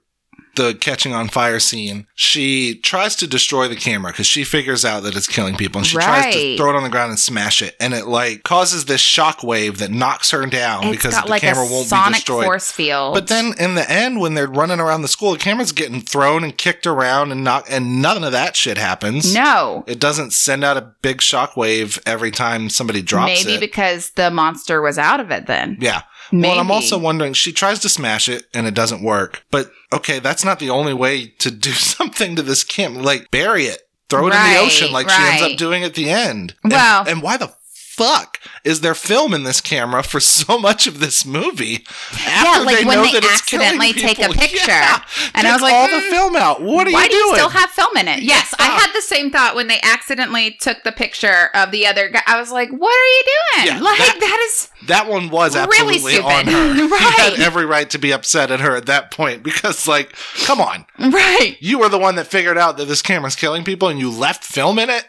the 0.55 0.73
catching 0.73 1.13
on 1.13 1.27
fire 1.27 1.59
scene, 1.59 2.07
she 2.15 2.75
tries 2.75 3.15
to 3.17 3.27
destroy 3.27 3.67
the 3.67 3.75
camera 3.75 4.11
because 4.11 4.27
she 4.27 4.43
figures 4.43 4.83
out 4.85 5.03
that 5.03 5.15
it's 5.15 5.27
killing 5.27 5.55
people, 5.55 5.79
and 5.79 5.87
she 5.87 5.97
tries 5.97 6.33
to 6.33 6.57
throw 6.57 6.69
it 6.71 6.75
on 6.75 6.83
the 6.83 6.89
ground 6.89 7.09
and 7.09 7.19
smash 7.19 7.61
it, 7.61 7.75
and 7.79 7.93
it 7.93 8.05
like 8.07 8.43
causes 8.43 8.85
this 8.85 9.01
shock 9.01 9.43
wave 9.43 9.77
that 9.79 9.91
knocks 9.91 10.31
her 10.31 10.45
down 10.45 10.85
it's 10.85 10.97
because 10.97 11.21
the 11.21 11.29
like 11.29 11.41
camera 11.41 11.65
won't 11.69 11.89
be 11.89 12.13
destroyed. 12.13 12.45
force 12.45 12.71
field. 12.71 13.13
But 13.13 13.27
then 13.27 13.53
in 13.59 13.75
the 13.75 13.89
end, 13.89 14.19
when 14.19 14.33
they're 14.33 14.47
running 14.47 14.79
around 14.79 15.01
the 15.01 15.07
school, 15.07 15.31
the 15.33 15.37
camera's 15.37 15.71
getting 15.71 16.01
thrown 16.01 16.43
and 16.43 16.57
kicked 16.57 16.87
around 16.87 17.31
and 17.31 17.43
knock, 17.43 17.65
and 17.69 18.01
none 18.01 18.23
of 18.23 18.31
that 18.31 18.55
shit 18.55 18.77
happens. 18.77 19.33
no. 19.33 19.83
It 19.87 19.99
doesn't 19.99 20.31
send 20.33 20.63
out 20.63 20.77
a 20.77 20.93
big 21.01 21.21
shock 21.21 21.55
wave 21.57 21.99
every 22.05 22.31
time 22.31 22.69
somebody 22.69 23.01
drops 23.01 23.27
Maybe 23.29 23.41
it. 23.41 23.45
Maybe 23.55 23.65
because 23.67 24.11
the 24.11 24.31
monster 24.31 24.81
was 24.81 24.97
out 24.97 25.19
of 25.19 25.31
it 25.31 25.47
then. 25.47 25.77
yeah. 25.79 26.01
Maybe. 26.31 26.49
Well, 26.49 26.59
I'm 26.59 26.71
also 26.71 26.97
wondering, 26.97 27.33
she 27.33 27.51
tries 27.51 27.79
to 27.79 27.89
smash 27.89 28.27
it 28.29 28.45
and 28.53 28.65
it 28.67 28.73
doesn't 28.73 29.03
work. 29.03 29.43
But 29.51 29.71
okay, 29.93 30.19
that's 30.19 30.43
not 30.45 30.59
the 30.59 30.69
only 30.69 30.93
way 30.93 31.27
to 31.39 31.51
do 31.51 31.71
something 31.73 32.35
to 32.35 32.41
this 32.41 32.63
camp. 32.63 32.97
Like, 32.97 33.29
bury 33.31 33.63
it, 33.65 33.88
throw 34.09 34.27
it 34.27 34.33
in 34.33 34.53
the 34.53 34.59
ocean 34.59 34.91
like 34.91 35.09
she 35.09 35.15
ends 35.21 35.41
up 35.53 35.57
doing 35.57 35.83
at 35.83 35.93
the 35.95 36.09
end. 36.09 36.55
And- 36.63 36.71
and, 37.07 37.21
why 37.21 37.38
the 37.38 37.53
fuck 37.95 38.39
is 38.65 38.81
there 38.81 38.95
film 38.95 39.34
in 39.34 39.43
this 39.43 39.62
camera 39.62 40.01
for 40.01 40.19
so 40.19 40.58
much 40.60 40.88
of 40.88 40.99
this 40.99 41.25
movie? 41.25 41.86
Yeah, 42.25 42.63
like 42.65 42.86
when 42.86 42.97
know 42.97 43.03
they 43.05 43.19
that 43.19 43.39
accidentally 43.39 43.93
take 43.93 44.19
a 44.19 44.29
picture. 44.34 44.71
Yeah. 44.71 45.03
And 45.36 45.47
I 45.47 45.53
was 45.53 45.62
like, 45.62 45.73
all 45.73 45.88
the 45.88 46.01
hmm, 46.01 46.10
film 46.12 46.36
out. 46.36 46.62
What 46.62 46.88
are 46.88 46.91
Why 46.91 47.03
you 47.03 47.10
do 47.10 47.15
doing? 47.15 47.27
you 47.29 47.36
still 47.36 47.49
have 47.49 47.69
film 47.69 47.95
in 47.95 48.08
it? 48.08 48.23
Yes, 48.23 48.55
I 48.58 48.65
had 48.65 48.91
the 48.93 49.01
same 49.01 49.29
thought 49.29 49.55
when 49.55 49.67
they 49.67 49.79
accidentally 49.84 50.58
took 50.60 50.84
the 50.84 50.91
picture 50.91 51.49
of 51.53 51.71
the 51.71 51.86
other 51.86 52.10
guy. 52.10 52.23
I 52.25 52.39
was 52.39 52.51
like, 52.51 52.71
"What 52.71 52.91
are 52.91 53.05
you 53.05 53.23
doing? 53.23 53.67
Yeah, 53.67 53.81
like 53.81 53.97
that- 53.99 54.19
that 54.19 54.47
is 54.49 54.69
That 54.88 55.08
one 55.08 55.29
was 55.29 55.55
Really 55.55 55.95
absolutely 55.95 56.19
on 56.19 56.45
stupid. 56.45 56.91
right. 56.91 57.13
He 57.15 57.21
had 57.21 57.39
every 57.39 57.65
right 57.65 57.89
to 57.91 57.99
be 57.99 58.12
upset 58.12 58.49
at 58.51 58.60
her 58.62 58.75
at 58.75 58.88
that 58.88 59.12
point 59.12 59.43
because, 59.43 59.88
like, 59.88 60.15
come 60.43 60.60
on. 60.60 60.86
right." 60.99 61.55
You 61.60 61.79
were 61.79 61.89
the 61.89 61.99
one 61.99 62.15
that 62.15 62.27
figured 62.27 62.58
out 62.58 62.77
that 62.77 62.88
this 62.88 63.01
camera's 63.03 63.36
killing 63.36 63.63
people 63.63 63.89
and 63.89 63.99
you 63.99 64.10
left 64.10 64.43
film 64.43 64.79
in 64.79 64.89
it? 64.89 65.05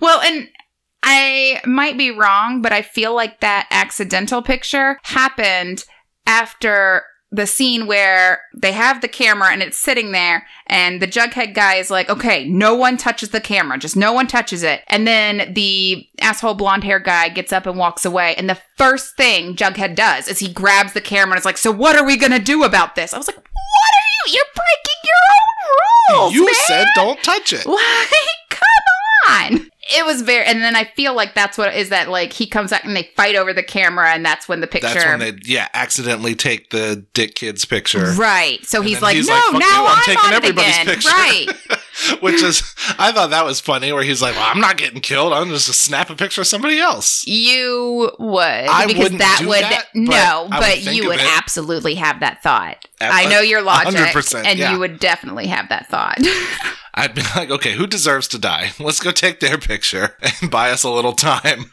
well, 0.00 0.20
and 0.22 0.48
I 1.06 1.60
might 1.66 1.98
be 1.98 2.10
wrong, 2.10 2.62
but 2.62 2.72
I 2.72 2.80
feel 2.80 3.14
like 3.14 3.40
that 3.40 3.68
accidental 3.70 4.40
picture 4.40 4.98
happened 5.02 5.84
after 6.26 7.04
the 7.30 7.46
scene 7.46 7.86
where 7.86 8.40
they 8.56 8.72
have 8.72 9.00
the 9.00 9.08
camera 9.08 9.50
and 9.50 9.60
it's 9.60 9.76
sitting 9.76 10.12
there 10.12 10.46
and 10.66 11.02
the 11.02 11.06
jughead 11.06 11.52
guy 11.52 11.74
is 11.74 11.90
like 11.90 12.08
okay 12.08 12.48
no 12.48 12.76
one 12.76 12.96
touches 12.96 13.30
the 13.30 13.40
camera 13.40 13.76
just 13.76 13.96
no 13.96 14.12
one 14.12 14.28
touches 14.28 14.62
it 14.62 14.82
and 14.86 15.04
then 15.04 15.52
the 15.52 16.06
asshole 16.20 16.54
blonde 16.54 16.84
hair 16.84 17.00
guy 17.00 17.28
gets 17.28 17.52
up 17.52 17.66
and 17.66 17.76
walks 17.76 18.04
away 18.04 18.36
and 18.36 18.48
the 18.48 18.58
first 18.76 19.16
thing 19.16 19.56
jughead 19.56 19.96
does 19.96 20.28
is 20.28 20.38
he 20.38 20.52
grabs 20.52 20.92
the 20.92 21.00
camera 21.00 21.32
and 21.32 21.40
is 21.40 21.44
like 21.44 21.58
so 21.58 21.72
what 21.72 21.96
are 21.96 22.06
we 22.06 22.16
gonna 22.16 22.38
do 22.38 22.62
about 22.62 22.94
this 22.94 23.12
i 23.12 23.18
was 23.18 23.26
like 23.26 23.36
what 23.36 23.42
are 23.42 24.28
you 24.28 24.34
you're 24.34 24.44
breaking 24.54 24.94
your 25.04 25.24
own 25.32 26.20
rules 26.20 26.34
you 26.34 26.44
man. 26.44 26.54
said 26.66 26.86
don't 26.94 27.22
touch 27.22 27.52
it. 27.52 27.66
Like, 27.74 28.50
come 28.50 29.58
on. 29.58 29.70
It 29.90 30.06
was 30.06 30.22
very, 30.22 30.44
and 30.44 30.62
then 30.62 30.74
I 30.76 30.84
feel 30.84 31.14
like 31.14 31.34
that's 31.34 31.58
what 31.58 31.74
is 31.74 31.90
that 31.90 32.08
like 32.08 32.32
he 32.32 32.46
comes 32.46 32.72
out 32.72 32.84
and 32.84 32.96
they 32.96 33.10
fight 33.16 33.34
over 33.34 33.52
the 33.52 33.62
camera, 33.62 34.10
and 34.12 34.24
that's 34.24 34.48
when 34.48 34.60
the 34.60 34.66
picture. 34.66 34.88
That's 34.88 35.04
when 35.04 35.18
they, 35.18 35.38
yeah, 35.44 35.68
accidentally 35.74 36.34
take 36.34 36.70
the 36.70 37.04
Dick 37.12 37.34
Kid's 37.34 37.64
picture. 37.64 38.12
Right. 38.12 38.64
So 38.64 38.80
he's 38.80 39.02
like, 39.02 39.16
he's 39.16 39.28
no, 39.28 39.34
like, 39.34 39.42
"Fuck 39.44 39.60
now 39.60 39.86
I'm 39.86 39.98
I'm, 39.98 40.04
taking 40.04 40.24
on 40.24 40.32
it 40.32 40.36
everybody's 40.36 40.74
again. 40.74 40.86
picture." 40.86 41.08
Right. 41.08 41.80
Which 42.20 42.42
is, 42.42 42.74
I 42.98 43.12
thought 43.12 43.30
that 43.30 43.44
was 43.44 43.60
funny. 43.60 43.92
Where 43.92 44.02
he's 44.02 44.20
like, 44.20 44.34
"Well, 44.34 44.48
I'm 44.48 44.60
not 44.60 44.76
getting 44.76 45.00
killed. 45.00 45.32
I'm 45.32 45.48
just 45.50 45.68
gonna 45.68 45.74
snap 45.74 46.10
a 46.10 46.16
picture 46.16 46.40
of 46.40 46.46
somebody 46.46 46.78
else." 46.78 47.26
You 47.26 48.10
would 48.18 48.42
I 48.42 48.86
because 48.86 49.02
wouldn't 49.04 49.20
that 49.20 49.44
would 49.46 49.62
that, 49.62 49.88
no, 49.94 50.48
I 50.50 50.60
but 50.60 50.84
would 50.84 50.94
you 50.94 51.08
would 51.08 51.20
absolutely 51.20 51.94
have 51.94 52.20
that 52.20 52.42
thought. 52.42 52.84
I 53.00 53.26
know 53.26 53.40
your 53.40 53.62
logic, 53.62 53.94
100%, 53.94 54.44
and 54.44 54.58
yeah. 54.58 54.72
you 54.72 54.78
would 54.78 54.98
definitely 54.98 55.46
have 55.46 55.68
that 55.68 55.88
thought. 55.88 56.18
I'd 56.94 57.14
be 57.14 57.22
like, 57.36 57.50
"Okay, 57.50 57.74
who 57.74 57.86
deserves 57.86 58.28
to 58.28 58.38
die? 58.38 58.72
Let's 58.78 59.00
go 59.00 59.10
take 59.10 59.40
their 59.40 59.58
picture 59.58 60.16
and 60.40 60.50
buy 60.50 60.70
us 60.70 60.84
a 60.84 60.90
little 60.90 61.12
time." 61.12 61.70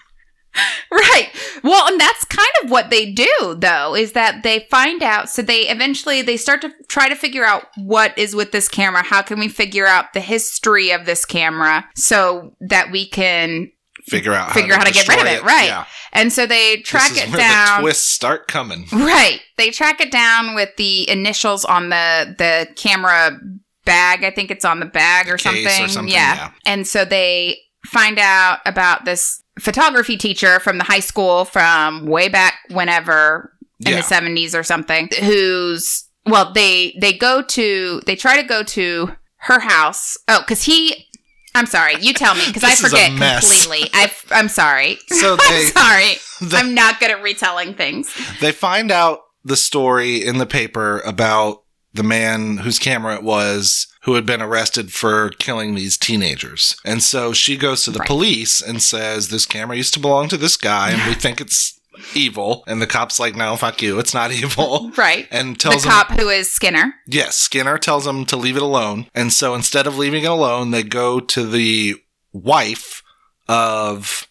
right. 0.91 1.29
Well, 1.63 1.87
and 1.87 1.99
that's 1.99 2.25
kind 2.25 2.49
of 2.63 2.69
what 2.71 2.89
they 2.89 3.11
do 3.11 3.55
though, 3.57 3.95
is 3.95 4.11
that 4.13 4.43
they 4.43 4.67
find 4.69 5.01
out 5.01 5.29
so 5.29 5.41
they 5.41 5.67
eventually 5.69 6.21
they 6.21 6.37
start 6.37 6.61
to 6.61 6.71
try 6.87 7.07
to 7.09 7.15
figure 7.15 7.45
out 7.45 7.67
what 7.77 8.17
is 8.17 8.35
with 8.35 8.51
this 8.51 8.67
camera. 8.67 9.03
How 9.03 9.21
can 9.21 9.39
we 9.39 9.47
figure 9.47 9.85
out 9.87 10.13
the 10.13 10.19
history 10.19 10.91
of 10.91 11.05
this 11.05 11.25
camera 11.25 11.85
so 11.95 12.55
that 12.61 12.91
we 12.91 13.07
can 13.07 13.71
Figure 14.07 14.33
out 14.33 14.51
Figure 14.53 14.73
out 14.73 14.79
how 14.79 14.85
to 14.85 14.91
get 14.93 15.07
rid 15.07 15.19
of 15.19 15.25
destroy 15.25 15.43
it, 15.43 15.47
right. 15.47 15.67
Yeah. 15.67 15.85
and 16.11 16.33
so 16.33 16.47
they 16.47 16.77
track 16.77 17.11
it 17.11 17.29
where 17.29 17.37
down. 17.37 17.81
The 17.81 17.81
twists 17.83 18.09
start 18.09 18.47
coming. 18.47 18.87
Right. 18.91 19.41
They 19.57 19.69
track 19.69 20.01
it 20.01 20.11
down 20.11 20.55
with 20.55 20.69
the 20.77 21.07
initials 21.07 21.63
on 21.65 21.89
the 21.89 22.33
the 22.35 22.67
camera 22.75 23.39
bag. 23.85 24.23
I 24.23 24.31
think 24.31 24.49
it's 24.49 24.65
on 24.65 24.79
the 24.79 24.87
bag 24.87 25.27
or, 25.29 25.37
Case 25.37 25.45
or 25.65 25.69
something. 25.69 25.87
something, 25.87 26.13
Yeah. 26.13 26.33
yeah. 26.35 26.51
And 26.65 26.87
so 26.87 27.05
they 27.05 27.59
find 27.85 28.19
out 28.19 28.59
about 28.65 29.05
this 29.05 29.41
photography 29.59 30.17
teacher 30.17 30.59
from 30.59 30.77
the 30.77 30.83
high 30.83 30.99
school 30.99 31.45
from 31.45 32.05
way 32.05 32.29
back 32.29 32.55
whenever 32.69 33.53
in 33.85 33.91
Yeah. 33.93 33.97
the 33.97 34.03
70s 34.03 34.53
or 34.57 34.63
something 34.63 35.09
who's 35.21 36.05
well 36.25 36.53
they 36.53 36.95
they 37.01 37.13
go 37.13 37.41
to 37.41 38.01
they 38.05 38.15
try 38.15 38.39
to 38.41 38.47
go 38.47 38.63
to 38.63 39.11
her 39.37 39.59
house. 39.59 40.17
Oh, 40.27 40.43
cuz 40.47 40.63
he 40.63 41.07
I'm 41.53 41.65
sorry. 41.65 41.95
You 41.99 42.13
tell 42.13 42.33
me 42.35 42.43
because 42.47 42.63
I 42.69 42.69
This 42.71 42.83
is 42.83 42.93
a 42.93 42.97
forget 43.09 43.41
completely. 43.41 43.89
I 43.93 44.11
I'm 44.31 44.47
sorry. 44.49 44.97
So 45.09 45.35
I'm 45.41 45.67
sorry. 45.71 46.13
they- 46.41 46.57
I'm 46.57 46.73
not 46.73 46.99
good 46.99 47.09
at 47.11 47.21
retelling 47.21 47.73
things. 47.73 48.13
they 48.39 48.51
find 48.51 48.91
out 48.91 49.19
the 49.43 49.57
story 49.57 50.23
in 50.25 50.37
the 50.37 50.45
paper 50.45 50.99
about 50.99 51.63
the 51.93 52.03
man 52.03 52.57
whose 52.57 52.79
camera 52.79 53.15
it 53.15 53.23
was 53.23 53.87
who 54.03 54.15
had 54.15 54.25
been 54.25 54.41
arrested 54.41 54.91
for 54.91 55.29
killing 55.29 55.75
these 55.75 55.97
teenagers. 55.97 56.75
And 56.83 57.03
so 57.03 57.33
she 57.33 57.55
goes 57.57 57.83
to 57.83 57.91
the 57.91 57.99
Right. 57.99 58.07
police 58.07 58.61
and 58.61 58.81
says, 58.81 59.29
This 59.29 59.45
camera 59.45 59.77
used 59.77 59.93
to 59.93 59.99
belong 59.99 60.27
to 60.29 60.37
this 60.37 60.57
guy 60.57 60.91
and 60.91 61.07
we 61.07 61.13
think 61.13 61.39
it's 61.39 61.79
evil. 62.15 62.63
And 62.67 62.81
the 62.81 62.87
cop's 62.87 63.19
like, 63.19 63.35
No, 63.35 63.55
fuck 63.57 63.81
you. 63.81 63.99
It's 63.99 64.13
not 64.13 64.31
evil. 64.31 64.91
Right. 64.97 65.27
And 65.31 65.55
The 65.55 65.59
tells 65.59 65.85
him, 65.85 65.91
cop 65.91 66.11
who 66.11 66.29
is 66.29 66.51
Skinner. 66.51 66.95
Yes, 67.05 67.37
Skinner 67.37 67.77
tells 67.77 68.07
him 68.07 68.25
to 68.25 68.37
leave 68.37 68.57
it 68.57 68.63
alone. 68.63 69.05
And 69.13 69.31
so 69.31 69.53
instead 69.55 69.85
of 69.85 69.97
leaving 69.97 70.23
it 70.23 70.31
alone, 70.31 70.71
they 70.71 70.83
go 70.83 71.19
to 71.19 71.45
the 71.47 71.95
wife 72.33 73.03
of 73.47 74.27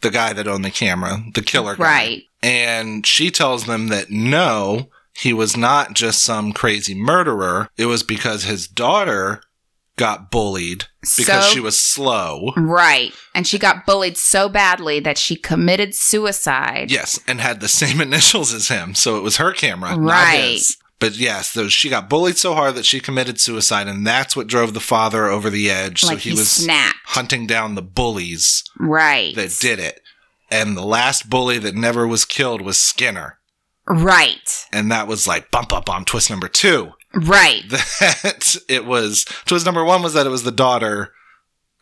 the 0.00 0.10
guy 0.10 0.32
that 0.32 0.48
owned 0.48 0.64
the 0.64 0.70
camera, 0.70 1.18
the 1.34 1.42
killer 1.42 1.76
guy. 1.76 1.82
Right. 1.84 2.22
And 2.42 3.06
she 3.06 3.30
tells 3.30 3.64
them 3.66 3.88
that 3.88 4.10
no, 4.10 4.88
he 5.16 5.32
was 5.32 5.56
not 5.56 5.94
just 5.94 6.22
some 6.22 6.52
crazy 6.52 6.94
murderer. 6.94 7.68
It 7.76 7.86
was 7.86 8.02
because 8.02 8.44
his 8.44 8.66
daughter 8.68 9.42
got 9.96 10.28
bullied 10.30 10.86
because 11.16 11.44
so, 11.46 11.50
she 11.52 11.60
was 11.60 11.78
slow. 11.78 12.52
Right. 12.56 13.12
And 13.34 13.46
she 13.46 13.58
got 13.58 13.86
bullied 13.86 14.16
so 14.16 14.48
badly 14.48 14.98
that 15.00 15.16
she 15.18 15.36
committed 15.36 15.94
suicide. 15.94 16.90
Yes, 16.90 17.20
and 17.28 17.40
had 17.40 17.60
the 17.60 17.68
same 17.68 18.00
initials 18.08 18.52
as 18.52 18.68
him. 18.68 18.94
So 18.94 19.16
it 19.16 19.22
was 19.22 19.36
her 19.36 19.52
camera, 19.52 19.96
not 19.96 20.10
Right. 20.10 20.52
his. 20.54 20.76
But 21.00 21.16
yes, 21.16 21.50
so 21.50 21.68
she 21.68 21.90
got 21.90 22.08
bullied 22.08 22.38
so 22.38 22.54
hard 22.54 22.76
that 22.76 22.86
she 22.86 22.98
committed 22.98 23.38
suicide, 23.38 23.88
and 23.88 24.06
that's 24.06 24.34
what 24.36 24.46
drove 24.46 24.74
the 24.74 24.80
father 24.80 25.26
over 25.26 25.50
the 25.50 25.70
edge. 25.70 26.02
like 26.02 26.14
so 26.14 26.16
he, 26.18 26.30
he, 26.30 26.36
was 26.36 26.50
snapped. 26.50 26.96
hunting 27.06 27.46
down 27.46 27.74
the 27.74 27.82
bullies 27.82 28.64
Right. 28.78 29.34
that 29.34 29.56
did 29.60 29.78
it. 29.78 30.00
And 30.50 30.76
the 30.76 30.84
last 30.84 31.28
bully 31.28 31.58
that 31.58 31.74
never 31.74 32.06
was 32.06 32.24
killed 32.24 32.62
was 32.62 32.78
Skinner. 32.78 33.38
Right. 33.86 34.66
And 34.72 34.90
that 34.90 35.06
was 35.06 35.26
like 35.26 35.50
bump 35.50 35.72
up 35.72 35.90
on 35.90 36.04
twist 36.04 36.30
number 36.30 36.48
two. 36.48 36.92
Right. 37.14 37.62
that 37.68 38.56
it 38.68 38.86
was 38.86 39.24
twist 39.44 39.66
number 39.66 39.84
one 39.84 40.02
was 40.02 40.14
that 40.14 40.26
it 40.26 40.30
was 40.30 40.42
the 40.42 40.50
daughter 40.50 41.12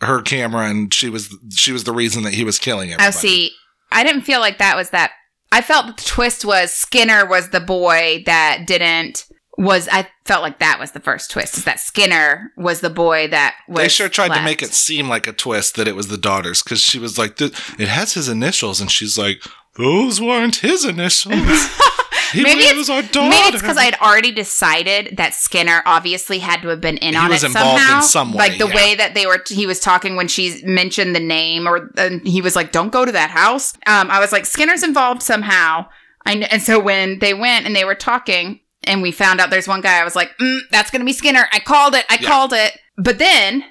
her 0.02 0.20
camera 0.20 0.68
and 0.68 0.92
she 0.92 1.08
was 1.08 1.34
she 1.54 1.72
was 1.72 1.84
the 1.84 1.92
reason 1.92 2.24
that 2.24 2.34
he 2.34 2.44
was 2.44 2.58
killing 2.58 2.90
oh, 2.90 2.94
everybody. 2.94 3.16
Oh, 3.16 3.20
see, 3.20 3.50
I 3.90 4.04
didn't 4.04 4.22
feel 4.22 4.40
like 4.40 4.58
that 4.58 4.76
was 4.76 4.90
that. 4.90 5.12
I 5.50 5.60
felt 5.60 5.86
the 5.86 6.02
twist 6.02 6.44
was 6.44 6.72
Skinner 6.72 7.26
was 7.26 7.50
the 7.50 7.60
boy 7.60 8.22
that 8.26 8.64
didn't. 8.66 9.26
Was 9.58 9.86
I 9.92 10.08
felt 10.24 10.42
like 10.42 10.60
that 10.60 10.80
was 10.80 10.92
the 10.92 11.00
first 11.00 11.30
twist? 11.30 11.58
Is 11.58 11.64
that 11.64 11.78
Skinner 11.78 12.52
was 12.56 12.80
the 12.80 12.90
boy 12.90 13.28
that 13.28 13.54
was? 13.68 13.82
they 13.82 13.88
sure 13.88 14.08
tried 14.08 14.34
to 14.34 14.42
make 14.42 14.62
it 14.62 14.72
seem 14.72 15.10
like 15.10 15.26
a 15.26 15.32
twist 15.32 15.76
that 15.76 15.86
it 15.86 15.94
was 15.94 16.08
the 16.08 16.16
daughter's 16.16 16.62
because 16.62 16.80
she 16.80 16.98
was 16.98 17.18
like, 17.18 17.38
"It 17.40 17.54
has 17.88 18.14
his 18.14 18.30
initials," 18.30 18.80
and 18.80 18.90
she's 18.90 19.18
like, 19.18 19.42
"Those 19.76 20.20
weren't 20.20 20.56
his 20.56 20.84
initials. 20.84 21.34
He 22.32 22.42
Maybe 22.42 22.60
it's- 22.62 22.76
was 22.78 22.88
our 22.88 23.02
daughter." 23.02 23.28
Maybe 23.28 23.48
it's 23.48 23.60
because 23.60 23.76
I 23.76 23.84
had 23.84 23.96
already 24.00 24.32
decided 24.32 25.18
that 25.18 25.34
Skinner 25.34 25.82
obviously 25.84 26.38
had 26.38 26.62
to 26.62 26.68
have 26.68 26.80
been 26.80 26.96
in 26.96 27.12
He 27.12 27.18
on 27.20 27.28
was 27.28 27.44
it 27.44 27.48
involved 27.48 27.78
in 27.82 27.86
somehow. 27.86 28.00
some 28.00 28.32
way, 28.32 28.38
like 28.38 28.58
the 28.58 28.68
yeah. 28.68 28.74
way 28.74 28.94
that 28.94 29.12
they 29.12 29.26
were, 29.26 29.42
he 29.46 29.66
was 29.66 29.80
talking 29.80 30.16
when 30.16 30.28
she 30.28 30.62
mentioned 30.64 31.14
the 31.14 31.20
name, 31.20 31.68
or 31.68 31.90
and 31.98 32.26
he 32.26 32.40
was 32.40 32.56
like, 32.56 32.72
"Don't 32.72 32.90
go 32.90 33.04
to 33.04 33.12
that 33.12 33.28
house." 33.28 33.74
Um, 33.86 34.10
I 34.10 34.18
was 34.18 34.32
like, 34.32 34.46
Skinner's 34.46 34.82
involved 34.82 35.22
somehow. 35.22 35.86
I 36.24 36.32
kn- 36.36 36.44
and 36.50 36.62
so 36.62 36.80
when 36.80 37.18
they 37.18 37.34
went 37.34 37.66
and 37.66 37.76
they 37.76 37.84
were 37.84 37.94
talking, 37.94 38.60
and 38.84 39.02
we 39.02 39.12
found 39.12 39.38
out 39.38 39.50
there's 39.50 39.68
one 39.68 39.82
guy, 39.82 40.00
I 40.00 40.04
was 40.04 40.16
like, 40.16 40.30
mm, 40.40 40.60
"That's 40.70 40.90
gonna 40.90 41.04
be 41.04 41.12
Skinner." 41.12 41.48
I 41.52 41.58
called 41.58 41.94
it. 41.94 42.06
I 42.08 42.16
Yeah. 42.18 42.28
called 42.28 42.54
it. 42.54 42.78
But 42.96 43.18
then 43.18 43.62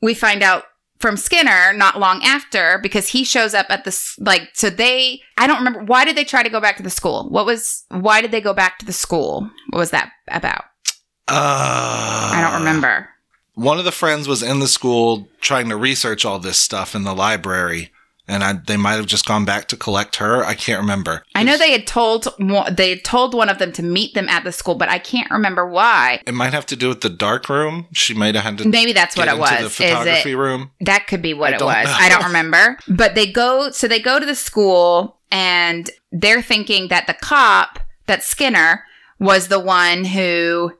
we 0.00 0.14
find 0.14 0.42
out 0.42 0.64
from 0.98 1.16
Skinner 1.16 1.72
not 1.72 1.98
long 1.98 2.22
after 2.22 2.78
because 2.82 3.08
he 3.08 3.24
shows 3.24 3.54
up 3.54 3.66
at 3.70 3.84
this 3.84 4.18
like 4.18 4.50
so 4.52 4.70
they 4.70 5.20
I 5.36 5.46
don't 5.46 5.58
remember 5.58 5.84
why 5.84 6.04
did 6.04 6.16
they 6.16 6.24
try 6.24 6.42
to 6.42 6.50
go 6.50 6.60
back 6.60 6.76
to 6.78 6.82
the 6.82 6.90
school? 6.90 7.28
What 7.28 7.46
was 7.46 7.84
why 7.88 8.20
did 8.20 8.30
they 8.30 8.40
go 8.40 8.52
back 8.52 8.78
to 8.78 8.86
the 8.86 8.92
school? 8.92 9.50
What 9.70 9.78
was 9.78 9.90
that 9.90 10.10
about? 10.28 10.64
Uh, 11.28 12.32
I 12.34 12.40
don't 12.42 12.58
remember. 12.58 13.08
One 13.54 13.78
of 13.78 13.84
the 13.84 13.92
friends 13.92 14.28
was 14.28 14.42
in 14.42 14.60
the 14.60 14.68
school 14.68 15.28
trying 15.40 15.68
to 15.68 15.76
research 15.76 16.24
all 16.24 16.38
this 16.38 16.58
stuff 16.58 16.94
in 16.94 17.02
the 17.02 17.14
library, 17.14 17.90
and 18.28 18.44
I, 18.44 18.52
they 18.66 18.76
might 18.76 18.94
have 18.94 19.06
just 19.06 19.24
gone 19.26 19.44
back 19.44 19.68
to 19.68 19.76
collect 19.76 20.16
her. 20.16 20.44
I 20.44 20.54
can't 20.54 20.80
remember. 20.80 21.24
I 21.34 21.42
know 21.42 21.56
they 21.56 21.72
had 21.72 21.86
told 21.86 22.26
one- 22.38 22.74
they 22.74 22.90
had 22.90 23.04
told 23.04 23.34
one 23.34 23.48
of 23.48 23.58
them 23.58 23.72
to 23.72 23.82
meet 23.82 24.14
them 24.14 24.28
at 24.28 24.44
the 24.44 24.52
school, 24.52 24.74
but 24.74 24.88
I 24.88 24.98
can't 24.98 25.30
remember 25.30 25.66
why. 25.68 26.22
It 26.26 26.34
might 26.34 26.52
have 26.52 26.66
to 26.66 26.76
do 26.76 26.88
with 26.88 27.00
the 27.00 27.08
dark 27.08 27.48
room. 27.48 27.86
She 27.92 28.14
might 28.14 28.34
have 28.34 28.44
had 28.44 28.58
to 28.58 28.68
Maybe 28.68 28.92
that's 28.92 29.16
what 29.16 29.28
it 29.28 29.38
was. 29.38 29.60
the 29.60 29.70
photography 29.70 30.32
it 30.32 30.36
room. 30.36 30.70
that 30.82 31.06
could 31.06 31.22
be 31.22 31.34
what 31.34 31.52
I 31.54 31.56
it 31.56 31.62
was. 31.62 31.86
know. 31.86 31.92
I 31.98 32.08
don't 32.08 32.24
remember. 32.26 32.78
But 32.88 33.14
they 33.14 33.30
go 33.32 33.70
so 33.70 33.88
they 33.88 34.00
go 34.00 34.20
to 34.20 34.26
the 34.26 34.34
school 34.34 35.16
and 35.30 35.90
they're 36.12 36.42
thinking 36.42 36.88
that 36.88 37.06
the 37.06 37.14
cop, 37.14 37.78
that 38.06 38.22
Skinner, 38.22 38.84
was 39.18 39.48
the 39.48 39.58
one 39.60 40.04
who 40.04 40.72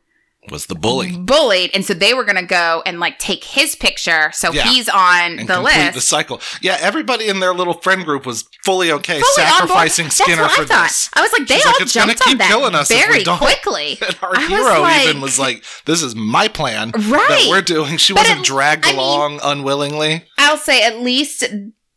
Was 0.50 0.66
the 0.66 0.74
bully 0.74 1.16
bullied, 1.16 1.70
and 1.74 1.84
so 1.84 1.94
they 1.94 2.14
were 2.14 2.24
gonna 2.24 2.42
go 2.42 2.82
and 2.86 3.00
like 3.00 3.18
take 3.18 3.44
his 3.44 3.74
picture, 3.74 4.30
so 4.32 4.52
Yeah. 4.52 4.64
he's 4.64 4.88
on 4.88 5.38
and 5.38 5.48
the 5.48 5.60
list. 5.60 5.94
the 5.94 6.00
cycle? 6.00 6.40
Yeah, 6.62 6.76
everybody 6.80 7.28
in 7.28 7.40
their 7.40 7.52
little 7.54 7.74
friend 7.74 8.04
group 8.04 8.24
was 8.26 8.44
fully 8.64 8.90
okay 8.92 9.20
Fully 9.20 9.46
sacrificing 9.46 10.06
That's 10.06 10.16
Skinner 10.16 10.42
what 10.42 10.52
for 10.52 10.62
I 10.62 10.66
thought. 10.66 10.82
this. 10.84 11.10
I 11.14 11.20
was 11.22 11.32
like, 11.32 11.46
they 11.48 11.56
She's 11.56 11.66
all 11.66 11.72
like, 11.72 11.80
"It's 11.82 11.94
gonna 11.94 12.14
jumped 12.14 12.28
on 12.28 12.38
that 12.38 12.48
killing 12.48 12.74
us 12.74 12.88
very 12.88 13.24
don't." 13.24 13.38
quickly. 13.38 13.98
And 14.08 14.16
our 14.22 14.30
I 14.36 14.38
was 14.40 14.48
hero 14.48 14.80
like- 14.80 15.02
even 15.08 15.20
was 15.20 15.38
like, 15.38 15.64
"This 15.84 16.02
is 16.02 16.14
my 16.14 16.48
plan 16.48 16.90
right 16.92 17.28
that 17.28 17.46
we're 17.48 17.62
doing." 17.62 17.96
She 17.98 18.12
But 18.14 18.20
wasn't 18.22 18.40
it- 18.40 18.46
dragged 18.46 18.86
I 18.86 18.90
mean- 18.90 18.98
along 18.98 19.40
unwillingly. 19.42 20.24
I'll 20.38 20.56
say 20.56 20.82
at 20.82 21.00
least 21.00 21.44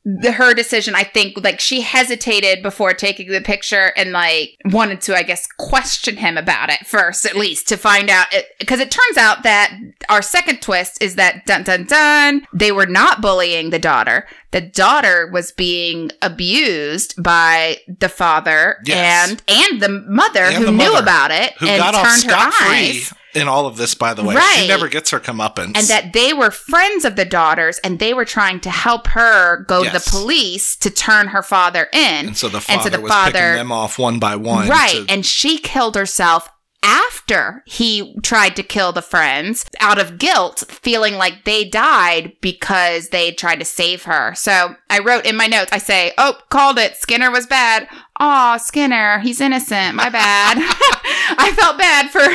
the, 0.04 0.32
her 0.32 0.54
decision. 0.54 0.96
I 0.96 1.04
think 1.04 1.44
like 1.44 1.60
she 1.60 1.82
hesitated 1.82 2.64
before 2.64 2.94
taking 2.94 3.30
the 3.30 3.42
picture 3.42 3.92
and 3.96 4.12
like 4.12 4.58
wanted 4.66 5.02
to, 5.02 5.16
I 5.16 5.24
guess, 5.24 5.48
question 5.58 6.18
him 6.18 6.38
about 6.38 6.70
it 6.70 6.88
first, 6.88 7.26
at 7.26 7.36
least 7.36 7.68
to 7.70 7.78
find 7.78 8.10
out. 8.10 8.28
Because 8.60 8.80
it, 8.80 8.90
turns 8.92 9.18
out 9.18 9.44
that 9.44 9.78
our 10.10 10.22
second 10.22 10.62
twist 10.62 11.02
is 11.02 11.16
that 11.16 11.46
dun 11.46 11.64
dun 11.64 11.86
dun 11.86 12.48
they 12.54 12.72
were 12.72 12.86
not 12.88 13.22
bullying 13.22 13.70
the 13.70 13.80
daughter. 13.80 14.28
The 14.52 14.62
daughter 14.62 15.30
was 15.32 15.52
being 15.52 16.12
abused 16.22 17.22
by 17.22 17.78
the 17.88 18.10
father 18.10 18.78
Yes. 18.86 19.30
and 19.30 19.44
and 19.48 19.82
the 19.82 19.90
mother 19.90 20.44
And 20.46 20.56
who 20.56 20.66
the 20.66 20.72
knew 20.72 20.92
mother, 20.94 21.04
about 21.04 21.32
it 21.32 21.54
Who 21.60 21.68
and 21.68 21.82
turned 21.96 22.24
her 22.24 22.52
eyes. 22.64 23.14
In 23.34 23.48
all 23.48 23.66
of 23.68 23.78
this? 23.78 23.94
By 23.96 24.14
the 24.14 24.24
way, 24.24 24.36
Right. 24.36 24.60
she 24.62 24.68
never 24.68 24.88
gets 24.88 25.10
her 25.12 25.20
comeuppance. 25.20 25.78
and 25.78 25.88
that 25.88 26.14
they 26.14 26.34
were 26.34 26.52
friends 26.52 27.06
of 27.06 27.16
the 27.16 27.26
daughters 27.26 27.80
and 27.80 28.00
they 28.00 28.14
were 28.14 28.26
trying 28.26 28.60
to 28.62 28.70
help 28.70 29.08
her 29.08 29.64
go 29.68 29.84
to 29.84 29.90
the 29.90 30.00
police 30.00 30.76
to 30.78 30.90
turn 30.90 31.28
her 31.30 31.44
father 31.44 31.88
in. 31.94 32.28
And 32.28 32.38
so 32.38 32.48
the 32.50 32.58
and 32.58 32.64
father 32.66 32.84
so 32.84 32.90
the 32.90 33.02
was 33.02 33.12
father- 33.12 33.32
picking 33.32 33.54
them 33.56 33.72
off 33.72 33.98
one 34.00 34.20
by 34.20 34.36
one. 34.36 34.68
right. 34.68 34.92
to- 34.92 35.06
and 35.10 35.26
she 35.26 35.58
killed 35.58 35.96
herself 35.96 36.50
after 36.84 37.62
he 37.68 38.16
tried 38.24 38.56
to 38.56 38.64
kill 38.64 38.92
the 38.92 39.04
friends 39.04 39.66
out 39.80 40.00
of 40.00 40.18
guilt, 40.18 40.64
feeling 40.68 41.14
like 41.16 41.44
they 41.46 41.64
died 41.64 42.34
because 42.42 43.10
they 43.10 43.32
tried 43.32 43.60
to 43.60 43.66
save 43.66 44.04
her. 44.04 44.34
So 44.36 44.76
I 44.90 44.98
wrote 44.98 45.28
in 45.28 45.36
my 45.38 45.46
notes, 45.46 45.72
I 45.72 45.78
say, 45.78 46.12
Oh, 46.18 46.38
called 46.50 46.80
it. 46.80 46.96
Skinner 46.98 47.30
was 47.30 47.46
bad. 47.46 47.88
Aw, 48.20 48.58
Skinner, 48.58 49.20
he's 49.20 49.40
innocent. 49.40 49.96
My 49.96 50.10
bad. 50.10 50.58
I 51.38 51.52
felt 51.56 51.78
bad 51.78 52.10
for 52.10 52.28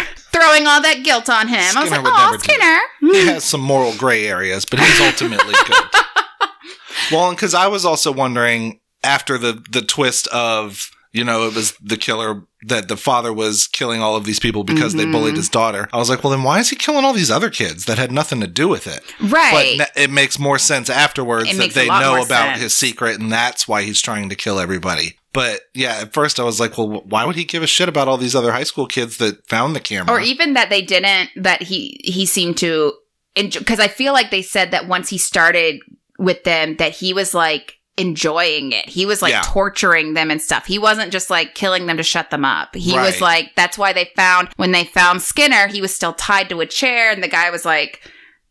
throwing 0.57 0.66
all 0.68 0.82
that 0.82 1.04
guilt 1.04 1.28
on 1.28 1.48
him. 1.48 1.76
I 1.76 1.80
was 1.80 1.90
Skinner 1.90 2.02
like, 2.02 2.04
would 2.04 2.12
oh, 2.12 2.30
never 2.30 2.36
do 2.36 2.42
Skinner. 2.44 3.22
he 3.24 3.26
has 3.32 3.44
some 3.44 3.61
moral 3.61 3.94
gray 3.96 4.26
areas, 4.26 4.64
but 4.64 4.80
he's 4.80 5.00
ultimately 5.00 5.54
good. 5.66 5.84
well, 7.12 7.30
because 7.30 7.54
I 7.54 7.66
was 7.66 7.84
also 7.84 8.12
wondering 8.12 8.80
after 9.04 9.38
the 9.38 9.64
the 9.70 9.82
twist 9.82 10.26
of 10.28 10.90
you 11.16 11.24
know 11.24 11.46
it 11.48 11.54
was 11.54 11.74
the 11.82 11.96
killer 11.96 12.42
that 12.66 12.88
the 12.88 12.96
father 12.96 13.32
was 13.32 13.66
killing 13.68 14.00
all 14.00 14.16
of 14.16 14.24
these 14.24 14.40
people 14.40 14.64
because 14.64 14.94
they 14.94 15.04
Mhm. 15.04 15.12
bullied 15.12 15.36
his 15.36 15.48
daughter. 15.48 15.88
I 15.92 15.98
was 15.98 16.10
like, 16.10 16.22
well, 16.24 16.32
then 16.32 16.42
why 16.42 16.58
is 16.58 16.70
he 16.70 16.76
killing 16.76 17.04
all 17.04 17.12
these 17.12 17.30
other 17.30 17.50
kids 17.50 17.84
that 17.84 17.98
had 17.98 18.10
nothing 18.10 18.40
to 18.40 18.46
do 18.46 18.66
with 18.68 18.86
it? 18.86 19.02
Right. 19.20 19.78
But 19.78 19.90
it 19.94 20.10
makes 20.10 20.38
more 20.38 20.58
sense 20.58 20.88
afterwards 20.90 21.48
It 21.50 21.56
that 21.58 21.74
they 21.74 21.86
know 21.88 22.16
about 22.16 22.48
sense. 22.50 22.60
his 22.62 22.74
secret 22.74 23.20
and 23.20 23.30
that's 23.30 23.68
why 23.68 23.82
he's 23.82 24.00
trying 24.02 24.28
to 24.30 24.34
kill 24.34 24.58
everybody. 24.58 25.16
But 25.32 25.60
yeah, 25.74 25.98
at 26.00 26.12
first 26.14 26.40
I 26.40 26.44
was 26.44 26.58
like, 26.58 26.76
well, 26.78 27.02
why 27.06 27.24
would 27.24 27.36
he 27.36 27.44
give 27.44 27.62
a 27.62 27.66
shit 27.66 27.88
about 27.88 28.08
all 28.08 28.16
these 28.18 28.34
other 28.34 28.52
high 28.52 28.64
school 28.64 28.86
kids 28.86 29.18
that 29.18 29.46
found 29.48 29.76
the 29.76 29.80
camera? 29.80 30.12
or 30.14 30.20
even 30.20 30.54
that 30.54 30.70
they 30.70 30.82
didn't 30.82 31.30
that 31.36 31.62
he 31.62 32.00
he 32.04 32.24
seemed 32.26 32.56
to 32.58 32.92
because 33.34 33.78
i 33.80 33.86
feel 33.88 34.12
like 34.14 34.30
they 34.30 34.40
said 34.42 34.70
that 34.70 34.88
once 34.88 35.10
he 35.10 35.18
started 35.18 35.78
with 36.18 36.42
them 36.44 36.76
that 36.78 36.92
he 36.92 37.12
was 37.12 37.34
like 37.34 37.74
enjoying 37.99 38.72
it. 38.72 38.88
He 38.88 39.07
was 39.07 39.22
like 39.22 39.32
Yeah. 39.32 39.42
torturing 39.44 40.14
them 40.14 40.30
and 40.30 40.40
stuff. 40.40 40.66
He 40.66 40.78
wasn't 40.78 41.12
just 41.12 41.30
like 41.30 41.55
killing 41.55 41.86
them 41.86 41.97
to 41.97 42.03
shut 42.03 42.30
them 42.30 42.44
up. 42.44 42.74
He 42.76 42.92
was 42.94 43.20
like 43.20 43.55
that's 43.57 43.78
why 43.78 43.92
they 43.92 44.11
found 44.16 44.49
when 44.57 44.72
they 44.72 44.84
found 44.84 45.22
skinner 45.22 45.66
he 45.66 45.80
was 45.80 45.94
still 45.94 46.12
tied 46.12 46.49
to 46.51 46.61
a 46.61 46.66
chair 46.66 47.11
and 47.11 47.22
the 47.22 47.28
guy 47.28 47.51
was 47.51 47.64
like 47.64 48.01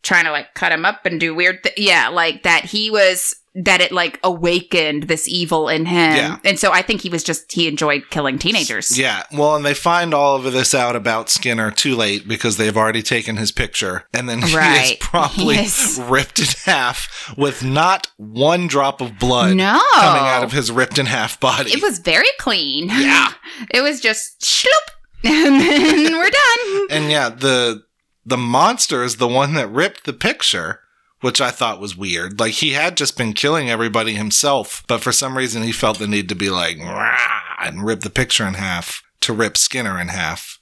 trying 0.02 0.24
to 0.24 0.30
like 0.30 0.54
cut 0.54 0.72
him 0.72 0.84
up 0.84 1.04
and 1.06 1.18
do 1.20 1.34
weird 1.34 1.62
th- 1.64 1.78
yeah 1.78 2.08
like 2.08 2.42
that 2.44 2.64
he 2.64 2.90
was 2.90 3.36
that 3.64 3.80
it 3.80 3.90
like 3.92 4.20
awakened 4.22 5.04
this 5.04 5.26
evil 5.26 5.68
in 5.68 5.86
him 5.86 6.14
Yeah. 6.16 6.38
and 6.44 6.58
so 6.58 6.72
i 6.72 6.82
think 6.82 7.00
he 7.00 7.08
was 7.08 7.22
just 7.24 7.50
he 7.52 7.66
enjoyed 7.68 8.02
killing 8.10 8.38
teenagers 8.38 8.98
Yeah, 8.98 9.22
well, 9.32 9.56
and 9.56 9.64
they 9.64 9.74
find 9.74 10.12
all 10.14 10.36
of 10.36 10.52
this 10.52 10.74
out 10.74 10.94
about 10.96 11.28
Skinner 11.30 11.70
too 11.70 11.96
late 11.96 12.28
because 12.28 12.56
they've 12.56 12.76
already 12.76 13.02
taken 13.02 13.36
his 13.36 13.52
picture, 13.52 14.04
and 14.12 14.28
then 14.28 14.42
he 14.42 14.54
is 14.54 14.96
promptly 15.00 15.54
Yes. 15.56 15.98
ripped 16.08 16.38
in 16.38 16.46
half 16.64 17.34
with 17.36 17.62
not 17.64 18.10
one 18.18 18.66
drop 18.66 19.00
of 19.00 19.18
blood 19.18 19.56
no 19.56 19.80
coming 19.94 20.22
out 20.22 20.44
of 20.44 20.52
his 20.52 20.70
ripped 20.70 20.98
in 20.98 21.06
half 21.06 21.38
body. 21.40 21.70
It 21.72 21.82
was 21.82 21.98
very 21.98 22.28
clean. 22.38 22.88
Yeah. 22.88 23.32
It 23.70 23.80
was 23.80 24.00
just 24.00 24.40
shloop. 24.42 24.86
And 25.24 25.60
then 25.60 26.12
we're 26.12 26.30
done. 26.30 26.86
and 26.90 27.10
yeah, 27.10 27.30
the 27.30 27.82
the 28.24 28.36
monster 28.36 29.02
is 29.02 29.16
the 29.16 29.28
one 29.28 29.54
that 29.54 29.68
ripped 29.68 30.04
the 30.04 30.12
picture, 30.12 30.80
which 31.20 31.40
I 31.40 31.50
thought 31.50 31.80
was 31.80 31.96
weird. 31.96 32.38
Like 32.38 32.52
he 32.54 32.72
had 32.72 32.96
just 32.96 33.16
been 33.16 33.32
killing 33.32 33.70
everybody 33.70 34.14
himself, 34.14 34.84
but 34.86 35.00
for 35.00 35.12
some 35.12 35.36
reason 35.36 35.62
he 35.62 35.72
felt 35.72 35.98
the 35.98 36.06
need 36.06 36.28
to 36.28 36.34
be 36.34 36.50
like 36.50 36.78
and 36.78 37.84
rip 37.84 38.00
the 38.00 38.10
picture 38.10 38.46
in 38.46 38.54
half 38.54 39.02
to 39.22 39.32
rip 39.32 39.56
Skinner 39.56 39.98
in 40.00 40.08
half. 40.08 40.60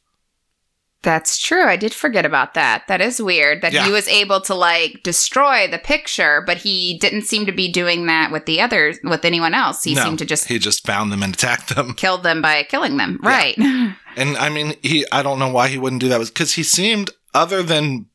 That's 1.03 1.39
true. 1.39 1.65
I 1.67 1.77
did 1.77 1.93
forget 1.93 2.25
about 2.25 2.55
that. 2.55 2.85
That 2.89 3.03
is 3.03 3.21
weird 3.21 3.61
that 3.61 3.75
Yeah. 3.75 3.85
he 3.85 3.93
was 3.93 4.09
able 4.09 4.41
to 4.41 4.55
like 4.55 5.03
destroy 5.03 5.69
the 5.71 5.77
picture, 5.77 6.43
but 6.47 6.57
he 6.57 6.97
didn't 6.99 7.23
seem 7.27 7.45
to 7.45 7.53
be 7.53 7.71
doing 7.71 8.07
that 8.07 8.33
with 8.33 8.47
the 8.47 8.63
others, 8.63 8.99
with 9.05 9.23
anyone 9.27 9.53
else. 9.53 9.85
He 9.85 9.95
No, 9.95 10.03
seemed 10.03 10.19
to 10.21 10.25
just 10.25 10.49
he 10.49 10.59
just 10.59 10.87
found 10.87 11.13
them 11.13 11.23
and 11.23 11.35
attacked 11.35 11.75
them. 11.75 11.93
kill 11.97 12.17
them 12.17 12.41
by 12.41 12.63
killing 12.63 12.97
them. 12.97 13.21
Yeah. 13.23 13.29
Right. 13.29 13.59
And 14.17 14.37
I 14.37 14.49
mean, 14.49 14.77
he 14.81 15.05
I 15.11 15.23
don't 15.25 15.41
know 15.41 15.49
why 15.51 15.67
he 15.67 15.77
wouldn't 15.77 16.01
do 16.01 16.09
that 16.09 16.21
because 16.21 16.53
he 16.55 16.63
seemed 16.63 17.11
other 17.35 17.65
than 17.65 18.07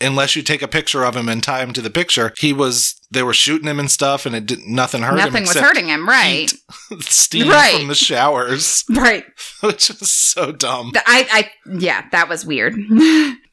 unless 0.00 0.36
you 0.36 0.42
take 0.42 0.62
a 0.62 0.68
picture 0.68 1.04
of 1.04 1.16
him 1.16 1.28
and 1.28 1.42
tie 1.42 1.62
him 1.62 1.72
to 1.72 1.82
the 1.82 1.90
picture, 1.90 2.32
he 2.38 2.52
was 2.52 2.94
they 3.10 3.22
were 3.22 3.32
shooting 3.34 3.68
him 3.68 3.78
and 3.80 3.90
stuff 3.90 4.26
and 4.26 4.34
it 4.34 4.46
did 4.46 4.60
nothing 4.66 5.02
hurt 5.02 5.12
him 5.12 5.24
Nothing 5.26 5.42
was 5.42 5.54
hurting 5.56 5.88
him. 5.88 6.08
Right. 6.08 6.50
steam 7.00 7.48
Right. 7.48 7.78
from 7.78 7.88
the 7.88 7.94
showers, 7.94 8.84
Right. 8.90 9.24
which 9.62 9.90
is 9.90 10.10
so 10.10 10.52
dumb. 10.52 10.92
I, 11.06 11.26
I, 11.32 11.50
yeah, 11.78 12.06
that 12.12 12.28
was 12.28 12.44
weird. 12.44 12.74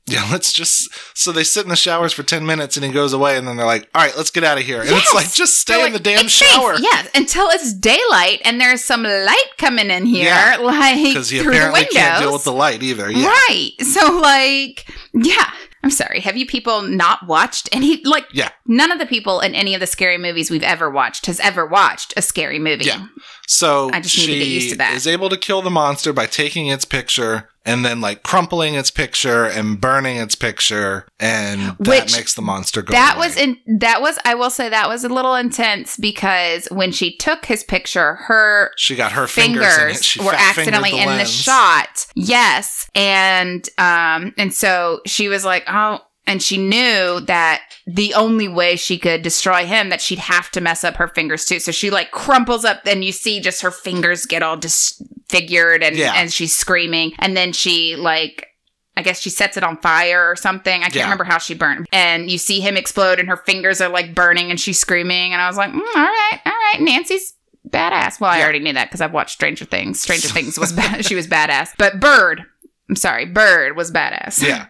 Yeah, 0.06 0.28
let's 0.34 0.52
just 0.52 0.90
so 1.18 1.32
they 1.32 1.46
sit 1.46 1.64
in 1.64 1.70
the 1.70 1.78
showers 1.78 2.12
for 2.12 2.24
10 2.24 2.46
minutes 2.46 2.76
and 2.76 2.86
he 2.86 2.92
goes 2.92 3.14
away 3.14 3.38
and 3.38 3.48
then 3.48 3.56
they're 3.56 3.66
like, 3.66 3.90
"All 3.96 4.02
right, 4.04 4.16
let's 4.18 4.32
get 4.32 4.44
out 4.44 4.58
of 4.58 4.66
here." 4.66 4.82
And 4.82 4.90
Yes. 4.90 5.04
it's 5.06 5.14
like 5.14 5.32
just 5.34 5.58
stay 5.62 5.76
They're 5.78 5.88
in 5.88 5.94
the 5.94 6.00
damn 6.00 6.26
"It's 6.26 6.34
safe." 6.34 6.50
shower. 6.50 6.76
Yeah, 6.78 7.04
until 7.16 7.48
it's 7.52 7.72
daylight 7.74 8.42
and 8.44 8.60
there's 8.60 8.84
some 8.84 9.04
light 9.04 9.52
coming 9.58 9.90
in 9.90 10.06
here, 10.06 10.26
Yeah. 10.26 10.58
like 10.58 10.98
Because 11.06 11.30
he 11.30 11.40
apparently 11.40 11.86
can't 11.86 12.22
deal 12.22 12.34
with 12.34 12.44
the 12.44 12.52
light 12.52 12.84
either. 12.84 13.10
Yeah. 13.10 13.28
Right. 13.30 13.72
So 13.82 14.20
like, 14.20 14.86
yeah. 15.14 15.50
I'm 15.84 15.90
sorry. 15.92 16.22
Have 16.22 16.38
you 16.38 16.46
people 16.46 16.82
not 16.82 17.28
watched 17.28 17.68
any 17.74 18.02
like 18.06 18.26
Yeah. 18.32 18.50
none 18.66 18.92
of 18.92 19.00
the 19.00 19.06
people 19.06 19.42
in 19.42 19.54
any 19.54 19.74
of 19.74 19.82
the 19.82 19.88
scary 19.88 20.18
movies 20.18 20.50
we've 20.50 20.64
ever 20.64 20.90
watched 20.90 21.26
has 21.26 21.40
ever 21.42 21.66
watched 21.66 22.14
a 22.16 22.22
scary 22.22 22.58
movie. 22.60 22.86
Yeah. 22.86 23.06
So 23.48 23.90
I 23.92 24.00
just 24.00 24.16
need 24.18 24.24
she 24.26 24.34
to 24.34 24.40
get 24.40 24.48
used 24.48 24.70
to 24.70 24.78
that. 24.78 24.94
is 24.94 25.06
able 25.08 25.30
to 25.30 25.38
kill 25.38 25.62
the 25.62 25.70
monster 25.70 26.14
by 26.14 26.26
taking 26.26 26.68
its 26.68 26.86
picture 26.86 27.50
and 27.66 27.86
then 27.86 28.02
like 28.02 28.24
crumpling 28.24 28.76
its 28.76 28.92
picture 28.92 29.46
and 29.46 29.80
burning 29.80 30.18
its 30.18 30.36
picture, 30.36 31.08
and 31.20 31.62
that 31.62 31.80
Which- 31.80 32.16
makes 32.16 32.34
the 32.36 32.42
monster 32.42 32.82
go. 32.82 32.92
That 32.92 33.18
away. 33.18 33.28
was 33.28 33.38
in 33.38 33.58
that 33.80 34.02
was 34.02 34.18
I 34.26 34.36
will 34.36 34.50
say 34.50 34.70
that 34.70 34.90
was 34.90 35.04
a 35.04 35.10
little 35.10 35.36
intense 35.36 35.98
because 35.98 36.68
when 36.72 36.92
she 36.92 37.16
took 37.18 37.46
his 37.46 37.64
picture, 37.64 38.16
her 38.16 38.72
She 38.78 38.96
got 38.96 39.14
her 39.14 39.28
fingers, 39.28 39.66
fingers, 39.66 39.92
in 39.92 39.98
it. 39.98 40.04
She 40.04 40.20
were 40.22 40.34
accidentally 40.36 41.00
in 41.00 41.08
the 41.18 41.26
shot. 41.26 42.06
Yes. 42.16 42.90
And 42.96 43.68
um 43.78 44.34
and 44.38 44.54
so 44.54 45.02
she 45.06 45.28
was 45.28 45.46
like, 45.46 45.64
"Oh, 45.68 46.00
and 46.26 46.42
she 46.42 46.58
knew 46.58 47.20
that 47.22 47.62
the 47.86 48.14
only 48.14 48.48
way 48.48 48.76
she 48.76 48.98
could 48.98 49.22
destroy 49.22 49.66
him 49.66 49.90
that 49.90 50.00
she'd 50.02 50.20
have 50.20 50.50
to 50.52 50.62
mess 50.62 50.84
up 50.84 50.96
her 50.96 51.08
fingers 51.10 51.46
too. 51.46 51.60
So 51.60 51.72
she 51.72 51.90
like 51.90 52.12
crumples 52.12 52.64
up 52.66 52.82
and 52.86 53.04
you 53.04 53.12
see 53.12 53.40
just 53.42 53.62
her 53.62 53.72
fingers 53.72 54.26
get 54.26 54.42
all 54.44 54.56
disfigured 54.58 55.84
and 55.84 55.96
Yeah. 55.96 56.14
and 56.16 56.32
she's 56.32 56.54
screaming 56.54 57.14
and 57.20 57.36
then 57.36 57.52
she 57.54 57.96
like 57.96 58.48
I 58.96 59.02
guess 59.02 59.20
she 59.20 59.32
sets 59.32 59.58
it 59.58 59.64
on 59.64 59.78
fire 59.78 60.30
or 60.30 60.36
something. 60.36 60.82
I 60.82 60.84
can't 60.84 60.96
Yeah. 60.96 61.04
remember 61.06 61.24
how 61.24 61.40
she 61.40 61.56
burned. 61.56 61.88
And 61.92 62.30
you 62.30 62.38
see 62.38 62.60
him 62.60 62.78
explode 62.78 63.20
and 63.20 63.28
her 63.28 63.38
fingers 63.38 63.82
are 63.82 63.90
like 63.90 64.14
burning 64.14 64.52
and 64.52 64.60
she's 64.60 64.80
screaming. 64.80 65.34
And 65.34 65.42
I 65.42 65.48
was 65.48 65.58
like, 65.58 65.72
mm, 65.72 65.80
all 65.80 66.04
right, 66.04 66.40
all 66.46 66.52
right, 66.52 66.80
Nancy's 66.80 67.34
badass. 67.68 68.20
Well, 68.20 68.30
I 68.30 68.38
Yeah. 68.38 68.44
already 68.44 68.60
knew 68.60 68.74
that 68.74 68.90
because 68.90 69.02
I've 69.02 69.12
watched 69.12 69.32
Stranger 69.34 69.66
Things. 69.66 70.00
Stranger 70.00 70.28
Things 70.30 70.60
was 70.60 70.72
bad. 70.72 71.06
she 71.06 71.16
was 71.16 71.28
badass. 71.28 71.70
But 71.76 72.00
Bird, 72.00 72.44
I'm 72.88 72.96
sorry, 72.96 73.26
Bird 73.26 73.76
was 73.76 73.92
badass. 73.92 74.44
Yeah, 74.48 74.68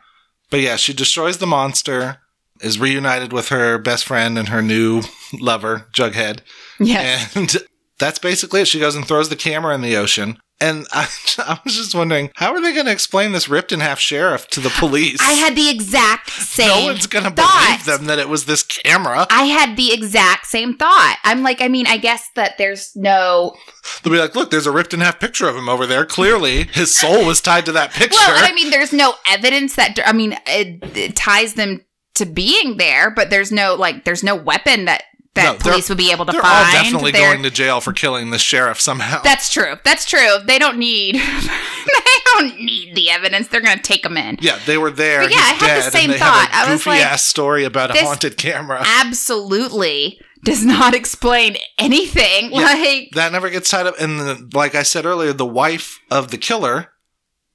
but 0.53 0.61
yeah, 0.61 0.75
she 0.75 0.93
destroys 0.93 1.39
the 1.39 1.47
monster, 1.47 2.19
is 2.61 2.79
reunited 2.79 3.33
with 3.33 3.49
her 3.49 3.79
best 3.79 4.05
friend 4.05 4.37
and 4.37 4.49
her 4.49 4.61
new 4.61 5.01
lover, 5.33 5.87
Jughead, 5.95 6.41
yes. 6.79 7.35
and 7.35 7.51
that's 7.99 8.19
basically 8.19 8.61
it. 8.61 8.67
She 8.67 8.79
goes 8.79 8.95
and 8.95 9.03
throws 9.03 9.29
the 9.29 9.35
camera 9.35 9.73
in 9.73 9.81
the 9.81 9.97
ocean. 9.97 10.37
And 10.63 10.87
I, 10.93 11.09
I 11.39 11.59
was 11.65 11.75
just 11.75 11.93
wondering, 11.93 12.31
how 12.35 12.53
are 12.53 12.61
they 12.61 12.73
going 12.73 12.85
to 12.85 12.91
explain 12.91 13.33
this 13.33 13.49
ripped 13.49 13.73
in 13.73 13.81
half 13.81 13.99
sheriff 13.99 14.47
to 14.49 14.61
the 14.61 14.69
police? 14.69 15.19
I 15.21 15.33
had 15.33 15.55
the 15.55 15.69
exact 15.69 16.29
same 16.29 16.67
no 16.67 16.85
one's 16.85 17.07
going 17.07 17.25
to 17.25 17.31
believe 17.31 17.85
them 17.85 18.05
that 18.05 18.17
it 18.17 18.29
was 18.29 18.45
this 18.45 18.63
camera. 18.63 19.27
I 19.29 19.43
had 19.43 19.75
the 19.75 19.91
exact 19.93 20.47
same 20.47 20.77
thought. 20.77 21.17
I'm 21.23 21.43
like, 21.43 21.61
I 21.61 21.67
mean, 21.67 21.85
I 21.85 21.97
guess 21.97 22.29
that 22.35 22.57
there's 22.57 22.95
no. 22.95 23.55
They'll 24.01 24.13
be 24.13 24.19
like, 24.19 24.35
look, 24.35 24.51
there's 24.51 24.65
a 24.65 24.71
ripped 24.71 24.93
in 24.93 25.01
half 25.01 25.19
picture 25.19 25.49
of 25.49 25.55
him 25.57 25.67
over 25.67 25.85
there. 25.85 26.05
Clearly, 26.05 26.63
his 26.63 26.95
soul 26.95 27.25
was 27.25 27.41
tied 27.41 27.65
to 27.65 27.73
that 27.73 27.91
picture. 27.91 28.17
Well, 28.17 28.49
I 28.49 28.53
mean, 28.53 28.69
there's 28.69 28.93
no 28.93 29.15
evidence 29.27 29.75
that. 29.75 29.99
I 30.05 30.13
mean, 30.13 30.37
it, 30.47 30.95
it 30.95 31.15
ties 31.17 31.55
them 31.55 31.81
to 32.15 32.25
being 32.25 32.77
there, 32.77 33.11
but 33.11 33.29
there's 33.29 33.51
no 33.51 33.75
like, 33.75 34.05
there's 34.05 34.23
no 34.23 34.35
weapon 34.35 34.85
that 34.85 35.03
that 35.35 35.59
they're- 35.59 35.71
police 35.71 35.89
would 35.89 35.97
be 35.97 36.11
able 36.11 36.25
to 36.25 36.31
They're 36.31 36.41
find. 36.41 36.65
all 36.67 36.71
definitely 36.83 37.11
They're- 37.11 37.31
going 37.31 37.43
to 37.43 37.49
jail 37.49 37.81
for 37.81 37.91
killing 37.93 38.29
the 38.29 38.37
sheriff 38.37 38.79
somehow. 38.79 39.21
That's 39.23 39.51
true. 39.51 39.75
That's 39.83 40.05
true. 40.05 40.37
They 40.45 40.59
don't 40.59 40.77
need. 40.77 41.15
they 41.85 42.17
don't 42.33 42.59
need 42.59 42.95
the 42.95 43.09
evidence. 43.09 43.47
They're 43.47 43.61
gonna 43.61 43.81
take 43.81 44.03
them 44.03 44.17
in. 44.17 44.37
yeah, 44.41 44.59
they 44.65 44.77
were 44.77 44.91
there. 44.91 45.21
But 45.21 45.31
yeah, 45.31 45.37
I 45.37 45.41
had 45.53 45.77
the 45.83 45.91
same 45.91 46.11
thought. 46.11 46.49
I 46.53 46.71
was 46.71 46.85
like, 46.85 47.01
ass 47.01 47.23
story 47.23 47.63
about 47.63 47.95
a 47.95 48.03
haunted 48.03 48.37
camera. 48.37 48.81
Absolutely 48.85 50.19
does 50.43 50.65
not 50.65 50.93
explain 50.93 51.55
anything. 51.77 52.51
Yeah. 52.51 52.61
Like 52.63 53.09
that 53.13 53.31
never 53.31 53.49
gets 53.49 53.69
tied 53.69 53.87
up. 53.87 53.95
And 53.99 54.19
the, 54.19 54.49
like 54.53 54.75
I 54.75 54.83
said 54.83 55.05
earlier, 55.05 55.31
the 55.33 55.45
wife 55.45 55.99
of 56.11 56.31
the 56.31 56.37
killer, 56.37 56.91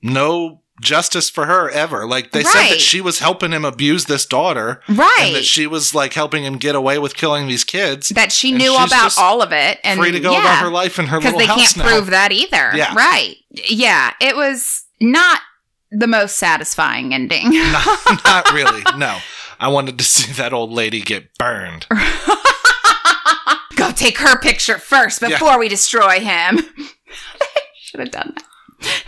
no 0.03 0.63
justice 0.81 1.29
for 1.31 1.47
her 1.47 1.71
ever. 1.71 2.07
Like 2.07 2.33
they 2.33 2.43
said 2.45 2.71
that 2.71 2.81
she 2.81 3.01
was 3.01 3.19
helping 3.19 3.53
him 3.53 3.65
abuse 3.65 4.05
this 4.07 4.27
daughter, 4.27 4.81
right. 4.89 5.17
and 5.21 5.35
that 5.37 5.45
she 5.45 5.67
was 5.67 5.95
like 5.95 6.15
helping 6.15 6.45
him 6.45 6.57
get 6.57 6.75
away 6.75 6.99
with 6.99 7.17
killing 7.17 7.47
these 7.49 7.65
kids. 7.65 8.09
that 8.11 8.33
she 8.33 8.53
knew 8.53 8.75
about 8.75 9.17
all 9.19 9.43
of 9.43 9.53
it 9.53 9.79
and 9.85 9.99
free 9.99 10.13
to 10.13 10.21
go 10.21 10.33
yeah, 10.33 10.41
about 10.41 10.59
her 10.59 10.71
life 10.71 10.99
in 10.99 11.07
her 11.07 11.19
because 11.19 11.35
little 11.35 11.41
they 11.41 11.47
house 11.47 11.73
can't 11.75 11.77
now. 11.79 11.89
prove 11.93 12.07
that 12.11 12.33
either. 12.33 12.71
Yeah. 12.75 12.95
Right. 12.95 13.37
Yeah. 13.51 14.13
It 14.21 14.37
was 14.37 14.85
not 15.01 15.41
the 15.91 16.07
most 16.07 16.37
satisfying 16.37 17.15
ending. 17.15 17.51
not, 17.53 18.25
not 18.25 18.53
really. 18.53 18.83
No, 18.97 19.19
I 19.59 19.69
wanted 19.69 19.99
to 19.99 20.05
see 20.05 20.33
that 20.35 20.53
old 20.53 20.71
lady 20.73 21.01
get 21.01 21.37
burned. 21.39 21.87
Go 23.77 23.93
take 23.93 24.19
her 24.19 24.39
picture 24.39 24.79
first 24.79 25.23
Yeah. 25.23 25.29
before 25.29 25.59
we 25.59 25.69
destroy 25.69 26.19
him. 26.21 26.59
Should 27.81 28.01
have 28.01 28.11
done 28.11 28.35
that. 28.81 29.05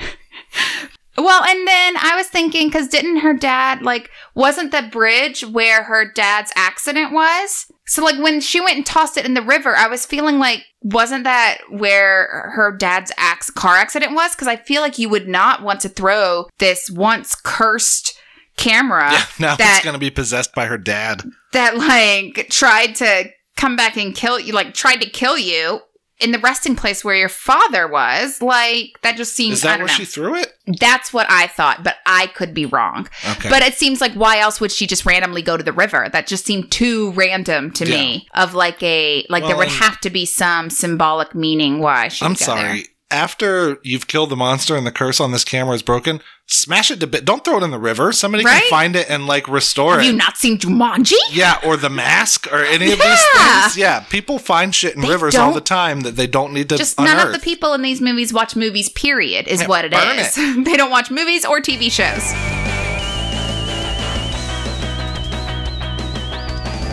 Well, 1.23 1.43
and 1.45 1.67
then 1.69 1.97
I 1.99 2.15
was 2.17 2.27
thinking 2.29 2.69
because 2.69 2.89
didn't 2.89 3.19
her 3.19 3.35
dad 3.35 3.83
like 3.83 4.11
wasn't 4.35 4.73
the 4.73 4.89
bridge 4.91 5.43
where 5.45 5.85
her 5.85 6.11
dad's 6.13 6.53
accident 6.57 7.13
was? 7.13 7.67
So 7.87 8.03
like 8.05 8.21
when 8.23 8.41
she 8.41 8.61
went 8.61 8.77
and 8.77 8.87
tossed 8.87 9.17
it 9.17 9.27
in 9.27 9.35
the 9.35 9.43
river, 9.43 9.75
I 9.77 9.89
was 9.89 10.07
feeling 10.07 10.39
like 10.39 10.65
wasn't 10.83 11.25
that 11.25 11.59
where 11.69 12.51
her 12.55 12.75
dad's 12.77 13.13
ax- 13.19 13.51
car 13.51 13.77
accident 13.77 14.15
was? 14.15 14.35
Because 14.35 14.49
I 14.49 14.57
feel 14.57 14.81
like 14.81 14.99
you 14.99 15.09
would 15.09 15.29
not 15.29 15.63
want 15.63 15.81
to 15.81 15.89
throw 15.89 16.47
this 16.59 16.91
once 16.91 17.35
cursed 17.35 18.17
camera 18.57 19.11
yeah, 19.13 19.25
now 19.39 19.57
that- 19.57 19.77
it's 19.77 19.85
going 19.85 19.95
to 19.95 19.99
be 20.01 20.11
possessed 20.11 20.55
by 20.55 20.67
her 20.67 20.79
dad. 20.79 21.23
that 21.53 21.77
like 21.77 22.49
tried 22.51 22.95
to 22.97 23.31
come 23.57 23.77
back 23.77 23.97
and 23.97 24.15
kill 24.15 24.39
you, 24.41 24.53
like 24.53 24.73
tried 24.75 25.01
to 25.03 25.11
kill 25.11 25.37
you 25.37 25.81
in 26.21 26.33
the 26.33 26.39
resting 26.39 26.77
place 26.77 27.05
where 27.05 27.15
your 27.15 27.29
father 27.29 27.89
was. 27.89 28.41
Like 28.41 28.99
that 29.03 29.17
just 29.17 29.35
seems. 29.35 29.59
Is 29.59 29.63
that 29.63 29.79
where 29.79 29.87
know. 29.87 29.93
she 29.93 30.05
threw 30.05 30.37
it? 30.37 30.55
That's 30.79 31.13
what 31.13 31.27
I 31.29 31.47
thought, 31.47 31.83
but 31.83 31.97
I 32.07 32.29
could 32.29 32.55
be 32.55 32.67
wrong. 32.67 33.09
Okay. 33.31 33.49
But 33.49 33.63
it 33.63 33.75
seems 33.75 34.01
like 34.01 34.13
why 34.15 34.39
else 34.39 34.61
would 34.61 34.73
she 34.73 34.87
just 34.87 35.07
randomly 35.07 35.43
go 35.43 35.57
to 35.57 35.63
the 35.63 35.73
river? 35.73 36.09
That 36.13 36.27
just 36.27 36.47
seemed 36.47 36.71
too 36.71 37.13
random 37.13 37.71
to 37.73 37.85
me. 37.85 38.29
Of 38.35 38.55
like 38.55 38.83
a 38.83 39.27
like 39.29 39.45
there 39.45 39.57
would 39.57 39.69
have 39.69 40.01
to 40.01 40.11
be 40.11 40.27
some 40.27 40.71
symbolic 40.71 41.35
meaning 41.35 41.81
why 41.81 42.09
she. 42.09 42.25
I'm 42.25 42.37
sorry. 42.37 42.63
there. 42.63 42.85
After 43.13 43.79
you've 43.83 44.07
killed 44.07 44.31
the 44.31 44.37
monster 44.37 44.77
and 44.77 44.87
the 44.87 44.93
curse 44.93 45.19
on 45.19 45.33
this 45.33 45.43
camera 45.43 45.75
is 45.75 45.83
broken, 45.83 46.21
smash 46.47 46.93
it 46.93 47.01
to 47.01 47.09
bit. 47.09 47.25
Don't 47.25 47.45
throw 47.45 47.59
it 47.59 47.65
in 47.65 47.73
the 47.73 47.79
river. 47.79 48.13
Somebody 48.13 48.45
Right? 48.45 48.61
can 48.61 48.71
find 48.71 48.95
it 48.95 49.11
and 49.11 49.27
like 49.27 49.49
restore 49.49 49.95
Have 49.95 50.03
it. 50.03 50.07
you 50.07 50.13
not 50.13 50.37
seen 50.37 50.59
Jumanji? 50.59 51.15
yeah, 51.33 51.59
or 51.65 51.77
the 51.77 51.91
mask 51.91 52.47
or 52.53 52.63
any 52.63 52.93
of 52.93 52.99
these 53.01 53.19
Yeah. 53.35 53.63
things. 53.63 53.77
Yeah, 53.77 54.01
people 54.11 54.39
find 54.39 54.73
shit 54.73 54.95
in 54.95 55.01
They 55.01 55.09
rivers 55.09 55.35
all 55.35 55.53
the 55.53 55.61
time 55.61 56.03
that 56.03 56.15
they 56.15 56.29
don't 56.29 56.53
need 56.53 56.69
to 56.69 56.77
Just 56.77 57.01
unearth. 57.01 57.17
none 57.17 57.27
of 57.27 57.33
the 57.33 57.41
people 57.41 57.75
in 57.75 57.83
these 57.83 58.01
movies 58.01 58.33
watch 58.33 58.55
movies. 58.55 58.89
Period 58.89 59.49
is 59.49 59.63
Yeah, 59.63 59.67
what 59.67 59.85
it 59.85 59.93
is. 59.93 60.35
they 60.65 60.77
don't 60.77 60.91
watch 60.93 61.11
movies 61.11 61.45
or 61.45 61.61
TV 61.61 61.91
shows. 61.91 62.23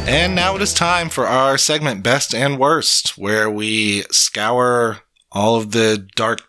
And 0.09 0.33
now 0.35 0.55
it 0.55 0.61
is 0.61 0.73
time 0.73 1.09
for 1.09 1.27
our 1.27 1.57
segment 1.57 2.01
Best 2.01 2.33
and 2.33 2.57
Worst, 2.57 3.17
where 3.17 3.49
we 3.51 4.03
scour 4.09 4.99
all 5.31 5.55
of 5.55 5.71
the 5.71 6.07
dark, 6.15 6.41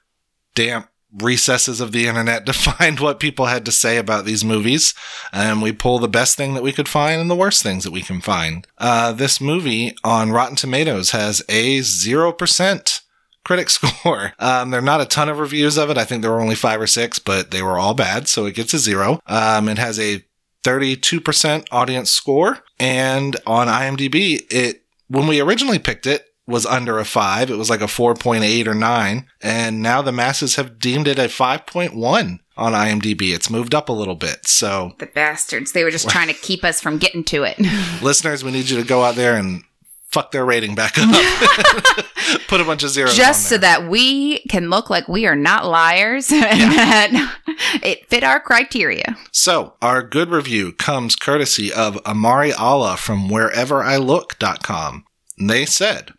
damp 0.54 0.88
recesses 1.12 1.80
of 1.80 1.92
the 1.92 2.06
internet 2.06 2.46
to 2.46 2.52
find 2.52 3.00
what 3.00 3.20
people 3.20 3.46
had 3.46 3.64
to 3.64 3.72
say 3.72 3.96
about 3.96 4.24
these 4.24 4.44
movies. 4.44 4.94
And 5.32 5.62
we 5.62 5.72
pull 5.72 5.98
the 5.98 6.08
best 6.08 6.36
thing 6.36 6.54
that 6.54 6.62
we 6.62 6.72
could 6.72 6.88
find 6.88 7.20
and 7.20 7.30
the 7.30 7.36
worst 7.36 7.62
things 7.62 7.84
that 7.84 7.92
we 7.92 8.02
can 8.02 8.20
find. 8.20 8.66
Uh, 8.78 9.12
this 9.12 9.40
movie 9.40 9.96
on 10.04 10.32
Rotten 10.32 10.56
Tomatoes 10.56 11.10
has 11.10 11.42
a 11.48 11.78
0% 11.80 13.00
critic 13.44 13.70
score. 13.70 14.34
Um, 14.38 14.70
there 14.70 14.80
are 14.80 14.84
not 14.84 15.00
a 15.00 15.06
ton 15.06 15.28
of 15.28 15.38
reviews 15.38 15.78
of 15.78 15.90
it. 15.90 15.98
I 15.98 16.04
think 16.04 16.22
there 16.22 16.30
were 16.30 16.40
only 16.40 16.54
five 16.54 16.80
or 16.80 16.86
six, 16.86 17.18
but 17.18 17.50
they 17.50 17.62
were 17.62 17.78
all 17.78 17.94
bad, 17.94 18.28
so 18.28 18.46
it 18.46 18.54
gets 18.54 18.74
a 18.74 18.78
zero. 18.78 19.20
Um, 19.26 19.68
it 19.68 19.78
has 19.78 19.98
a 19.98 20.24
32% 20.64 21.66
audience 21.70 22.10
score. 22.10 22.58
And 22.78 23.36
on 23.46 23.68
IMDb, 23.68 24.42
it 24.50 24.82
when 25.08 25.26
we 25.26 25.40
originally 25.40 25.78
picked 25.78 26.06
it 26.06 26.26
was 26.48 26.64
under 26.64 26.98
a 26.98 27.04
5. 27.04 27.50
It 27.50 27.56
was 27.56 27.70
like 27.70 27.82
a 27.82 27.84
4.8 27.84 28.66
or 28.66 28.74
9, 28.74 29.26
and 29.42 29.82
now 29.82 30.00
the 30.02 30.12
masses 30.12 30.56
have 30.56 30.78
deemed 30.78 31.06
it 31.06 31.18
a 31.18 31.24
5.1 31.24 32.40
on 32.56 32.72
IMDb. 32.72 33.34
It's 33.34 33.50
moved 33.50 33.74
up 33.74 33.88
a 33.88 33.92
little 33.92 34.16
bit. 34.16 34.48
So, 34.48 34.94
The 34.98 35.06
bastards. 35.06 35.72
They 35.72 35.84
were 35.84 35.90
just 35.90 36.08
trying 36.08 36.28
to 36.28 36.34
keep 36.34 36.64
us 36.64 36.80
from 36.80 36.98
getting 36.98 37.22
to 37.24 37.44
it. 37.44 37.58
listeners, 38.02 38.42
we 38.42 38.50
need 38.50 38.70
you 38.70 38.78
to 38.78 38.84
go 38.86 39.04
out 39.04 39.14
there 39.14 39.36
and 39.36 39.62
fuck 40.10 40.32
their 40.32 40.44
rating 40.44 40.74
back 40.74 40.94
up. 40.96 41.08
Put 42.48 42.60
a 42.62 42.64
bunch 42.64 42.82
of 42.82 42.90
zeros 42.90 43.14
just 43.14 43.46
so 43.46 43.58
that 43.58 43.88
we 43.88 44.38
can 44.48 44.70
look 44.70 44.88
like 44.88 45.06
we 45.06 45.26
are 45.26 45.36
not 45.36 45.66
liars 45.66 46.32
and 46.32 46.42
that 46.42 47.34
it 47.82 48.08
fit 48.08 48.24
our 48.24 48.40
criteria. 48.40 49.16
So, 49.32 49.74
our 49.82 50.02
good 50.02 50.30
review 50.30 50.72
comes 50.72 51.14
courtesy 51.14 51.70
of 51.70 51.98
Amari 52.06 52.52
Allah 52.54 52.96
from 52.96 53.28
whereverIlook.com. 53.28 55.04
They 55.40 55.66
said, 55.66 56.12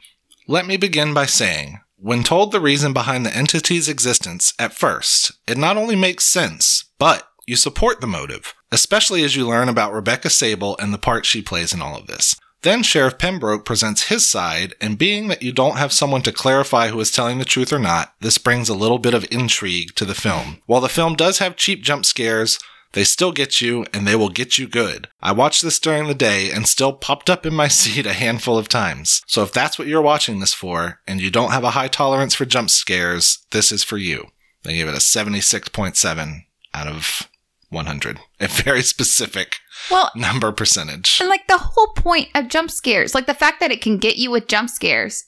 Let 0.52 0.66
me 0.66 0.78
begin 0.78 1.14
by 1.14 1.28
saying, 1.28 1.80
when 1.96 2.24
told 2.24 2.52
the 2.52 2.60
reason 2.60 2.92
behind 2.92 3.24
the 3.24 3.38
entity's 3.38 3.88
existence 3.88 4.52
at 4.58 4.74
first, 4.74 5.34
it 5.46 5.60
not 5.60 5.78
only 5.78 5.96
makes 5.96 6.26
sense, 6.26 6.86
but 6.98 7.28
you 7.46 7.56
support 7.56 8.02
the 8.02 8.08
motive, 8.08 8.56
especially 8.72 9.24
as 9.24 9.36
you 9.36 9.48
learn 9.48 9.70
about 9.70 9.94
Rebecca 9.94 10.32
Sable 10.32 10.76
and 10.80 10.92
the 10.92 10.98
part 10.98 11.28
she 11.28 11.44
plays 11.44 11.72
in 11.72 11.84
all 11.84 11.96
of 11.96 12.08
this. 12.08 12.36
Then 12.64 12.82
Sheriff 12.82 13.20
Pembroke 13.20 13.64
presents 13.64 14.08
his 14.08 14.28
side, 14.28 14.74
and 14.82 14.98
being 14.98 15.28
that 15.28 15.44
you 15.44 15.52
don't 15.52 15.78
have 15.78 15.94
someone 15.94 16.24
to 16.24 16.32
clarify 16.32 16.88
who 16.88 17.00
is 17.00 17.12
telling 17.12 17.38
the 17.38 17.46
truth 17.46 17.72
or 17.72 17.78
not, 17.78 18.16
this 18.20 18.40
brings 18.40 18.70
a 18.70 18.74
little 18.74 18.98
bit 18.98 19.14
of 19.14 19.28
intrigue 19.30 19.94
to 19.98 20.04
the 20.04 20.16
film. 20.16 20.64
While 20.66 20.82
the 20.82 20.90
film 20.90 21.14
does 21.14 21.38
have 21.38 21.58
cheap 21.58 21.84
jump 21.84 22.08
scares, 22.08 22.58
they 22.94 23.04
still 23.04 23.32
get 23.32 23.62
you, 23.62 23.86
and 23.94 24.08
they 24.08 24.16
will 24.16 24.30
get 24.30 24.58
you 24.58 24.68
good. 24.68 25.08
I 25.22 25.32
watched 25.32 25.62
this 25.62 25.80
during 25.80 26.08
the 26.08 26.16
day 26.16 26.52
and 26.52 26.68
still 26.68 26.94
popped 26.94 27.30
up 27.30 27.46
in 27.46 27.54
my 27.54 27.68
seat 27.80 28.06
a 28.06 28.14
handful 28.14 28.58
of 28.58 28.68
times. 28.70 29.22
So 29.28 29.44
if 29.44 29.52
that's 29.54 29.78
what 29.78 29.88
you're 29.88 30.02
watching 30.02 30.40
this 30.40 30.54
for, 30.54 31.00
and 31.08 31.22
you 31.22 31.30
don't 31.30 31.52
have 31.52 31.64
a 31.64 31.72
high 31.72 31.88
tolerance 31.88 32.34
for 32.34 32.46
jump 32.46 32.70
scares, 32.70 33.46
this 33.52 33.72
is 33.72 33.84
for 33.84 33.98
you. 33.98 34.28
They 34.64 34.74
gave 34.76 34.88
it 34.88 34.94
a 34.96 35.00
76.7 35.00 36.42
out 36.74 36.88
of 36.88 37.30
100. 37.70 38.20
A 38.40 38.48
very 38.48 38.82
specific 38.82 39.58
Well, 39.92 40.12
number 40.16 40.52
percentage. 40.52 41.18
and 41.20 41.30
like 41.30 41.48
the 41.48 41.58
whole 41.58 41.94
point 41.96 42.30
of 42.36 42.48
jump 42.48 42.72
scares, 42.72 43.14
like 43.14 43.28
the 43.28 43.34
fact 43.34 43.60
that 43.60 43.72
it 43.72 43.82
can 43.82 43.98
get 43.98 44.18
you 44.18 44.32
with 44.32 44.48
jump 44.48 44.70
scares, 44.70 45.26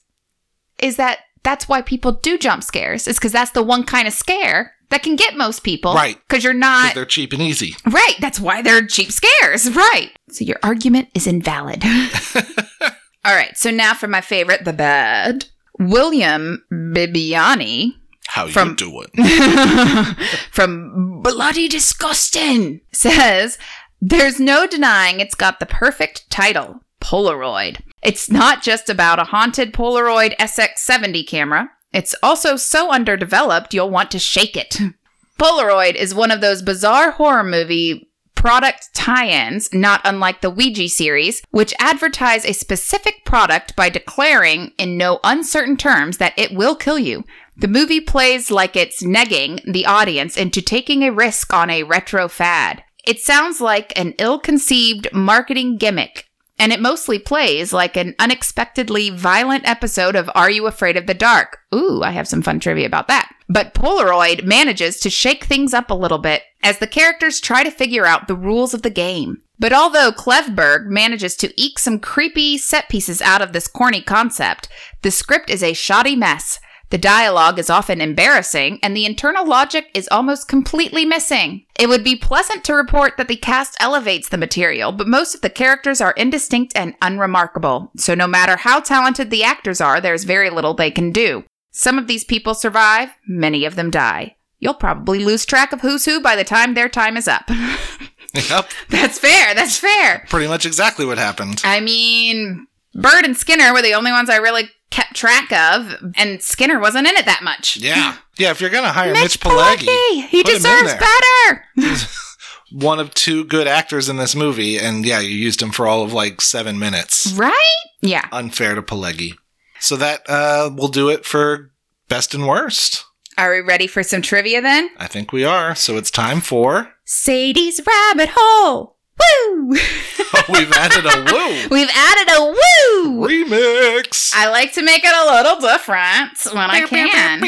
is 0.80 0.95
that 0.97 1.20
that's 1.43 1.70
why 1.70 1.82
people 1.82 2.12
do 2.12 2.38
jump 2.38 2.64
scares. 2.64 3.07
Is 3.07 3.18
because 3.18 3.32
that's 3.32 3.51
the 3.51 3.64
one 3.64 3.84
kind 3.84 4.07
of 4.07 4.14
scare 4.14 4.74
that 4.92 5.02
can 5.04 5.16
get 5.16 5.36
most 5.36 5.64
people. 5.64 5.94
Right. 5.94 6.18
Because 6.28 6.44
you're 6.44 6.54
not. 6.54 6.94
they're 6.94 7.06
cheap 7.06 7.34
and 7.34 7.42
easy. 7.42 7.76
Right. 7.86 8.16
That's 8.20 8.39
why 8.39 8.62
they're 8.62 8.86
cheap 8.86 9.12
scares. 9.12 9.70
Right. 9.76 10.12
So 10.30 10.46
your 10.46 10.60
argument 10.64 11.10
is 11.16 11.26
invalid. 11.28 11.84
All 13.26 13.36
right. 13.36 13.58
So 13.58 13.72
now 13.72 13.94
for 13.94 14.08
my 14.08 14.22
favorite, 14.22 14.64
the 14.66 14.74
bad. 14.74 15.46
William 15.80 16.64
Bibbiani 16.72 17.94
How 18.28 18.46
you 18.46 18.52
From- 18.52 18.76
do 18.76 19.04
it. 19.04 20.18
from 20.52 21.22
Bloody 21.24 21.68
Disgusting 21.68 22.82
says 22.92 23.58
there's 24.00 24.39
no 24.39 24.68
denying 24.68 25.20
it's 25.20 25.36
got 25.36 25.60
the 25.60 25.66
perfect 25.66 26.30
title 26.30 26.82
Polaroid. 27.02 27.82
It's 28.04 28.30
not 28.30 28.62
just 28.62 28.89
about 28.89 29.20
a 29.20 29.24
haunted 29.26 29.74
Polaroid 29.74 30.36
SX70 30.38 31.28
camera, 31.28 31.70
it's 31.94 32.16
also 32.24 32.56
so 32.56 32.92
underdeveloped 32.92 33.74
you'll 33.74 33.89
want 33.89 34.12
to 34.12 34.20
shake 34.20 34.56
it. 34.56 34.78
Polaroid 35.39 35.96
is 35.96 36.14
one 36.14 36.32
of 36.32 36.42
those 36.42 36.62
bizarre 36.62 37.12
horror 37.12 37.44
movie 37.44 38.12
product 38.36 38.89
tie 38.96 39.28
ins, 39.28 39.72
not 39.72 40.02
unlike 40.04 40.42
the 40.42 40.50
Ouija 40.50 40.89
series, 40.89 41.44
which 41.52 41.76
advertise 41.80 42.44
a 42.44 42.54
specific 42.54 43.24
product 43.24 43.76
by 43.76 43.89
declaring 43.89 44.72
in 44.80 44.98
no 44.98 45.20
uncertain 45.24 45.78
terms 45.78 46.18
that 46.18 46.34
it 46.38 46.52
will 46.52 46.76
kill 46.76 46.98
you. 46.98 47.24
The 47.56 47.68
movie 47.68 48.02
plays 48.02 48.50
like 48.50 48.76
it's 48.76 49.04
negging 49.04 49.62
the 49.72 49.86
audience 49.86 50.38
into 50.38 50.62
taking 50.62 51.04
a 51.04 51.12
risk 51.12 51.54
on 51.54 51.70
a 51.70 51.84
retro 51.84 52.28
fad. 52.28 52.84
It 53.06 53.20
sounds 53.20 53.62
like 53.62 53.94
an 53.96 54.16
ill 54.18 54.39
conceived 54.39 55.08
marketing 55.14 55.78
gimmick, 55.78 56.31
and 56.62 56.72
it 56.72 56.80
mostly 56.80 57.18
plays 57.18 57.74
like 57.74 57.97
an 57.97 58.14
unexpectedly 58.20 59.09
violent 59.09 59.68
episode 59.68 60.16
of 60.16 60.30
Are 60.36 60.51
You 60.51 60.68
Afraid 60.68 60.95
of 60.95 61.07
the 61.07 61.16
Dark? 61.16 61.57
Ooh, 61.74 62.03
I 62.03 62.12
have 62.12 62.28
some 62.28 62.43
fun 62.43 62.59
trivia 62.59 62.86
about 62.86 63.07
that. 63.07 63.34
But 63.49 63.74
Polaroid 63.74 64.43
manages 64.43 64.99
to 64.99 65.09
shake 65.09 65.45
things 65.45 65.74
up 65.74 65.89
a 65.89 65.95
little 65.95 66.20
bit 66.20 66.43
as 66.62 66.78
the 66.78 66.86
characters 66.86 67.39
try 67.39 67.64
to 67.64 67.72
figure 67.72 68.05
out 68.05 68.28
the 68.28 68.36
rules 68.36 68.76
of 68.76 68.84
the 68.84 68.91
game. 68.91 69.41
But 69.57 69.74
although 69.74 70.12
Klevberg 70.12 70.86
manages 70.86 71.36
to 71.38 71.51
eke 71.59 71.80
some 71.80 71.97
creepy 71.97 72.59
set 72.59 72.89
pieces 72.89 73.24
out 73.24 73.41
of 73.41 73.53
this 73.53 73.68
corny 73.68 74.03
concept, 74.03 74.70
the 75.01 75.09
script 75.09 75.49
is 75.49 75.64
a 75.64 75.74
shoddy 75.74 76.16
mess. 76.16 76.59
The 76.92 76.98
dialogue 76.98 77.58
is 77.58 77.70
often 77.70 78.02
embarrassing, 78.02 78.80
and 78.84 78.96
the 78.96 79.06
internal 79.06 79.48
logic 79.48 79.89
is 79.94 80.10
almost 80.12 80.50
completely 80.50 81.06
missing. 81.06 81.66
It 81.80 81.88
would 81.88 82.04
be 82.04 82.18
pleasant 82.18 82.66
to 82.66 82.74
report 82.74 83.16
that 83.16 83.30
the 83.30 83.38
cast 83.38 83.78
elevates 83.80 84.28
the 84.28 84.38
material, 84.38 84.92
but 84.92 85.08
most 85.08 85.34
of 85.34 85.39
the 85.39 85.50
characters 85.50 86.02
are 86.02 86.12
indistinct 86.12 86.74
and 86.76 86.96
unremarkable, 87.02 87.94
so 87.96 88.14
no 88.14 88.28
matter 88.28 88.58
how 88.58 88.82
talented 88.82 89.32
the 89.32 89.42
actors 89.42 89.80
are, 89.80 90.02
there's 90.02 90.26
very 90.26 90.50
little 90.50 90.74
they 90.74 90.92
can 90.92 91.14
do. 91.14 91.46
Some 91.72 91.98
of 91.98 92.08
these 92.08 92.26
people 92.26 92.54
survive, 92.54 93.12
many 93.26 93.64
of 93.64 93.76
them 93.76 93.89
die. 93.89 94.36
You'll 94.60 94.74
probably 94.74 95.20
lose 95.20 95.46
track 95.46 95.72
of 95.72 95.80
who's 95.80 96.04
who 96.04 96.20
by 96.20 96.36
the 96.36 96.44
time 96.44 96.74
their 96.74 96.89
time 96.89 97.16
is 97.16 97.28
up. 97.30 97.50
yep. 98.34 98.70
that's 98.89 99.18
fair, 99.18 99.56
that's 99.56 99.78
fair. 99.78 100.26
Pretty 100.30 100.48
much 100.48 100.66
exactly 100.66 101.06
what 101.06 101.18
happened. 101.18 101.62
I 101.64 101.80
mean, 101.80 102.68
Bird 102.94 103.24
and 103.24 103.38
Skinner 103.38 103.72
were 103.72 103.82
the 103.82 103.94
only 103.94 104.12
ones 104.12 104.30
I 104.30 104.38
really 104.38 104.70
kept 104.92 105.16
track 105.16 105.52
of, 105.52 105.96
and 106.16 106.42
Skinner 106.42 106.80
wasn't 106.80 107.08
in 107.08 107.16
it 107.16 107.26
that 107.26 107.42
much. 107.44 107.78
Yeah. 107.78 108.18
Yeah, 108.38 108.52
if 108.52 108.62
you're 108.62 108.70
going 108.70 108.84
to 108.84 108.92
hire 108.92 109.14
Mitch 109.14 109.24
Mitch 109.24 109.39
Pileggi, 109.39 109.88
Pileggi, 109.88 110.28
he 110.28 110.44
put 110.44 110.52
him 110.52 110.56
in 110.58 110.62
deserves 110.62 110.94
better. 110.94 111.66
one 112.72 113.00
of 113.00 113.14
two 113.14 113.44
good 113.46 113.68
actors 113.68 114.10
in 114.10 114.18
this 114.18 114.36
movie, 114.36 114.78
and 114.78 115.06
yeah, 115.06 115.20
you 115.20 115.30
used 115.30 115.62
him 115.62 115.72
for 115.72 115.88
all 115.88 116.04
of 116.04 116.14
like 116.14 116.42
seven 116.42 116.80
minutes. 116.80 117.34
Right? 117.34 117.76
Yeah. 118.02 118.28
Unfair 118.32 118.76
to 118.76 118.82
Pileggi. 118.82 119.34
So 119.80 119.96
that 119.98 120.22
uh, 120.30 120.72
will 120.76 120.88
do 120.88 121.10
it 121.10 121.26
for 121.26 121.72
best 122.08 122.34
and 122.34 122.48
worst. 122.48 123.06
Are 123.38 123.52
we 123.52 123.62
ready 123.62 123.88
for 123.88 124.04
some 124.04 124.22
trivia 124.22 124.62
then? 124.62 124.89
I 124.98 125.08
think 125.08 125.32
we 125.32 125.46
are. 125.46 125.76
So 125.76 125.98
it's 125.98 126.12
time 126.12 126.42
for. 126.42 126.94
Sadie's 127.06 127.82
rabbit 127.86 128.30
hole. 128.36 128.98
Woo! 129.22 129.69
We've 130.49 130.72
added 130.72 131.05
a 131.05 131.24
woo 131.32 131.67
We've 131.69 131.89
added 131.93 132.34
a 132.36 132.43
woo. 132.45 133.28
remix. 133.28 134.32
I 134.34 134.49
like 134.49 134.74
to 134.74 134.82
make 134.82 135.03
it 135.03 135.13
a 135.13 135.32
little 135.36 135.59
different 135.59 136.38
when 136.53 136.69
I 136.69 136.86
can. 136.88 137.39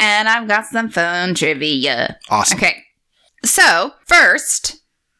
And 0.00 0.28
I've 0.28 0.48
got 0.48 0.66
some 0.66 0.88
fun 0.90 1.34
trivia. 1.34 2.18
Awesome. 2.28 2.58
Okay. 2.58 2.82
So, 3.44 3.92
first 4.06 4.76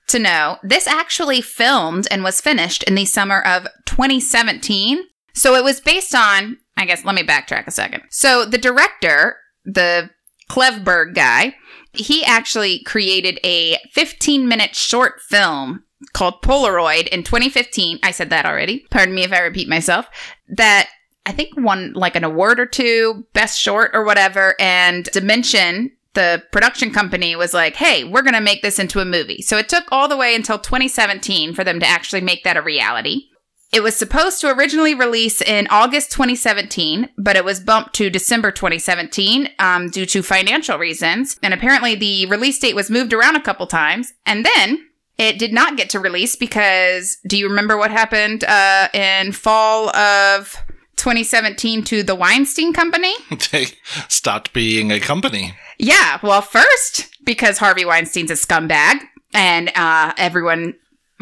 to 0.09 0.19
know, 0.19 0.59
this 0.63 0.87
actually 0.87 1.41
filmed 1.41 2.07
and 2.11 2.23
was 2.23 2.41
finished 2.41 2.83
in 2.85 2.95
the 2.95 3.05
summer 3.05 3.41
of 3.43 3.67
2017. 3.87 4.99
So, 5.35 5.55
it 5.55 5.65
was 5.65 5.81
based 5.81 6.15
on, 6.15 6.59
I 6.77 6.85
guess, 6.87 7.05
let 7.05 7.15
me 7.15 7.23
backtrack 7.23 7.67
a 7.67 7.71
second. 7.71 8.03
So, 8.11 8.45
the 8.45 8.59
director, 8.59 9.37
the 9.65 10.11
Klevberg 10.51 11.15
guy, 11.15 11.55
he 11.93 12.25
actually 12.25 12.83
created 12.85 13.39
a 13.45 13.79
15 13.93 14.49
minute 14.49 14.75
short 14.75 15.21
film 15.21 15.85
called 16.13 16.43
Polaroid 16.43 17.09
in 17.09 17.23
2015. 17.23 17.99
I 18.03 18.11
said 18.11 18.31
that 18.31 18.47
already. 18.47 18.87
Pardon 18.91 19.15
me 19.15 19.25
if 19.25 19.33
I 19.33 19.41
repeat 19.41 19.69
myself. 19.69 20.07
That 20.49 20.89
I 21.27 21.33
think 21.33 21.57
won 21.57 21.93
like 21.93 22.17
an 22.17 22.25
award 22.25 22.59
or 22.59 22.67
two, 22.67 23.27
best 23.33 23.59
short 23.59 23.93
or 23.95 24.05
whatever. 24.05 24.55
And 24.59 25.05
Dimension, 25.05 25.93
the 26.15 26.43
production 26.51 26.93
company, 26.93 27.37
was 27.37 27.55
like, 27.55 27.77
hey, 27.77 28.05
we're 28.05 28.23
going 28.23 28.35
to 28.35 28.41
make 28.41 28.63
this 28.63 28.79
into 28.79 29.01
a 29.01 29.05
movie. 29.05 29.43
So 29.43 29.57
it 29.59 29.69
took 29.69 29.85
all 29.93 30.09
the 30.09 30.17
way 30.17 30.35
until 30.35 30.59
2017 30.59 31.55
for 31.55 31.63
them 31.63 31.79
to 31.81 31.87
actually 31.87 32.23
make 32.23 32.43
that 32.45 32.57
a 32.57 32.63
reality. 32.63 33.29
It 33.73 33.83
was 33.83 33.97
supposed 33.97 34.43
to 34.43 34.53
originally 34.53 34.95
release 34.95 35.41
in 35.41 35.67
August 35.71 36.13
2017, 36.13 37.09
but 37.17 37.37
it 37.37 37.45
was 37.45 37.59
bumped 37.59 37.95
to 37.95 38.11
December 38.11 38.51
2017 38.51 39.49
um, 39.59 39.89
due 39.89 40.05
to 40.05 40.23
financial 40.23 40.77
reasons. 40.77 41.39
And 41.43 41.55
apparently, 41.55 41.95
the 41.95 42.27
release 42.27 42.59
date 42.59 42.77
was 42.77 42.91
moved 42.91 43.15
around 43.15 43.37
a 43.37 43.41
couple 43.41 43.67
times. 43.67 44.13
And 44.27 44.45
then 44.45 44.87
it 45.17 45.39
did 45.39 45.55
not 45.55 45.79
get 45.79 45.89
to 45.91 46.01
release 46.01 46.37
because 46.37 47.17
do 47.27 47.39
you 47.39 47.49
remember 47.49 47.79
what 47.79 47.91
happened 47.91 48.45
uh, 48.45 48.89
in 48.93 49.33
fall 49.33 49.89
of 49.97 50.55
2017 50.97 51.83
to 51.85 52.03
the 52.03 52.15
Weinstein 52.15 52.75
Company? 52.75 53.15
they 53.53 53.69
stopped 54.07 54.53
being 54.53 54.93
a 54.93 55.01
company. 55.01 55.55
Yeah, 55.79 56.19
well, 56.23 56.43
first, 56.43 57.09
because 57.25 57.57
Harvey 57.57 57.87
Weinstein's 57.87 58.31
a 58.31 58.35
scumbag, 58.35 59.01
and 59.33 59.73
uh, 59.75 60.13
everyone 60.19 60.75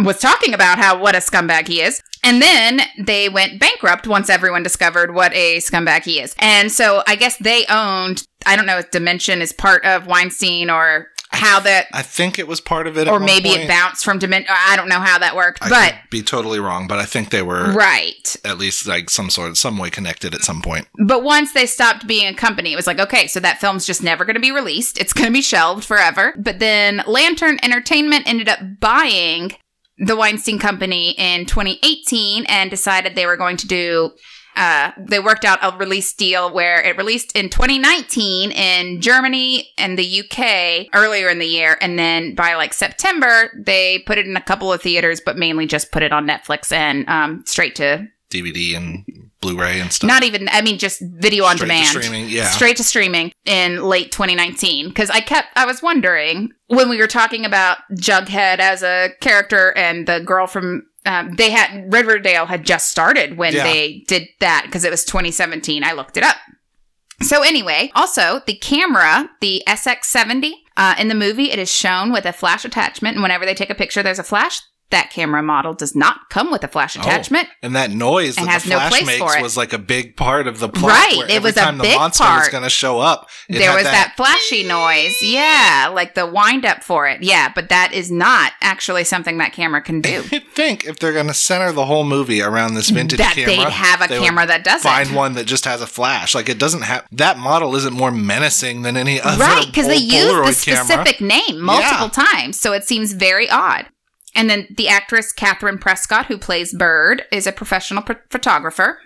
was 0.04 0.18
talking 0.18 0.54
about 0.54 0.78
how 0.78 0.98
what 0.98 1.14
a 1.14 1.18
scumbag 1.18 1.68
he 1.68 1.80
is. 1.80 2.00
And 2.22 2.42
then 2.42 2.80
they 2.98 3.28
went 3.28 3.58
bankrupt 3.58 4.06
once 4.06 4.28
everyone 4.28 4.62
discovered 4.62 5.14
what 5.14 5.32
a 5.34 5.56
scumbag 5.58 6.04
he 6.04 6.20
is. 6.20 6.34
And 6.38 6.70
so 6.70 7.02
I 7.06 7.16
guess 7.16 7.36
they 7.38 7.64
owned, 7.66 8.24
I 8.44 8.56
don't 8.56 8.66
know 8.66 8.78
if 8.78 8.90
Dimension 8.90 9.40
is 9.40 9.52
part 9.52 9.84
of 9.84 10.06
Weinstein 10.06 10.68
or 10.68 11.08
how 11.32 11.60
that, 11.60 11.86
I 11.92 12.02
think 12.02 12.38
it 12.38 12.48
was 12.48 12.60
part 12.60 12.88
of 12.88 12.98
it. 12.98 13.06
or 13.06 13.20
maybe 13.20 13.50
point. 13.50 13.62
it 13.62 13.68
bounced 13.68 14.04
from 14.04 14.18
Dimension. 14.18 14.52
I 14.54 14.76
don't 14.76 14.88
know 14.88 14.98
how 14.98 15.18
that 15.18 15.36
worked, 15.36 15.62
I 15.62 15.68
but 15.68 15.92
could 15.92 16.10
be 16.10 16.22
totally 16.22 16.58
wrong, 16.58 16.88
but 16.88 16.98
I 16.98 17.04
think 17.04 17.30
they 17.30 17.42
were 17.42 17.72
right. 17.72 18.36
at 18.44 18.58
least 18.58 18.86
like 18.86 19.08
some 19.08 19.30
sort 19.30 19.50
of 19.50 19.56
some 19.56 19.78
way 19.78 19.90
connected 19.90 20.34
at 20.34 20.42
some 20.42 20.60
point. 20.60 20.88
But 21.06 21.22
once 21.22 21.52
they 21.52 21.66
stopped 21.66 22.06
being 22.06 22.26
a 22.26 22.34
company, 22.34 22.72
it 22.72 22.76
was 22.76 22.88
like, 22.88 22.98
okay, 22.98 23.28
so 23.28 23.38
that 23.40 23.60
film's 23.60 23.86
just 23.86 24.02
never 24.02 24.24
going 24.24 24.34
to 24.34 24.40
be 24.40 24.50
released. 24.50 24.98
It's 24.98 25.12
going 25.12 25.26
to 25.26 25.32
be 25.32 25.40
shelved 25.40 25.84
forever. 25.84 26.34
But 26.36 26.58
then 26.58 27.02
Lantern 27.06 27.60
Entertainment 27.62 28.26
ended 28.26 28.48
up 28.48 28.58
buying 28.80 29.52
the 30.00 30.16
Weinstein 30.16 30.58
Company 30.58 31.14
in 31.18 31.44
2018 31.44 32.46
and 32.46 32.70
decided 32.70 33.14
they 33.14 33.26
were 33.26 33.36
going 33.36 33.58
to 33.58 33.68
do. 33.68 34.10
Uh, 34.56 34.90
they 34.98 35.20
worked 35.20 35.44
out 35.44 35.58
a 35.62 35.76
release 35.76 36.12
deal 36.12 36.52
where 36.52 36.82
it 36.82 36.96
released 36.96 37.36
in 37.36 37.48
2019 37.48 38.50
in 38.50 39.00
Germany 39.00 39.68
and 39.78 39.96
the 39.96 40.20
UK 40.20 40.88
earlier 40.92 41.28
in 41.28 41.38
the 41.38 41.46
year, 41.46 41.78
and 41.80 41.98
then 41.98 42.34
by 42.34 42.54
like 42.54 42.72
September 42.72 43.52
they 43.64 44.00
put 44.06 44.18
it 44.18 44.26
in 44.26 44.36
a 44.36 44.40
couple 44.40 44.72
of 44.72 44.82
theaters, 44.82 45.20
but 45.24 45.38
mainly 45.38 45.66
just 45.66 45.92
put 45.92 46.02
it 46.02 46.12
on 46.12 46.26
Netflix 46.26 46.72
and 46.72 47.08
um, 47.08 47.44
straight 47.46 47.76
to 47.76 48.08
DVD 48.30 48.76
and 48.76 49.29
Blu-ray 49.40 49.80
and 49.80 49.92
stuff. 49.92 50.08
not 50.08 50.22
even 50.22 50.48
I 50.50 50.60
mean 50.60 50.78
just 50.78 51.02
video 51.02 51.44
on 51.44 51.56
Straight 51.56 51.68
to 51.68 51.74
demand. 51.74 51.88
streaming, 52.02 52.28
yeah. 52.28 52.50
Straight 52.50 52.76
to 52.76 52.84
streaming 52.84 53.32
in 53.46 53.82
late 53.82 54.12
2019 54.12 54.88
because 54.88 55.08
I 55.10 55.20
kept 55.20 55.48
I 55.56 55.64
was 55.66 55.82
wondering 55.82 56.50
when 56.68 56.88
we 56.90 56.98
were 56.98 57.06
talking 57.06 57.44
about 57.44 57.78
Jughead 57.94 58.58
as 58.58 58.82
a 58.82 59.10
character 59.20 59.72
and 59.76 60.06
the 60.06 60.20
girl 60.20 60.46
from 60.46 60.82
um, 61.06 61.34
they 61.36 61.50
had 61.50 61.90
Red 61.90 62.06
Riverdale 62.06 62.44
had 62.46 62.64
just 62.66 62.90
started 62.90 63.38
when 63.38 63.54
Yeah. 63.54 63.64
they 63.64 64.04
did 64.06 64.28
that 64.40 64.64
because 64.66 64.84
it 64.84 64.90
was 64.90 65.04
2017. 65.04 65.82
I 65.82 65.92
looked 65.92 66.18
it 66.18 66.22
up. 66.22 66.36
So 67.22 67.42
anyway, 67.42 67.90
also 67.94 68.40
the 68.46 68.56
camera, 68.56 69.30
the 69.40 69.62
SX70 69.66 70.52
uh, 70.76 70.94
in 70.98 71.08
the 71.08 71.14
movie, 71.14 71.50
it 71.50 71.58
is 71.58 71.70
shown 71.72 72.12
with 72.12 72.24
a 72.26 72.32
flash 72.32 72.64
attachment, 72.66 73.14
and 73.16 73.22
whenever 73.22 73.44
they 73.46 73.54
take 73.54 73.68
a 73.70 73.74
picture, 73.74 74.02
there's 74.02 74.18
a 74.18 74.22
flash. 74.22 74.60
That 74.90 75.10
camera 75.10 75.42
model 75.42 75.72
does 75.72 75.94
not 75.94 76.28
come 76.30 76.50
with 76.50 76.64
a 76.64 76.68
flash 76.68 76.96
attachment. 76.96 77.46
Oh. 77.48 77.54
And 77.62 77.76
that 77.76 77.90
noise 77.90 78.36
And 78.36 78.46
that 78.46 78.52
has 78.52 78.64
the 78.64 78.70
no 78.70 78.78
Flash 78.78 78.90
place 78.90 79.06
makes 79.06 79.40
was 79.40 79.56
like 79.56 79.72
a 79.72 79.78
big 79.78 80.16
part 80.16 80.46
of 80.46 80.58
the 80.58 80.68
plot. 80.68 80.90
Right, 80.90 81.30
it 81.30 81.42
was 81.42 81.56
a 81.56 81.60
time 81.60 81.78
the 81.78 81.84
big 81.84 81.96
monster 81.96 82.24
was 82.24 82.48
going 82.48 82.64
to 82.64 82.70
show 82.70 82.98
up. 82.98 83.28
there 83.48 83.74
was 83.74 83.84
that, 83.84 84.14
flashy 84.16 84.66
noise. 84.66 85.14
Yeah, 85.22 85.90
like 85.94 86.14
the 86.14 86.26
wind 86.26 86.64
up 86.64 86.82
for 86.82 87.06
it. 87.06 87.22
Yeah, 87.22 87.52
but 87.54 87.68
that 87.68 87.92
is 87.92 88.10
not 88.10 88.52
actually 88.60 89.04
something 89.04 89.38
that 89.38 89.52
camera 89.52 89.80
can 89.80 90.00
do. 90.00 90.24
You'd 90.30 90.48
think 90.54 90.84
if 90.84 90.98
they're 90.98 91.12
going 91.12 91.28
to 91.28 91.34
center 91.34 91.72
the 91.72 91.86
whole 91.86 92.04
movie 92.04 92.42
around 92.42 92.74
this 92.74 92.90
vintage 92.90 93.18
that 93.18 93.34
camera, 93.34 93.56
they'd 93.56 93.68
have 93.68 94.02
a 94.02 94.08
they 94.08 94.18
camera 94.18 94.46
that 94.46 94.64
doesn't. 94.64 94.82
Find 94.90 95.14
one 95.14 95.34
that 95.34 95.46
just 95.46 95.64
has 95.66 95.80
a 95.80 95.86
flash. 95.86 96.34
Like 96.34 96.48
it 96.48 96.58
doesn't 96.58 96.82
have 96.82 97.06
that 97.12 97.38
model 97.38 97.76
isn't 97.76 97.94
more 97.94 98.10
menacing 98.10 98.82
than 98.82 98.96
any 98.96 99.20
other. 99.20 99.40
Right, 99.40 99.66
because 99.66 99.86
they 99.86 99.96
use 99.96 100.24
the 100.24 100.32
Polaroid 100.32 100.64
camera. 100.64 100.84
specific 100.84 101.20
name 101.20 101.60
multiple 101.60 102.08
times, 102.08 102.58
so 102.58 102.72
it 102.72 102.84
seems 102.84 103.12
very 103.12 103.48
odd. 103.48 103.86
And 104.34 104.48
then 104.48 104.68
the 104.76 104.88
actress 104.88 105.32
Kathryn 105.32 105.80
Prescott, 105.80 106.26
who 106.26 106.38
plays 106.38 106.72
Bird, 106.74 107.24
is 107.32 107.46
a 107.46 107.52
professional 107.52 108.02
ph- 108.02 108.18
photographer. 108.30 108.98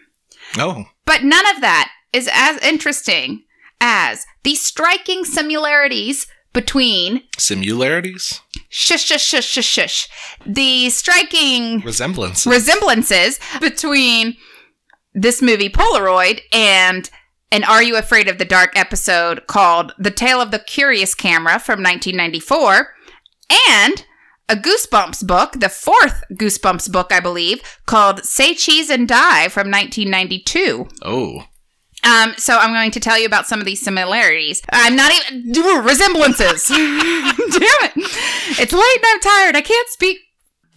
Oh, 0.58 0.84
But 1.06 1.22
none 1.24 1.46
of 1.54 1.60
that 1.62 1.90
is 2.12 2.28
as 2.32 2.58
interesting 2.62 3.44
as 3.80 4.26
the 4.42 4.54
striking 4.54 5.24
similarities 5.24 6.26
between 6.52 7.22
similarities, 7.36 8.40
shush 8.68 9.02
shush 9.04 9.22
shush 9.24 9.44
shush 9.44 9.66
shush 9.66 10.08
the 10.46 10.88
striking 10.90 11.80
resemblances. 11.80 12.46
resemblances 12.46 13.40
between 13.60 14.36
this 15.14 15.42
movie 15.42 15.68
Polaroid 15.68 16.40
and 16.52 17.10
an 17.50 17.64
Are 17.64 17.82
You 17.82 17.96
Afraid 17.96 18.28
of 18.28 18.38
the 18.38 18.44
Dark 18.44 18.78
episode 18.78 19.46
called 19.48 19.94
The 19.98 20.10
Tale 20.12 20.40
of 20.40 20.52
the 20.52 20.58
Curious 20.60 21.14
Camera 21.14 21.58
from 21.58 21.82
1994 21.82 22.88
and 23.68 24.04
a 24.48 24.56
Goosebumps 24.56 25.26
book, 25.26 25.52
the 25.60 25.68
fourth 25.68 26.22
Goosebumps 26.32 26.90
book, 26.92 27.12
I 27.12 27.20
believe, 27.20 27.62
called 27.86 28.24
Say 28.24 28.54
Cheese 28.54 28.90
and 28.90 29.08
Die 29.08 29.48
from 29.48 29.70
1992. 29.70 30.86
oh, 31.02 31.44
Um, 32.04 32.34
so 32.36 32.58
I'm 32.58 32.72
going 32.72 32.90
to 32.90 33.00
tell 33.00 33.18
you 33.18 33.26
about 33.26 33.46
some 33.46 33.58
of 33.60 33.64
these 33.64 33.80
similarities. 33.82 34.60
I'm 34.70 34.96
not 34.96 35.12
even 35.12 35.52
do 35.52 35.80
resemblances. 35.80 36.66
Damn 36.68 36.78
it! 36.78 37.92
It's 38.60 38.72
late 38.72 38.96
and 38.96 39.04
I'm 39.06 39.20
tired. 39.20 39.56
I 39.56 39.62
can't 39.62 39.88
speak. 39.88 40.18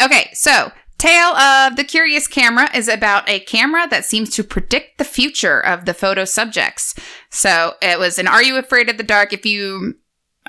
Okay, 0.02 0.30
so 0.34 0.72
Tale 0.98 1.36
of 1.36 1.76
the 1.76 1.84
Curious 1.84 2.28
Camera 2.28 2.70
is 2.76 2.88
about 2.88 3.28
a 3.30 3.40
camera 3.42 3.88
that 3.90 4.06
seems 4.06 4.30
to 4.32 4.44
predict 4.44 4.98
the 4.98 5.04
future 5.04 5.60
of 5.60 5.86
the 5.86 5.94
photo 5.94 6.24
subjects. 6.26 6.96
So 7.30 7.74
it 7.82 8.00
was 8.00 8.18
an 8.18 8.28
Are 8.28 8.42
You 8.42 8.58
Afraid 8.58 8.90
of 8.90 8.98
the 8.98 9.04
Dark? 9.04 9.34
If 9.34 9.46
you 9.46 9.96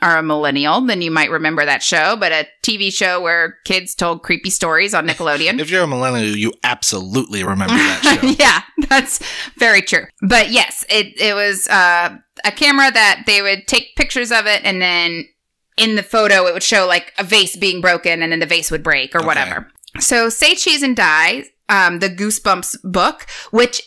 are 0.02 0.18
a 0.18 0.22
millennial, 0.22 0.80
then 0.82 1.02
you 1.02 1.10
might 1.10 1.30
remember 1.30 1.64
that 1.64 1.82
show, 1.82 2.16
but 2.16 2.32
a 2.32 2.46
TV 2.62 2.92
show 2.92 3.20
where 3.20 3.56
kids 3.64 3.94
told 3.94 4.22
creepy 4.22 4.50
stories 4.50 4.94
on 4.94 5.06
Nickelodeon. 5.06 5.58
if 5.60 5.70
you're 5.70 5.84
a 5.84 5.86
millennial, 5.86 6.36
you 6.36 6.52
absolutely 6.64 7.42
remember 7.44 7.74
that 7.74 8.18
show. 8.22 8.28
yeah, 8.38 8.62
that's 8.88 9.20
very 9.56 9.82
true. 9.82 10.04
But 10.22 10.50
yes, 10.50 10.84
it 10.88 11.20
it 11.20 11.34
was 11.34 11.66
uh, 11.68 12.16
a 12.44 12.52
camera 12.52 12.90
that 12.90 13.22
they 13.26 13.42
would 13.42 13.66
take 13.66 13.94
pictures 13.96 14.30
of 14.32 14.46
it, 14.46 14.62
and 14.64 14.80
then 14.82 15.24
in 15.76 15.94
the 15.94 16.02
photo 16.02 16.46
it 16.46 16.52
would 16.54 16.62
show 16.62 16.86
like 16.86 17.12
a 17.18 17.24
vase 17.24 17.56
being 17.56 17.80
broken, 17.80 18.22
and 18.22 18.32
then 18.32 18.40
the 18.40 18.46
vase 18.46 18.70
would 18.70 18.82
break 18.82 19.14
or 19.14 19.18
Okay. 19.18 19.26
whatever. 19.26 19.68
So, 20.00 20.28
say 20.28 20.54
cheese 20.54 20.82
and 20.82 20.94
die, 20.96 21.44
um, 21.68 21.98
the 22.00 22.10
Goosebumps 22.10 22.76
book, 22.84 23.26
which. 23.50 23.82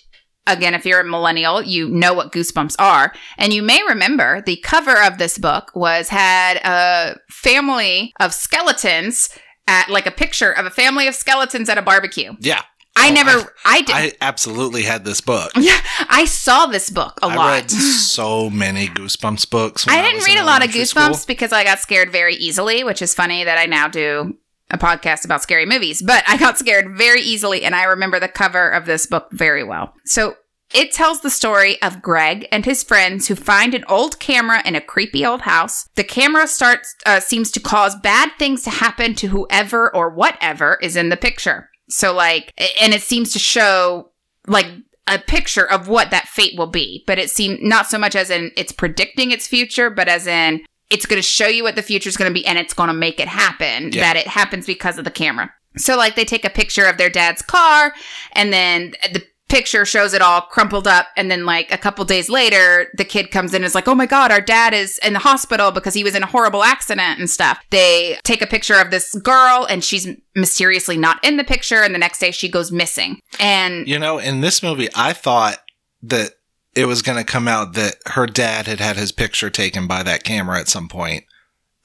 Again, 0.48 0.74
if 0.74 0.86
you're 0.86 1.02
a 1.02 1.06
millennial, 1.06 1.62
you 1.62 1.88
know 1.90 2.14
what 2.14 2.32
goosebumps 2.32 2.76
are. 2.80 3.14
And 3.38 3.54
you 3.54 3.62
may 3.62 3.82
remember 3.88 4.42
the 4.42 4.58
cover 4.58 5.02
of 5.02 5.18
this 5.18 5.38
book 5.38 5.72
was 5.76 6.10
had 6.10 6.58
a 6.66 7.18
family 7.30 8.14
of 8.20 8.34
skeletons 8.34 9.30
at 9.68 9.90
like 9.90 10.08
a 10.08 10.12
picture 10.12 10.52
of 10.52 10.66
a 10.66 10.72
family 10.72 11.08
of 11.08 11.16
skeletons 11.16 11.70
at 11.70 11.78
a 11.78 11.82
barbecue. 11.84 12.34
Yeah, 12.40 12.62
I 12.96 13.10
Oh, 13.10 13.14
never, 13.14 13.54
I, 13.64 13.82
did. 13.84 13.96
I 13.96 14.14
absolutely 14.20 14.82
had 14.84 15.06
this 15.06 15.22
book. 15.22 15.52
Yeah, 15.56 15.78
I 16.10 16.26
saw 16.26 16.66
this 16.66 16.90
book 16.90 17.20
a 17.22 17.28
I 17.28 17.36
lot. 17.36 17.52
read 17.62 17.72
so 17.72 18.50
many 18.50 18.88
Goosebumps 18.88 19.50
books. 19.50 19.86
when 19.86 19.96
I 19.96 20.02
didn't 20.02 20.16
was 20.18 20.26
read 20.28 20.40
a 20.40 20.44
lot 20.44 20.66
of 20.66 20.72
Goosebumps 20.72 21.16
school. 21.16 21.26
because 21.28 21.54
I 21.54 21.64
got 21.64 21.80
scared 21.80 22.12
very 22.12 22.36
easily, 22.36 22.84
which 22.84 23.02
is 23.02 23.14
funny 23.14 23.44
that 23.44 23.58
I 23.60 23.66
now 23.68 23.88
do 23.88 24.36
a 24.72 24.78
podcast 24.78 25.26
about 25.26 25.44
scary 25.44 25.66
movies. 25.66 26.02
But 26.02 26.24
I 26.28 26.38
got 26.38 26.58
scared 26.58 26.98
very 26.98 27.22
easily, 27.22 27.64
and 27.64 27.76
I 27.76 27.84
remember 27.84 28.20
the 28.20 28.28
cover 28.28 28.70
of 28.70 28.86
this 28.86 29.06
book 29.06 29.28
very 29.32 29.64
well. 29.64 29.94
So 30.06 30.38
It 30.74 30.92
tells 30.94 31.22
the 31.22 31.30
story 31.30 31.82
of 31.82 32.02
Greg 32.02 32.48
and 32.52 32.66
his 32.66 32.84
friends 32.84 33.28
who 33.28 33.36
find 33.36 33.74
an 33.74 33.84
old 33.90 34.20
camera 34.20 34.62
in 34.66 34.76
a 34.76 34.82
creepy 34.82 35.26
old 35.26 35.42
house. 35.42 35.90
The 35.96 36.04
camera 36.04 36.48
starts 36.48 36.96
uh, 37.06 37.20
seems 37.20 37.52
to 37.52 37.60
cause 37.60 37.96
bad 37.96 38.32
things 38.40 38.64
to 38.64 38.70
happen 38.70 39.14
to 39.16 39.28
whoever 39.28 39.94
or 39.94 40.10
whatever 40.10 40.78
is 40.82 40.96
in 40.96 41.10
the 41.10 41.18
picture. 41.18 41.70
So 41.90 42.14
like, 42.14 42.54
and 42.82 42.94
it 42.94 43.02
seems 43.02 43.34
to 43.34 43.40
show 43.40 44.12
like 44.48 44.68
a 45.08 45.20
picture 45.20 45.70
of 45.70 45.90
what 45.90 46.12
that 46.12 46.28
fate 46.30 46.58
will 46.58 46.68
be. 46.68 47.04
But 47.06 47.20
it 47.20 47.30
seemed 47.30 47.62
not 47.62 47.88
so 47.88 47.98
much 47.98 48.16
as 48.16 48.30
in 48.30 48.52
it's 48.56 48.72
predicting 48.72 49.32
its 49.32 49.48
future, 49.48 49.90
but 49.90 50.08
as 50.08 50.26
in 50.26 50.62
it's 50.92 51.06
going 51.06 51.22
to 51.22 51.28
show 51.28 51.48
you 51.48 51.64
what 51.64 51.76
the 51.76 51.82
future 51.82 52.10
is 52.10 52.18
going 52.18 52.30
to 52.30 52.34
be 52.34 52.46
and 52.46 52.58
it's 52.60 52.74
going 52.74 52.90
to 52.90 52.94
make 52.94 53.20
it 53.20 53.28
happen. 53.28 53.92
Yeah. 53.92 54.02
That 54.02 54.18
it 54.18 54.28
happens 54.28 54.66
because 54.66 54.98
of 54.98 55.06
the 55.06 55.12
camera. 55.12 55.52
So 55.78 55.96
like 55.96 56.16
they 56.16 56.26
take 56.26 56.46
a 56.46 56.50
picture 56.50 56.86
of 56.86 56.98
their 56.98 57.10
dad's 57.10 57.42
car 57.42 57.94
and 58.34 58.52
then 58.52 58.94
the 59.14 59.24
picture 59.48 59.84
shows 59.84 60.14
it 60.14 60.22
all 60.22 60.40
crumpled 60.40 60.88
up 60.88 61.08
and 61.18 61.30
then 61.30 61.46
like 61.46 61.70
a 61.74 61.78
couple 61.78 62.06
days 62.06 62.30
later 62.30 62.88
the 62.96 63.04
kid 63.04 63.32
comes 63.32 63.52
in 63.54 63.58
and 63.58 63.66
is 63.66 63.76
like 63.76 63.86
oh 63.86 63.94
my 63.94 64.06
god 64.06 64.32
our 64.32 64.40
dad 64.40 64.74
is 64.74 64.98
in 65.00 65.12
the 65.12 65.20
hospital 65.20 65.72
because 65.72 65.94
he 65.94 66.06
was 66.06 66.16
in 66.16 66.24
a 66.24 66.26
horrible 66.26 66.64
accident 66.64 67.20
and 67.20 67.30
stuff 67.30 67.60
they 67.70 68.18
take 68.24 68.42
a 68.42 68.48
picture 68.48 68.76
of 68.80 68.92
this 68.92 69.14
girl 69.16 69.68
and 69.70 69.84
she's 69.84 70.08
mysteriously 70.36 70.96
not 70.96 71.22
in 71.22 71.36
the 71.36 71.44
picture 71.44 71.84
and 71.84 71.94
the 71.94 72.00
next 72.00 72.20
day 72.20 72.32
she 72.32 72.48
goes 72.48 72.72
missing 72.72 73.20
and 73.42 73.90
You 73.90 74.00
know, 74.00 74.20
in 74.20 74.40
this 74.40 74.64
movie, 74.64 74.88
I 74.96 75.12
thought 75.12 75.58
that 76.04 76.32
it 76.76 76.86
was 76.86 77.02
going 77.02 77.18
to 77.18 77.24
come 77.24 77.48
out 77.48 77.74
that 77.74 77.96
her 78.08 78.26
dad 78.26 78.68
had 78.68 78.80
had 78.80 78.96
his 78.98 79.12
picture 79.12 79.50
taken 79.50 79.88
by 79.88 80.04
that 80.04 80.24
camera 80.24 80.60
at 80.60 80.68
some 80.70 80.88
point, 80.88 81.26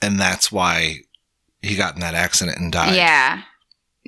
and 0.01 0.19
that's 0.19 0.51
why 0.53 0.97
he 1.63 1.77
got 1.77 1.95
in 1.95 2.01
that 2.01 2.15
accident 2.15 2.59
and 2.59 2.73
died. 2.73 2.95
yeah 2.95 3.43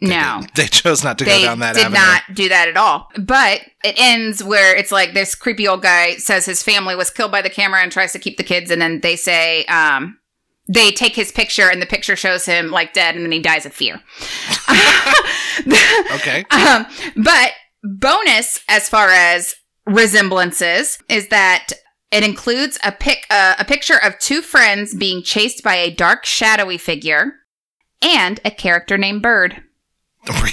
They 0.01 0.09
no 0.09 0.39
didn't. 0.41 0.55
they 0.57 0.67
chose 0.67 1.03
not 1.03 1.19
to 1.19 1.25
they 1.25 1.41
go 1.41 1.47
down 1.47 1.59
that 1.61 1.75
did 1.75 1.85
avenue. 1.87 1.99
not 1.99 2.23
do 2.35 2.49
that 2.51 2.69
at 2.69 2.77
all. 2.77 3.09
But 3.19 3.63
it 3.83 3.95
ends 3.99 4.45
where 4.45 4.77
it's 4.77 4.93
like 4.93 5.15
this 5.15 5.35
creepy 5.35 5.67
old 5.67 5.83
guy 5.83 6.17
says 6.17 6.47
his 6.47 6.63
family 6.63 6.95
was 6.95 7.11
killed 7.11 7.33
by 7.33 7.43
the 7.43 7.51
camera 7.51 7.81
and 7.83 7.91
tries 7.91 8.13
to 8.13 8.19
keep 8.21 8.37
the 8.37 8.45
kids, 8.45 8.71
and 8.71 8.81
then 8.81 9.01
they 9.01 9.17
say 9.17 9.65
um, 9.65 10.19
they 10.69 10.93
take 10.93 11.17
his 11.17 11.33
picture, 11.33 11.69
and 11.71 11.83
the 11.83 11.87
picture 11.87 12.15
shows 12.15 12.45
him 12.47 12.71
like 12.71 12.93
dead, 12.93 13.17
and 13.17 13.25
then 13.25 13.33
he 13.33 13.41
dies 13.41 13.67
of 13.67 13.73
fear. 13.73 14.01
Okay. 16.15 16.45
Um, 16.51 16.87
but 17.17 17.53
bonus 17.83 18.61
as 18.69 18.89
far 18.89 19.09
as 19.09 19.55
resemblances 19.89 20.99
is 21.09 21.29
that 21.29 21.69
it 22.11 22.23
includes 22.25 22.79
a 22.85 22.93
pic 22.93 23.27
uh, 23.31 23.57
a 23.59 23.65
picture 23.65 23.99
of 24.03 24.19
two 24.19 24.43
friends 24.43 24.95
being 24.95 25.23
chased 25.23 25.63
by 25.63 25.75
a 25.77 25.91
dark 25.91 26.25
shadowy 26.25 26.79
figure 26.79 27.33
and 28.03 28.41
a 28.45 28.51
character 28.51 28.97
named 28.97 29.23
Bird. 29.23 29.63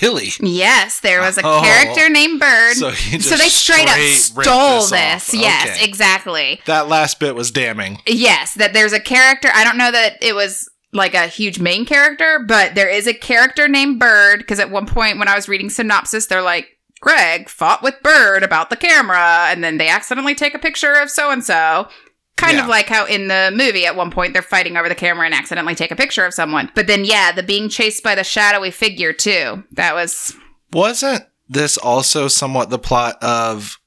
Really? 0.02 0.30
Yes, 0.40 1.02
there 1.02 1.20
was 1.22 1.38
a 1.38 1.42
Oh. 1.44 1.62
character 1.62 2.08
named 2.10 2.40
Bird. 2.40 2.76
So 2.76 2.92
So, 2.92 3.36
they 3.36 3.50
straight, 3.50 3.88
up 3.90 3.96
straight 3.98 4.32
ripped 4.36 4.50
stole 4.50 4.80
this 4.82 4.90
this. 4.92 5.30
off. 5.34 5.42
Yes, 5.42 5.76
Okay. 5.78 5.84
exactly. 5.86 6.62
That 6.66 6.88
last 6.88 7.20
bit 7.20 7.36
was 7.36 7.52
damning. 7.52 8.00
Yes, 8.08 8.54
that 8.54 8.74
there's 8.74 8.94
a 8.94 9.00
character. 9.02 9.50
I 9.54 9.64
don't 9.66 9.78
know 9.78 9.92
that 9.92 10.18
it 10.22 10.34
was 10.34 10.70
like 10.94 11.14
a 11.14 11.28
huge 11.28 11.60
main 11.60 11.86
character, 11.86 12.40
but 12.48 12.76
there 12.76 12.88
is 12.88 13.06
a 13.06 13.14
character 13.14 13.68
named 13.68 14.00
Bird 14.00 14.38
because 14.40 14.60
at 14.62 14.70
one 14.72 14.86
point 14.86 15.20
when 15.20 15.28
I 15.28 15.36
was 15.36 15.50
reading 15.50 15.70
synopsis, 15.70 16.28
they're 16.28 16.42
like, 16.42 16.68
Greg 17.06 17.50
fought 17.50 17.84
with 17.84 18.02
Bird 18.02 18.42
about 18.42 18.72
the 18.72 18.76
camera, 18.76 19.46
and 19.50 19.64
then 19.64 19.78
they 19.78 19.88
accidentally 19.90 20.34
take 20.34 20.56
a 20.56 20.60
picture 20.60 20.94
of 20.94 21.12
so 21.12 21.30
and 21.30 21.44
so. 21.44 21.88
Kind 22.36 22.58
Yeah. 22.58 22.64
of 22.64 22.68
like 22.70 22.88
how 22.88 23.06
in 23.06 23.28
the 23.28 23.52
movie 23.56 23.86
at 23.86 23.96
one 23.96 24.10
point 24.12 24.34
they're 24.34 24.42
fighting 24.42 24.76
over 24.76 24.90
the 24.90 24.96
camera 24.96 25.26
and 25.26 25.34
accidentally 25.36 25.76
take 25.76 25.92
a 25.92 25.96
picture 25.96 26.26
of 26.26 26.34
someone. 26.34 26.70
But 26.76 26.88
then, 26.88 27.06
yeah, 27.06 27.32
the 27.32 27.44
being 27.44 27.70
chased 27.70 28.04
by 28.04 28.16
the 28.16 28.24
shadowy 28.24 28.72
figure, 28.72 29.14
too. 29.14 29.64
That 29.74 29.94
was. 29.94 30.36
Wasn't 30.74 31.24
this 31.48 31.78
also 31.78 32.28
somewhat 32.28 32.72
the 32.72 32.80
plot 32.80 33.22
of 33.24 33.80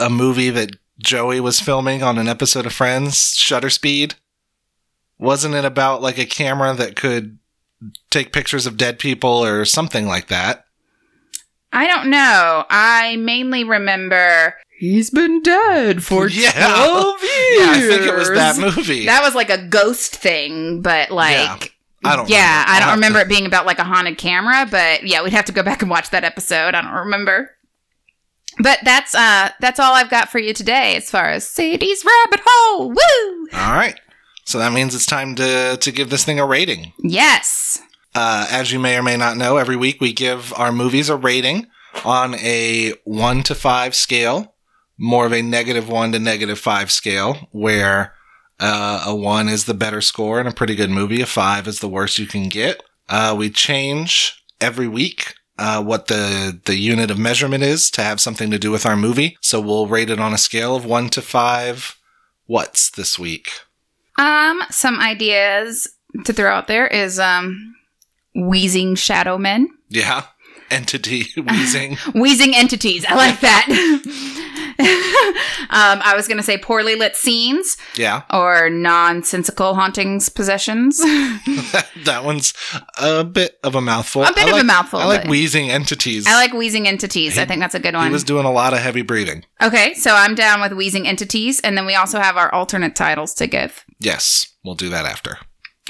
a 0.00 0.08
movie 0.10 0.50
that 0.50 0.70
Joey 0.98 1.40
was 1.40 1.60
filming 1.60 2.02
on 2.02 2.16
an 2.18 2.26
episode 2.26 2.64
of 2.66 2.72
Friends, 2.72 3.34
Shutter 3.36 3.70
Speed? 3.70 4.14
Wasn't 5.18 5.54
it 5.54 5.64
about 5.64 6.00
like 6.02 6.18
a 6.18 6.26
camera 6.26 6.74
that 6.74 6.96
could 6.96 7.38
take 8.10 8.32
pictures 8.32 8.66
of 8.66 8.76
dead 8.78 8.98
people 8.98 9.44
or 9.44 9.64
something 9.64 10.06
like 10.06 10.28
that? 10.28 10.65
I 11.76 11.86
don't 11.86 12.08
know. 12.10 12.64
I 12.70 13.16
mainly 13.16 13.62
remember 13.64 14.54
he's 14.78 15.10
been 15.10 15.42
dead 15.42 16.02
for 16.02 16.26
Yeah. 16.28 16.52
12 16.52 17.22
years. 17.22 17.32
Yeah, 17.58 17.70
I 17.70 17.80
think 17.88 18.02
it 18.02 18.14
was 18.14 18.30
that 18.30 18.58
movie. 18.58 19.06
That 19.06 19.22
was 19.22 19.34
like 19.34 19.50
a 19.50 19.58
ghost 19.66 20.16
thing, 20.16 20.82
but 20.82 21.10
like 21.10 21.72
I 22.04 22.16
don't 22.16 22.28
Yeah, 22.28 22.60
remember. 22.62 22.70
I 22.72 22.80
don't 22.80 22.94
remember 22.96 23.18
to- 23.20 23.24
it 23.26 23.28
being 23.28 23.46
about 23.46 23.66
like 23.66 23.78
a 23.78 23.84
haunted 23.84 24.18
camera, 24.18 24.66
but 24.70 25.04
yeah, 25.06 25.22
we'd 25.22 25.32
have 25.32 25.44
to 25.46 25.52
go 25.52 25.62
back 25.62 25.82
and 25.82 25.90
watch 25.90 26.10
that 26.10 26.24
episode. 26.24 26.74
I 26.74 26.82
don't 26.82 26.92
remember. 26.92 27.50
But 28.58 28.78
that's 28.84 29.14
uh 29.14 29.50
that's 29.60 29.78
all 29.78 29.92
I've 29.94 30.08
got 30.10 30.30
for 30.30 30.38
you 30.38 30.54
today 30.54 30.96
as 30.96 31.10
far 31.10 31.28
as 31.28 31.46
Sadie's 31.48 32.04
rabbit 32.04 32.40
hole. 32.46 32.88
Woo! 32.88 33.48
All 33.52 33.74
right. 33.74 34.00
So 34.44 34.58
that 34.58 34.72
means 34.72 34.94
it's 34.94 35.04
time 35.06 35.34
to 35.36 35.76
to 35.78 35.92
give 35.92 36.08
this 36.10 36.24
thing 36.24 36.38
a 36.40 36.46
rating. 36.46 36.92
Yes. 37.02 37.82
Uh, 38.16 38.46
as 38.50 38.72
you 38.72 38.78
may 38.78 38.96
or 38.96 39.02
may 39.02 39.14
not 39.14 39.36
know, 39.36 39.58
every 39.58 39.76
week 39.76 40.00
we 40.00 40.10
give 40.10 40.50
our 40.54 40.72
movies 40.72 41.10
a 41.10 41.16
rating 41.16 41.66
on 42.02 42.34
a 42.36 42.94
one 43.04 43.42
to 43.42 43.54
five 43.54 43.94
scale, 43.94 44.54
more 44.96 45.26
of 45.26 45.34
a 45.34 45.42
negative 45.42 45.86
one 45.86 46.12
to 46.12 46.18
negative 46.18 46.58
five 46.58 46.90
scale, 46.90 47.34
where 47.52 48.14
uh, 48.58 49.04
a 49.06 49.14
one 49.14 49.50
is 49.50 49.66
the 49.66 49.74
better 49.74 50.00
score 50.00 50.40
and 50.40 50.48
a 50.48 50.52
pretty 50.52 50.74
good 50.74 50.88
movie. 50.88 51.20
A 51.20 51.26
five 51.26 51.68
is 51.68 51.80
the 51.80 51.90
worst 51.90 52.18
you 52.18 52.26
can 52.26 52.48
get. 52.48 52.82
Uh, 53.06 53.34
we 53.36 53.50
change 53.50 54.42
every 54.62 54.88
week 54.88 55.34
uh, 55.58 55.84
what 55.84 56.06
the 56.06 56.58
the 56.64 56.76
unit 56.76 57.10
of 57.10 57.18
measurement 57.18 57.62
is 57.62 57.90
to 57.90 58.02
have 58.02 58.18
something 58.18 58.50
to 58.50 58.58
do 58.58 58.70
with 58.70 58.86
our 58.86 58.96
movie. 58.96 59.36
So 59.42 59.60
we'll 59.60 59.88
rate 59.88 60.08
it 60.08 60.20
on 60.20 60.32
a 60.32 60.38
scale 60.38 60.74
of 60.74 60.86
one 60.86 61.10
to 61.10 61.20
five. 61.20 61.98
What's 62.46 62.90
this 62.90 63.18
week? 63.18 63.50
Um 64.16 64.62
some 64.70 65.00
ideas 65.00 65.86
to 66.24 66.32
throw 66.32 66.50
out 66.50 66.66
there 66.66 66.86
is 66.86 67.18
um 67.18 67.75
wheezing 68.36 68.94
shadow 68.94 69.38
men. 69.38 69.68
Yeah, 69.88 70.24
entity 70.70 71.26
wheezing. 71.36 71.96
Wheezing 72.14 72.54
entities. 72.54 73.04
I 73.08 73.14
like 73.14 73.40
that. 73.40 73.66
um, 75.70 76.00
I 76.04 76.14
was 76.14 76.28
going 76.28 76.36
to 76.36 76.42
say 76.42 76.58
poorly 76.58 76.94
lit 76.96 77.16
scenes 77.16 77.76
yeah. 77.96 78.22
or 78.30 78.68
nonsensical 78.68 79.74
hauntings 79.74 80.28
possessions. 80.28 80.98
that 80.98 82.22
one's 82.24 82.52
a 83.00 83.24
bit 83.24 83.58
of 83.62 83.74
a 83.74 83.80
mouthful. 83.80 84.24
A 84.24 84.32
bit 84.32 84.48
I 84.48 84.50
of 84.50 84.58
a 84.58 84.64
mouthful, 84.64 85.00
I 85.00 85.06
like 85.06 85.28
wheezing 85.28 85.70
entities. 85.70 86.26
I 86.26 86.34
like 86.34 86.52
wheezing 86.52 86.86
entities. 86.88 87.38
I 87.38 87.44
think 87.44 87.60
that's 87.60 87.74
a 87.74 87.80
good 87.80 87.94
one. 87.94 88.06
He 88.06 88.12
was 88.12 88.24
doing 88.24 88.44
a 88.44 88.52
lot 88.52 88.72
of 88.72 88.80
heavy 88.80 89.02
breathing. 89.02 89.44
okay, 89.62 89.94
so 89.94 90.14
I'm 90.14 90.34
down 90.34 90.60
with 90.60 90.72
wheezing 90.72 91.06
entities. 91.06 91.60
And 91.60 91.76
then 91.76 91.86
we 91.86 91.94
also 91.94 92.18
have 92.18 92.36
our 92.36 92.52
alternate 92.52 92.94
titles 92.94 93.34
to 93.34 93.46
give. 93.46 93.84
Yes, 93.98 94.46
we'll 94.64 94.74
do 94.74 94.88
that 94.90 95.06
after. 95.06 95.38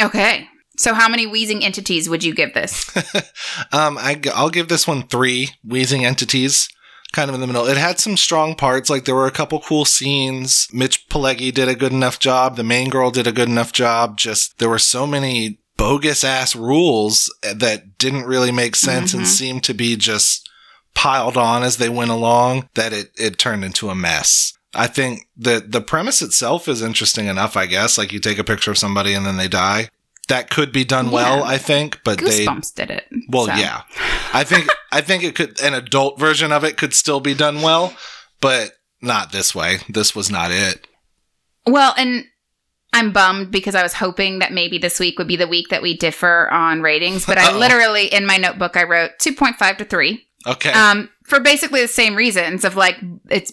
Okay. 0.01 0.49
So 0.79 0.95
how 0.95 1.09
many 1.09 1.27
wheezing 1.27 1.65
entities 1.65 2.09
would 2.09 2.23
you 2.25 2.35
give 2.35 2.55
this? 2.55 2.91
Um, 3.73 3.97
I, 3.99 4.21
will 4.37 4.51
give 4.51 4.69
this 4.69 4.87
one 4.87 5.07
three 5.09 5.49
wheezing 5.65 6.05
entities, 6.05 6.69
kind 7.13 7.29
of 7.31 7.35
in 7.35 7.41
the 7.41 7.47
middle. 7.47 7.67
It 7.67 7.77
had 7.79 7.99
some 7.99 8.17
strong 8.17 8.55
parts, 8.55 8.91
like 8.91 9.05
there 9.05 9.15
were 9.15 9.27
a 9.27 9.31
couple 9.33 9.61
cool 9.61 9.85
scenes. 9.85 10.69
Mitch 10.73 11.09
Pileggi 11.09 11.53
did 11.53 11.69
a 11.69 11.75
good 11.75 11.93
enough 11.93 12.19
job. 12.19 12.57
The 12.57 12.63
main 12.65 12.91
girl 12.91 13.11
did 13.11 13.27
a 13.27 13.33
good 13.33 13.49
enough 13.49 13.73
job. 13.73 14.19
Just 14.19 14.59
there 14.59 14.69
were 14.69 14.79
so 14.79 15.07
many 15.07 15.59
bogus 15.77 16.23
ass 16.25 16.55
rules 16.55 17.33
that 17.43 17.99
didn't 17.99 18.25
really 18.25 18.53
make 18.53 18.77
sense 18.77 19.13
and 19.15 19.25
Mhm. 19.25 19.27
seemed 19.27 19.65
to 19.65 19.75
be 19.75 19.97
just 19.97 20.49
piled 20.95 21.37
on 21.37 21.63
as 21.63 21.77
they 21.79 21.89
went 21.89 22.11
along 22.11 22.69
that 22.75 22.93
it, 22.93 23.11
it 23.19 23.39
turned 23.39 23.65
into 23.65 23.91
a 23.91 23.95
mess. 23.95 24.53
I 24.75 24.87
think 24.87 25.29
that 25.37 25.73
the 25.73 25.81
premise 25.81 26.21
itself 26.23 26.69
is 26.69 26.83
interesting 26.83 27.27
enough, 27.27 27.57
I 27.57 27.67
guess. 27.67 27.97
Like 27.99 28.13
you 28.13 28.21
take 28.21 28.39
a 28.39 28.45
picture 28.45 28.71
of 28.71 28.79
somebody 28.79 29.13
and 29.15 29.25
then 29.27 29.37
they 29.39 29.49
die. 29.49 29.89
That 30.29 30.51
could 30.51 30.73
be 30.73 30.85
done 30.85 31.11
well, 31.13 31.39
Yeah. 31.39 31.45
I 31.45 31.59
think, 31.59 32.01
but 32.05 32.19
they 32.19 32.45
Goosebumps 32.45 32.75
did 32.75 32.91
it. 32.91 33.07
well, 33.29 33.47
so. 33.47 33.55
yeah. 33.55 33.83
I 34.33 34.43
think 34.45 34.67
I 34.91 35.01
think 35.01 35.23
it 35.23 35.35
could 35.37 35.61
an 35.61 35.73
adult 35.75 36.19
version 36.19 36.51
of 36.53 36.65
it 36.65 36.77
could 36.77 36.95
still 36.95 37.21
be 37.21 37.33
done 37.35 37.63
well, 37.63 37.95
but 38.41 38.73
not 39.01 39.31
this 39.31 39.55
way. 39.55 39.79
This 39.89 40.17
was 40.17 40.29
not 40.31 40.51
it. 40.51 40.87
Well, 41.67 41.95
and 41.97 42.25
I'm 42.93 43.13
bummed 43.13 43.51
because 43.53 43.75
I 43.75 43.83
was 43.83 43.93
hoping 43.93 44.39
that 44.41 44.53
maybe 44.53 44.79
this 44.79 44.99
week 44.99 45.19
would 45.19 45.29
be 45.29 45.37
the 45.37 45.47
week 45.49 45.69
that 45.69 45.83
we 45.83 45.97
differ 45.97 46.49
on 46.51 46.83
ratings, 46.83 47.25
but 47.27 47.39
I 47.39 47.47
Uh-oh. 47.53 47.59
literally 47.59 48.07
in 48.07 48.27
my 48.27 48.37
notebook 48.37 48.77
I 48.77 48.85
wrote 48.85 49.13
2.5 49.21 49.79
to 49.79 49.85
3. 49.85 50.27
Okay. 50.47 50.71
Um 50.73 51.09
for 51.25 51.41
basically 51.41 51.83
the 51.83 51.89
same 51.89 52.15
reasons 52.17 52.65
of 52.65 52.75
like 52.77 52.97
it's 53.31 53.53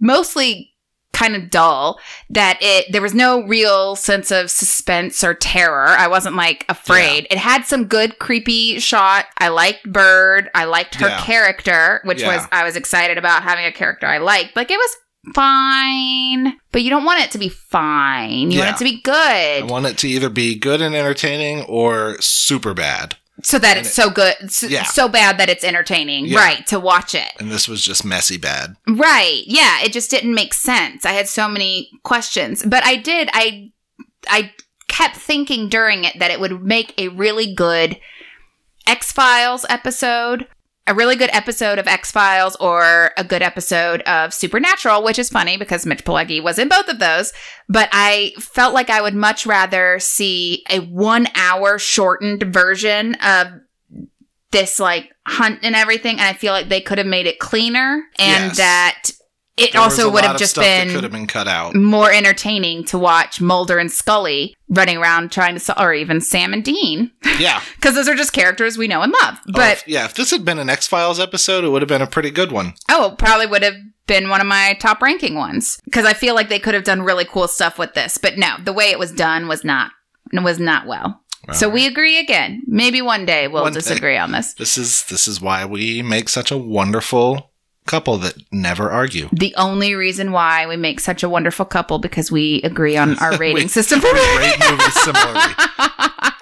mostly 0.00 0.73
kind 1.14 1.34
of 1.36 1.48
dull 1.48 1.98
that 2.28 2.58
it 2.60 2.92
there 2.92 3.00
was 3.00 3.14
no 3.14 3.42
real 3.46 3.96
sense 3.96 4.30
of 4.30 4.50
suspense 4.50 5.24
or 5.24 5.32
terror. 5.32 5.86
I 5.88 6.08
wasn't 6.08 6.36
like 6.36 6.66
afraid. 6.68 7.26
It 7.30 7.38
had 7.38 7.64
some 7.64 7.84
good 7.86 8.18
creepy 8.18 8.78
shot. 8.80 9.26
I 9.38 9.48
liked 9.48 9.90
Bird. 9.90 10.50
I 10.54 10.64
liked 10.64 10.96
her 10.96 11.08
Yeah. 11.08 11.20
character, 11.22 12.00
which 12.04 12.20
Yeah. 12.20 12.36
was 12.36 12.46
I 12.52 12.64
was 12.64 12.76
excited 12.76 13.16
about 13.16 13.42
having 13.44 13.64
a 13.64 13.72
character 13.72 14.06
I 14.06 14.18
liked. 14.18 14.56
Like 14.56 14.70
it 14.70 14.76
was 14.78 14.96
fine, 15.34 16.56
but 16.72 16.82
you 16.82 16.90
don't 16.90 17.04
want 17.04 17.22
it 17.22 17.30
to 17.30 17.38
be 17.38 17.48
fine. 17.48 18.50
You 18.50 18.58
Yeah. 18.58 18.64
want 18.66 18.76
it 18.76 18.78
to 18.78 18.84
be 18.84 19.00
good. 19.00 19.14
I 19.14 19.66
want 19.66 19.86
it 19.86 19.96
to 19.98 20.08
either 20.08 20.28
be 20.28 20.54
good 20.54 20.82
and 20.82 20.94
entertaining 20.94 21.62
or 21.62 22.16
super 22.20 22.74
bad. 22.74 23.16
So 23.42 23.58
that 23.58 23.76
And 23.76 23.86
it's 23.86 23.94
so 23.94 24.10
good, 24.10 24.52
so, 24.52 24.66
Yeah. 24.68 24.84
so 24.84 25.08
bad 25.08 25.38
that 25.38 25.48
it's 25.50 25.64
entertaining, 25.64 26.26
Yeah. 26.26 26.38
right? 26.38 26.66
To 26.68 26.78
watch 26.78 27.14
it, 27.14 27.32
And 27.38 27.50
this 27.50 27.66
was 27.68 27.82
just 27.82 28.04
messy 28.04 28.36
bad. 28.36 28.76
right? 28.88 29.42
Yeah, 29.46 29.80
it 29.82 29.92
just 29.92 30.10
didn't 30.10 30.34
make 30.34 30.54
sense. 30.54 31.04
I 31.04 31.12
had 31.12 31.28
so 31.28 31.48
many 31.48 31.90
questions, 32.04 32.62
but 32.64 32.84
I 32.84 32.96
did. 32.96 33.28
I 33.32 33.70
I 34.28 34.52
kept 34.88 35.16
thinking 35.16 35.68
during 35.68 36.04
it 36.04 36.18
that 36.18 36.30
it 36.30 36.38
would 36.40 36.62
make 36.62 36.94
a 36.96 37.08
really 37.08 37.52
good 37.54 37.98
X 38.86 39.12
Files 39.12 39.66
episode. 39.68 40.46
A 40.86 40.94
really 40.94 41.16
good 41.16 41.30
episode 41.32 41.78
of 41.78 41.86
X 41.88 42.10
Files 42.10 42.56
or 42.56 43.12
a 43.16 43.24
good 43.24 43.40
episode 43.40 44.02
of 44.02 44.34
Supernatural, 44.34 45.02
which 45.02 45.18
is 45.18 45.30
funny 45.30 45.56
because 45.56 45.86
Mitch 45.86 46.04
Pileggi 46.04 46.42
was 46.42 46.58
in 46.58 46.68
both 46.68 46.88
of 46.88 46.98
those. 46.98 47.32
But 47.70 47.88
I 47.90 48.32
felt 48.38 48.74
like 48.74 48.90
I 48.90 49.00
would 49.00 49.14
much 49.14 49.46
rather 49.46 49.98
see 49.98 50.62
a 50.68 50.80
one 50.80 51.26
hour 51.34 51.78
shortened 51.78 52.42
version 52.42 53.14
of 53.16 53.46
this 54.50 54.78
like 54.78 55.10
hunt 55.26 55.60
and 55.62 55.74
everything. 55.74 56.18
And 56.18 56.28
I 56.28 56.34
feel 56.34 56.52
like 56.52 56.68
they 56.68 56.82
could 56.82 56.98
have 56.98 57.06
made 57.06 57.26
it 57.26 57.38
cleaner 57.38 58.02
and 58.18 58.44
Yes. 58.48 58.56
that 58.58 59.02
it 59.56 59.72
There 59.72 59.80
also 59.82 60.10
would 60.10 60.24
have 60.24 60.36
just 60.38 60.56
been 60.56 60.90
could 60.90 61.02
have 61.04 61.12
been 61.12 61.26
cut 61.26 61.46
out. 61.46 61.74
more 61.74 62.10
entertaining 62.12 62.84
to 62.86 62.98
watch 62.98 63.40
Mulder 63.40 63.78
and 63.78 63.90
Scully 63.92 64.56
running 64.68 64.96
around 64.96 65.30
trying 65.30 65.54
to 65.54 65.60
solve, 65.60 65.78
or 65.80 65.94
even 65.94 66.20
Sam 66.20 66.52
and 66.52 66.64
Dean, 66.64 67.12
Yeah. 67.38 67.60
because 67.76 67.94
those 67.94 68.08
are 68.08 68.14
just 68.16 68.32
characters 68.32 68.76
we 68.76 68.88
know 68.88 69.02
and 69.02 69.12
love. 69.22 69.36
Oh, 69.48 69.52
But 69.52 69.72
if- 69.78 69.88
yeah, 69.88 70.04
if 70.06 70.14
this 70.14 70.30
had 70.32 70.44
been 70.44 70.58
an 70.58 70.68
X 70.70 70.86
Files 70.88 71.20
episode, 71.20 71.64
it 71.64 71.68
would 71.68 71.82
have 71.82 71.88
been 71.88 72.02
a 72.02 72.06
pretty 72.06 72.30
good 72.30 72.50
one. 72.52 72.74
oh, 72.90 73.14
probably 73.18 73.46
would 73.46 73.62
have 73.62 73.76
been 74.06 74.28
one 74.28 74.40
of 74.40 74.46
my 74.46 74.76
top 74.80 75.00
ranking 75.00 75.34
ones 75.34 75.78
because 75.84 76.04
I 76.04 76.12
feel 76.12 76.34
like 76.34 76.48
they 76.48 76.58
could 76.58 76.74
have 76.74 76.84
done 76.84 77.02
really 77.02 77.24
cool 77.24 77.48
stuff 77.48 77.78
with 77.78 77.94
this. 77.94 78.18
But 78.18 78.36
no, 78.36 78.56
the 78.62 78.72
way 78.72 78.90
it 78.90 78.98
was 78.98 79.12
done 79.12 79.48
was 79.48 79.64
not 79.64 79.92
was 80.32 80.58
not 80.58 80.86
well. 80.86 81.20
so 81.52 81.68
we 81.68 81.86
agree 81.86 82.18
again. 82.18 82.62
Maybe 82.66 83.00
one 83.00 83.24
day 83.24 83.46
we'll 83.48 83.62
One 83.62 83.72
day. 83.72 83.78
disagree 83.78 84.16
on 84.18 84.32
this. 84.32 84.54
This 84.54 84.76
is 84.76 85.04
this 85.04 85.26
is 85.28 85.40
why 85.40 85.64
we 85.64 86.02
make 86.02 86.28
such 86.28 86.50
a 86.50 86.58
wonderful 86.58 87.50
couple 87.86 88.16
that 88.18 88.34
never 88.50 88.90
argue. 88.90 89.28
The 89.32 89.54
only 89.56 89.94
reason 89.94 90.32
why 90.32 90.66
we 90.66 90.76
make 90.76 91.00
such 91.00 91.22
a 91.22 91.28
wonderful 91.28 91.64
couple 91.66 91.98
because 91.98 92.30
we 92.32 92.62
agree 92.62 92.96
on 92.96 93.18
our 93.18 93.36
rating 93.38 93.54
We- 93.64 93.68
system 93.68 94.00
for 94.00 94.12
rate 94.12 94.56
movies 94.70 94.94
similarly. 95.02 95.40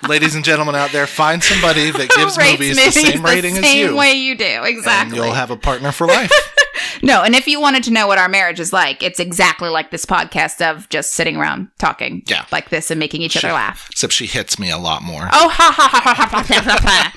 Ladies 0.09 0.34
and 0.34 0.45
gentlemen 0.45 0.74
out 0.74 0.90
there, 0.90 1.07
find 1.07 1.43
somebody 1.43 1.90
that 1.90 2.11
gives 2.16 2.36
Rates 2.36 2.53
movies 2.59 2.76
the 2.76 2.90
same 2.90 3.22
rating 3.24 3.57
as 3.57 3.64
same 3.64 3.90
you. 3.90 3.97
way 3.97 4.12
you 4.14 4.36
do. 4.36 4.45
Exactly. 4.64 5.16
And 5.18 5.24
you'll 5.26 5.34
have 5.34 5.51
a 5.51 5.57
partner 5.57 5.93
for 5.93 6.07
life. 6.07 6.30
No, 7.05 7.22
and 7.22 7.34
if 7.34 7.49
you 7.49 7.61
wanted 7.61 7.82
to 7.84 7.90
know 7.90 8.07
what 8.07 8.18
our 8.18 8.28
marriage 8.28 8.61
is 8.61 8.72
like, 8.72 9.03
it's 9.03 9.18
exactly 9.18 9.68
like 9.68 9.90
this 9.90 10.07
podcast 10.07 10.61
of 10.64 10.88
just 10.88 11.12
sitting 11.12 11.36
around 11.36 11.68
talking 11.80 12.22
Yeah. 12.26 12.45
like 12.53 12.70
this 12.70 12.90
and 12.93 12.99
making 13.01 13.22
each 13.22 13.32
Sure. 13.32 13.51
other 13.51 13.55
laugh. 13.55 13.88
Except 13.90 14.12
she 14.12 14.26
hits 14.26 14.59
me 14.59 14.70
a 14.70 14.78
lot 14.78 15.03
more. 15.03 15.28
Oh, 15.32 15.49
ha 15.49 15.72
ha 15.76 15.88
ha 15.88 16.14
ha 16.14 16.26
ha 16.26 16.43
ha. 16.43 17.12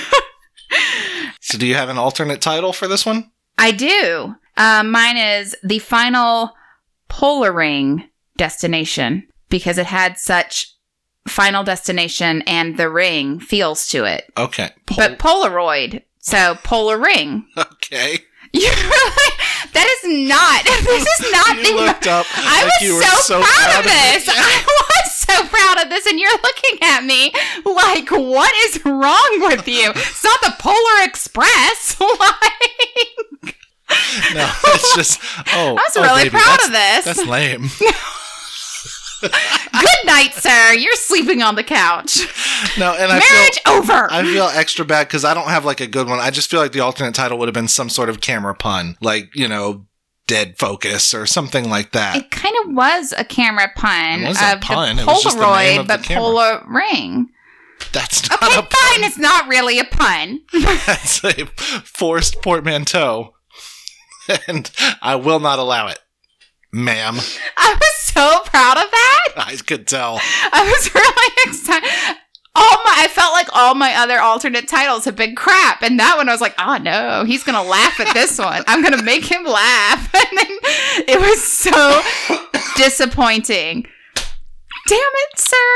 ha. 0.00 0.20
So 1.40 1.58
do 1.58 1.66
you 1.66 1.74
have 1.74 1.88
an 1.88 1.98
alternate 1.98 2.40
title 2.40 2.72
for 2.72 2.88
this 2.88 3.04
one? 3.04 3.30
I 3.60 3.70
do. 3.72 4.34
Um, 4.56 4.90
mine 4.90 5.16
is 5.16 5.56
the 5.62 5.78
final 5.78 6.50
polar 7.08 7.52
ring 7.52 8.08
destination 8.36 9.26
because 9.48 9.78
it 9.78 9.86
had 9.86 10.18
such 10.18 10.74
final 11.28 11.62
destination 11.62 12.42
and 12.42 12.76
the 12.76 12.88
ring 12.90 13.38
feels 13.40 13.86
to 13.88 14.04
it. 14.04 14.24
Okay. 14.36 14.70
Pol- 14.86 14.96
but 14.96 15.18
Polaroid, 15.18 16.02
so 16.18 16.56
polar 16.64 16.98
ring. 16.98 17.46
okay. 17.56 18.18
You 18.52 18.66
really, 18.68 19.30
that 19.74 19.86
is 20.02 20.28
not. 20.28 20.64
This 20.90 21.06
is 21.20 21.32
not 21.32 21.56
You 21.58 21.76
the. 21.78 21.84
looked 21.84 22.06
up 22.08 22.26
I 22.34 22.64
like 22.64 22.90
was 22.90 23.04
so, 23.04 23.34
so 23.34 23.40
proud, 23.40 23.46
proud 23.70 23.78
of 23.78 23.84
this. 23.84 24.28
I 24.32 24.64
was 24.66 24.79
so 25.30 25.44
proud 25.48 25.82
of 25.82 25.90
this, 25.90 26.06
and 26.06 26.18
you're 26.18 26.30
looking 26.30 26.78
at 26.82 27.04
me 27.04 27.32
like, 27.64 28.10
what 28.10 28.52
is 28.66 28.84
wrong 28.84 29.38
with 29.40 29.66
you? 29.68 29.90
It's 29.90 30.24
not 30.24 30.40
the 30.42 30.54
Polar 30.58 31.04
Express. 31.04 31.96
like, 32.00 33.56
No, 34.34 34.50
it's 34.66 34.94
just 34.94 35.20
oh. 35.54 35.70
I 35.70 35.84
was 35.88 35.96
oh, 35.96 36.02
really 36.02 36.24
baby, 36.24 36.30
proud 36.30 36.64
of 36.64 36.72
this. 36.72 37.04
That's 37.04 37.26
lame. 37.26 37.68
Good 39.20 40.06
night, 40.06 40.32
sir. 40.32 40.72
You're 40.72 40.94
sleeping 40.94 41.42
on 41.42 41.54
the 41.54 41.62
couch. 41.62 42.20
No, 42.78 42.94
and 42.94 43.12
I 43.12 43.20
feel 43.20 43.36
Marriage 43.36 43.60
over. 43.66 44.10
I 44.10 44.22
feel 44.24 44.44
extra 44.46 44.84
bad 44.84 45.08
because 45.08 45.26
I 45.26 45.34
don't 45.34 45.48
have 45.48 45.64
like 45.64 45.80
a 45.80 45.86
good 45.86 46.08
one. 46.08 46.18
I 46.20 46.30
just 46.30 46.50
feel 46.50 46.60
like 46.60 46.72
the 46.72 46.80
alternate 46.80 47.14
title 47.14 47.36
would 47.38 47.46
have 47.46 47.54
been 47.54 47.68
some 47.68 47.90
sort 47.90 48.08
of 48.08 48.22
camera 48.22 48.54
pun, 48.54 48.96
like 49.02 49.34
you 49.34 49.46
know, 49.46 49.84
dead 50.30 50.58
focus 50.58 51.12
or 51.12 51.26
something 51.26 51.68
like 51.68 51.90
that. 51.92 52.16
it 52.16 52.30
kind 52.30 52.54
of 52.64 52.72
was 52.74 53.12
a 53.18 53.24
camera 53.24 53.68
pun 53.76 54.22
It 54.22 54.26
wasn't 54.28 54.54
a 54.62 54.66
pun, 54.66 54.96
the 54.96 55.02
it 55.02 55.06
was 55.06 55.22
just 55.22 55.36
the 55.38 55.42
name 55.56 55.78
Polaroid, 55.78 55.80
of 55.80 55.86
but. 55.88 56.02
Polar 56.04 56.64
ring. 56.68 57.28
That's 57.92 58.28
not 58.30 58.42
Okay, 58.42 58.52
a 58.58 58.62
fine. 58.62 58.68
pun. 58.70 59.04
It's 59.04 59.18
not 59.18 59.48
really 59.48 59.78
a 59.78 59.84
pun. 59.84 60.40
That's 60.86 61.24
a 61.24 61.46
forced 61.84 62.42
portmanteau, 62.42 63.34
and 64.46 64.70
I 65.02 65.16
will 65.16 65.40
not 65.40 65.58
allow 65.58 65.88
it, 65.88 65.98
ma'am. 66.72 67.16
I 67.56 67.74
was 67.80 67.96
so 68.04 68.40
proud 68.44 68.76
of 68.76 68.90
that. 68.90 69.28
I 69.36 69.56
could 69.66 69.86
tell. 69.86 70.20
I 70.52 70.62
was 70.70 70.94
really 70.94 71.32
excited. 71.46 72.16
All 72.56 72.76
my, 72.84 72.94
I 72.98 73.08
felt 73.08 73.32
like 73.32 73.46
all 73.52 73.74
my 73.76 73.94
other 73.94 74.18
alternate 74.18 74.66
titles 74.66 75.04
have 75.04 75.14
been 75.14 75.36
crap, 75.36 75.82
and 75.82 75.98
that 76.00 76.16
one 76.16 76.28
I 76.28 76.32
was 76.32 76.40
like, 76.40 76.54
oh 76.58 76.78
no, 76.78 77.24
he's 77.24 77.44
gonna 77.44 77.62
laugh 77.62 78.00
at 78.00 78.12
this 78.12 78.38
one. 78.40 78.64
I'm 78.66 78.82
gonna 78.82 79.02
make 79.02 79.24
him 79.24 79.44
laugh, 79.44 80.12
and 80.14 80.38
then 80.38 80.58
it 81.06 81.20
was 81.20 81.42
so 81.42 82.02
disappointing. 82.76 83.86
Damn 84.88 84.98
it, 84.98 85.38
sir! 85.38 85.66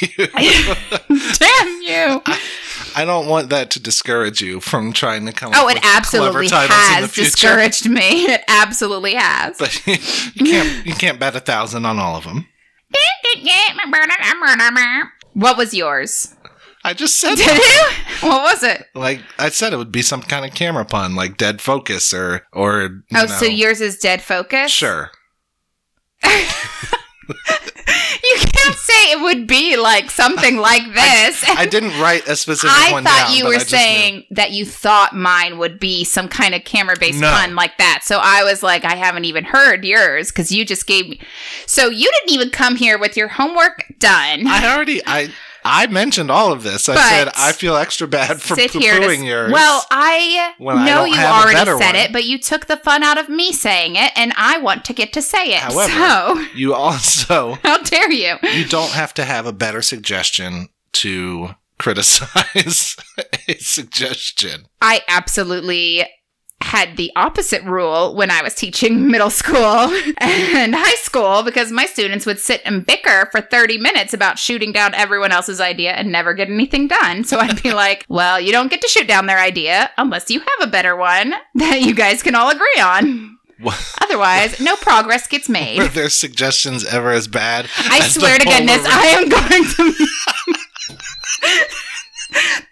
Damn 1.38 1.82
you! 1.82 2.22
I 2.94 3.04
don't 3.04 3.26
want 3.26 3.50
that 3.50 3.70
to 3.72 3.80
discourage 3.80 4.40
you 4.40 4.60
from 4.60 4.92
trying 4.92 5.26
to 5.26 5.32
come. 5.32 5.52
Oh, 5.54 5.66
up 5.68 5.72
it 5.72 5.74
with 5.74 5.82
clever 5.82 5.96
absolutely 5.96 6.48
titles 6.48 6.70
in 6.70 6.84
the 6.84 7.00
has 7.00 7.14
discouraged 7.14 7.88
me. 7.90 8.24
It 8.26 8.42
absolutely 8.46 9.14
has. 9.14 9.58
But 9.58 9.84
you 9.86 10.44
can't 10.46 10.86
you 10.86 10.94
can't 10.94 11.18
bet 11.18 11.34
a 11.34 11.40
thousand 11.40 11.84
on 11.84 11.98
all 11.98 12.14
of 12.16 12.24
them. 12.24 12.46
What 15.34 15.56
was 15.56 15.72
yours? 15.74 16.34
I 16.82 16.94
just 16.94 17.18
said 17.18 17.36
Did 17.36 17.46
that. 17.46 17.94
you? 18.22 18.28
What 18.28 18.42
was 18.42 18.62
it? 18.62 18.86
like 18.94 19.20
I 19.38 19.50
said, 19.50 19.72
it 19.72 19.76
would 19.76 19.92
be 19.92 20.02
some 20.02 20.22
kind 20.22 20.44
of 20.44 20.54
camera 20.54 20.84
pun, 20.84 21.14
like 21.14 21.36
dead 21.36 21.60
focus 21.60 22.12
or 22.14 22.46
or. 22.52 23.02
Oh, 23.14 23.20
know, 23.20 23.26
so 23.26 23.44
yours 23.44 23.80
is 23.80 23.98
dead 23.98 24.22
focus? 24.22 24.70
sure. 24.70 25.10
You 28.22 28.36
can't 28.36 28.74
say 28.76 29.12
it 29.12 29.20
would 29.22 29.46
be 29.46 29.76
like 29.76 30.10
something 30.10 30.56
like 30.58 30.82
this. 30.92 31.42
I 31.48 31.66
didn't 31.66 31.98
write 32.00 32.28
a 32.28 32.36
specific 32.36 32.70
one. 32.92 33.06
I 33.06 33.10
thought 33.10 33.28
down, 33.28 33.36
you 33.36 33.46
were 33.46 33.54
I 33.54 33.58
saying 33.58 34.24
that 34.30 34.50
you 34.52 34.66
thought 34.66 35.14
mine 35.16 35.58
would 35.58 35.80
be 35.80 36.04
some 36.04 36.28
kind 36.28 36.54
of 36.54 36.64
camera 36.64 36.96
based 36.98 37.20
No. 37.20 37.30
pun 37.30 37.54
like 37.54 37.78
that. 37.78 38.00
So 38.04 38.20
I 38.22 38.44
was 38.44 38.62
like, 38.62 38.84
I 38.84 38.94
haven't 38.96 39.24
even 39.24 39.44
heard 39.44 39.84
yours 39.84 40.28
because 40.30 40.52
you 40.52 40.64
just 40.64 40.86
gave 40.86 41.08
me. 41.08 41.18
So 41.66 41.88
you 41.88 42.10
didn't 42.10 42.30
even 42.34 42.50
come 42.50 42.76
here 42.76 42.98
with 42.98 43.16
your 43.16 43.28
homework 43.28 43.84
done. 43.98 44.46
I 44.46 44.72
already 44.74 45.00
I 45.06 45.30
I 45.64 45.86
mentioned 45.88 46.30
all 46.30 46.52
of 46.52 46.62
this. 46.62 46.88
I 46.88 46.94
But 46.94 47.08
said 47.08 47.28
I 47.36 47.52
feel 47.52 47.76
extra 47.76 48.08
bad 48.08 48.40
for 48.40 48.54
Sit 48.54 48.72
here. 48.72 48.98
To, 49.00 49.06
pooing 49.06 49.24
yours. 49.26 49.52
well, 49.52 49.84
I 49.90 50.54
when 50.58 50.78
I 50.78 50.86
know 50.86 51.04
you 51.04 51.18
already 51.20 51.56
said 51.58 51.74
one. 51.92 51.96
it, 51.96 52.12
but 52.12 52.24
you 52.24 52.38
took 52.38 52.66
the 52.66 52.76
fun 52.76 53.02
out 53.02 53.18
of 53.18 53.28
me 53.28 53.52
saying 53.52 53.96
it, 53.96 54.12
and 54.16 54.32
I 54.36 54.58
want 54.58 54.84
to 54.86 54.92
get 54.92 55.12
to 55.14 55.22
say 55.22 55.52
it. 55.52 55.60
However- 55.60 55.92
so 55.92 56.44
you 56.54 56.74
also 56.74 57.54
how 57.62 57.78
dare 57.82 58.10
you? 58.10 58.36
you 58.52 58.64
don't 58.66 58.90
have 58.92 59.12
to 59.14 59.24
have 59.24 59.46
a 59.46 59.52
better 59.52 59.82
suggestion 59.82 60.68
to 60.92 61.50
criticize 61.78 62.96
a 63.48 63.54
suggestion. 63.58 64.66
I 64.82 65.02
absolutely 65.08 66.04
had 66.62 66.96
the 66.96 67.10
opposite 67.16 67.62
rule 67.64 68.14
when 68.14 68.30
I 68.30 68.42
was 68.42 68.54
teaching 68.54 69.06
middle 69.10 69.30
school 69.30 69.56
and 70.18 70.74
high 70.74 70.94
school 70.96 71.42
because 71.42 71.72
my 71.72 71.86
students 71.86 72.26
would 72.26 72.38
sit 72.38 72.60
and 72.64 72.84
bicker 72.84 73.28
for 73.32 73.40
30 73.40 73.78
minutes 73.78 74.12
about 74.12 74.38
shooting 74.38 74.72
down 74.72 74.94
everyone 74.94 75.32
else's 75.32 75.60
idea 75.60 75.92
and 75.92 76.12
never 76.12 76.34
get 76.34 76.48
anything 76.48 76.88
done. 76.88 77.24
So 77.24 77.38
I'd 77.38 77.62
be 77.62 77.72
like, 77.74 78.04
well, 78.08 78.40
you 78.40 78.52
don't 78.52 78.70
get 78.70 78.80
to 78.82 78.88
shoot 78.88 79.08
down 79.08 79.26
their 79.26 79.38
idea 79.38 79.90
unless 79.96 80.30
you 80.30 80.40
have 80.40 80.68
a 80.68 80.70
better 80.70 80.96
one 80.96 81.34
that 81.54 81.80
you 81.80 81.94
guys 81.94 82.22
can 82.22 82.34
all 82.34 82.50
agree 82.50 82.80
on. 82.82 83.38
Otherwise, 84.00 84.58
no 84.58 84.74
progress 84.76 85.26
gets 85.26 85.48
made. 85.48 85.78
Were 85.78 85.88
their 85.88 86.08
suggestions 86.08 86.84
ever 86.86 87.10
as 87.10 87.28
bad? 87.28 87.68
I 87.76 87.98
as 87.98 88.14
swear 88.14 88.38
to 88.38 88.44
goodness, 88.44 88.82
I 88.86 89.06
am 89.06 89.28
going 89.28 89.64
to. 89.64 90.06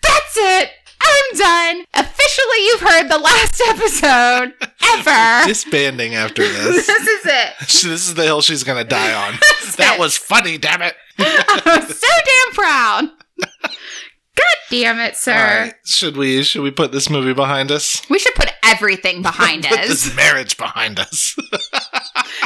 That's 0.02 0.36
it. 0.36 0.70
I'm 1.00 1.38
done. 1.38 1.84
Officially, 1.94 2.64
you've 2.66 2.80
heard 2.80 3.08
the 3.08 3.18
last 3.18 3.60
episode 3.68 4.54
ever. 4.82 5.46
disbanding 5.48 6.14
after 6.14 6.42
this. 6.48 6.86
this 6.86 7.06
is 7.06 7.26
it. 7.26 7.54
this 7.60 7.84
is 7.84 8.14
the 8.14 8.24
hill 8.24 8.40
she's 8.40 8.64
gonna 8.64 8.84
die 8.84 9.14
on. 9.14 9.34
That 9.76 9.94
it. 9.96 10.00
was 10.00 10.16
funny, 10.16 10.58
damn 10.58 10.82
it. 10.82 10.94
I'm 11.18 11.82
so 11.82 12.06
damn 12.08 12.54
proud. 12.54 13.08
God 13.40 14.56
damn 14.70 14.98
it, 15.00 15.16
sir. 15.16 15.32
All 15.32 15.44
right, 15.64 15.74
should 15.84 16.16
we 16.16 16.42
should 16.42 16.62
we 16.62 16.70
put 16.70 16.92
this 16.92 17.10
movie 17.10 17.32
behind 17.34 17.70
us? 17.72 18.02
We 18.08 18.18
should 18.18 18.34
put 18.34 18.50
everything 18.64 19.22
behind 19.22 19.64
Put 19.64 19.80
us. 19.80 19.88
this 19.88 20.16
marriage 20.16 20.56
behind 20.56 20.98
us. 21.00 21.36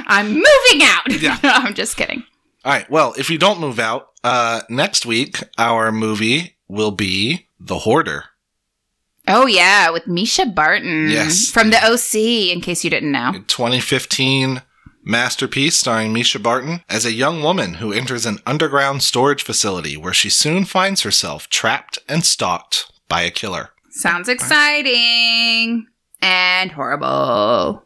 I'm 0.07 0.29
moving 0.29 0.83
out. 0.83 1.21
Yeah. 1.21 1.39
no, 1.43 1.51
I'm 1.53 1.75
just 1.75 1.97
kidding. 1.97 2.23
All 2.65 2.73
right. 2.73 2.89
Well, 2.91 3.15
if 3.19 3.29
you 3.31 3.39
don't 3.39 3.61
move 3.61 3.79
out, 3.79 4.09
uh, 4.25 4.63
next 4.71 5.05
week 5.05 5.39
our 5.59 5.93
movie 5.93 6.57
will 6.69 6.93
be 6.93 7.49
The 7.61 7.81
Hoarder. 7.81 8.25
Oh 9.29 9.47
yeah, 9.47 9.91
with 9.91 10.05
Mischa 10.05 10.53
Barton. 10.53 11.09
Yes. 11.09 11.49
From 11.51 11.71
the 11.71 11.79
OC, 11.85 12.53
in 12.53 12.61
case 12.61 12.83
you 12.85 12.91
didn't 12.91 13.13
know. 13.13 13.33
2015 13.47 14.63
masterpiece 15.05 15.77
starring 15.77 16.13
Mischa 16.13 16.43
Barton 16.43 16.83
as 16.89 17.05
a 17.05 17.13
young 17.13 17.43
woman 17.43 17.75
who 17.75 17.93
enters 17.93 18.27
an 18.27 18.39
underground 18.47 19.03
storage 19.03 19.43
facility 19.43 19.97
where 19.97 20.13
she 20.13 20.31
soon 20.31 20.65
finds 20.65 21.03
herself 21.03 21.49
trapped 21.49 21.99
and 22.09 22.25
stalked 22.25 22.91
by 23.09 23.23
a 23.23 23.31
killer. 23.31 23.71
Sounds 23.91 24.29
exciting 24.29 25.87
and 26.21 26.73
horrible. 26.73 27.85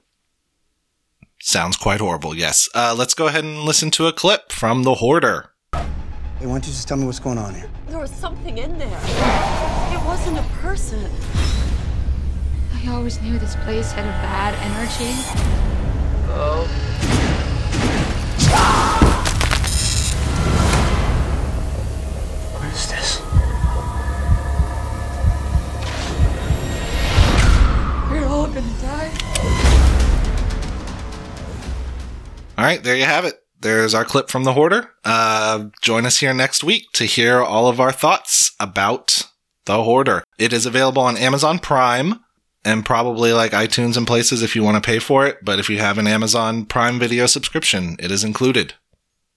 Sounds 1.41 1.76
quite 1.76 2.01
horrible, 2.01 2.34
yes. 2.34 2.68
Uh, 2.74 2.95
let's 2.97 3.14
go 3.14 3.26
ahead 3.28 3.45
and 3.45 3.61
listen 3.62 3.91
to 3.93 4.07
a 4.07 4.12
clip 4.12 4.53
from 4.53 4.82
The 4.82 4.95
Hoarder. 4.97 5.51
Hey, 5.72 6.47
why 6.47 6.55
don't 6.55 6.66
you 6.66 6.72
just 6.72 6.89
tell 6.89 6.97
me 6.97 7.07
what's 7.07 7.20
going 7.20 7.39
on 7.39 7.55
here? 7.55 7.70
There 7.89 7.99
was 7.99 8.11
something 8.11 8.59
in 8.59 8.78
there. 8.78 9.66
It 10.17 10.21
wasn't 10.21 10.39
a 10.39 10.49
person. 10.61 11.11
I 12.73 12.89
always 12.91 13.21
knew 13.21 13.39
this 13.39 13.55
place 13.57 13.93
had 13.93 14.07
a 14.07 14.17
bad 14.25 14.55
energy. 14.64 15.12
Oh. 16.33 16.67
What 22.55 22.73
is 22.73 22.87
this? 22.89 23.21
We're 28.11 28.27
all 28.27 28.47
gonna 28.47 28.81
die. 28.81 29.12
All 32.57 32.64
right, 32.64 32.83
there 32.83 32.97
you 32.97 33.05
have 33.05 33.27
it. 33.27 33.43
There's 33.61 33.95
our 33.95 34.07
clip 34.07 34.31
from 34.31 34.45
The 34.45 34.55
Hoarder. 34.55 34.95
Uh, 35.05 35.67
join 35.83 36.07
us 36.07 36.21
here 36.21 36.33
next 36.33 36.64
week 36.64 36.87
to 36.95 37.05
hear 37.05 37.43
all 37.43 37.69
of 37.69 37.81
our 37.81 37.93
thoughts 37.93 38.53
about 38.59 39.27
The 39.67 39.83
Hoarder. 39.83 40.25
It 40.39 40.53
is 40.53 40.67
available 40.67 41.03
on 41.03 41.17
Amazon 41.17 41.59
Prime 41.59 42.21
and 42.64 42.85
probably 42.85 43.33
like 43.33 43.53
iTunes 43.53 43.97
and 43.97 44.07
places 44.07 44.43
if 44.43 44.57
you 44.57 44.64
want 44.64 44.83
to 44.83 44.87
pay 44.87 44.99
for 44.99 45.27
it. 45.27 45.45
But 45.45 45.59
if 45.59 45.71
you 45.71 45.79
have 45.79 45.99
an 45.99 46.07
Amazon 46.07 46.64
Prime 46.64 46.99
video 46.99 47.27
subscription, 47.27 47.97
it 48.01 48.11
is 48.11 48.25
included. 48.25 48.75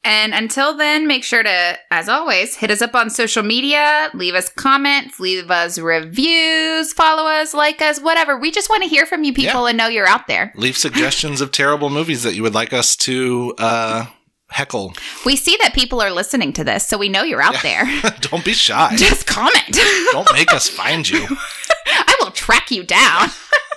And 0.03 0.33
until 0.33 0.77
then, 0.77 1.07
make 1.07 1.25
sure 1.25 1.43
to, 1.43 1.77
as 1.91 2.07
always, 2.07 2.55
hit 2.55 2.71
us 2.71 2.81
up 2.81 2.95
on 2.95 3.09
social 3.09 3.43
media, 3.43 4.09
leave 4.13 4.33
us 4.33 4.47
comments, 4.47 5.19
leave 5.19 5.51
us 5.51 5.77
reviews, 5.77 6.93
follow 6.93 7.29
us, 7.29 7.53
like 7.53 7.81
us, 7.81 7.99
whatever. 7.99 8.37
We 8.37 8.49
just 8.49 8.69
want 8.69 8.83
to 8.83 8.89
hear 8.89 9.05
from 9.05 9.25
you 9.25 9.33
people 9.33 9.67
and 9.67 9.77
know 9.77 9.87
you're 9.87 10.07
out 10.07 10.27
there. 10.27 10.53
Leave 10.55 10.77
suggestions 10.77 11.41
of 11.41 11.51
terrible 11.51 11.89
movies 11.89 12.23
that 12.23 12.33
you 12.33 12.43
would 12.43 12.53
like 12.53 12.71
us 12.71 12.95
to 12.97 13.53
uh, 13.57 14.05
heckle. 14.49 14.93
We 15.25 15.35
see 15.35 15.57
that 15.61 15.73
people 15.73 16.01
are 16.01 16.11
listening 16.11 16.53
to 16.53 16.63
this, 16.63 16.85
so 16.87 16.97
we 16.97 17.09
know 17.09 17.23
you're 17.23 17.41
out 17.41 17.61
there. 17.61 17.85
Don't 18.21 18.43
be 18.45 18.53
shy. 18.53 18.95
Just 18.95 19.25
comment. 19.27 19.53
Don't 20.11 20.31
make 20.33 20.53
us 20.53 20.67
find 20.69 21.07
you. 21.07 21.25
I 21.87 22.15
will 22.21 22.31
track 22.31 22.71
you 22.71 22.83
down, 22.83 23.29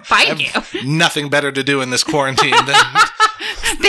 find 0.04 0.40
you. 0.40 0.50
Nothing 0.84 1.28
better 1.30 1.50
to 1.52 1.62
do 1.62 1.80
in 1.80 1.90
this 1.90 2.04
quarantine 2.04 2.54
than 2.66 2.76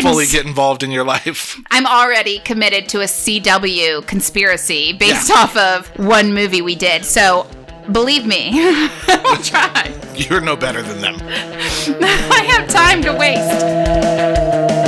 fully 0.01 0.25
get 0.27 0.45
involved 0.45 0.84
in 0.84 0.91
your 0.91 1.03
life. 1.05 1.59
I'm 1.71 1.86
already 1.86 2.39
committed 2.39 2.88
to 2.89 3.01
a 3.01 3.05
CW 3.05 4.05
conspiracy 4.07 4.93
based 4.93 5.29
Yeah. 5.29 5.36
off 5.36 5.57
of 5.57 5.88
one 5.99 6.34
movie 6.34 6.61
we 6.61 6.75
did. 6.75 7.05
So 7.05 7.47
believe 7.91 8.25
me, 8.25 8.51
we'll 9.07 9.38
try. 9.38 9.93
You're 10.15 10.41
no 10.41 10.55
better 10.55 10.81
than 10.81 11.01
them. 11.01 11.17
I 11.21 12.43
have 12.47 12.67
time 12.69 13.01
to 13.03 13.13
waste. 13.13 14.82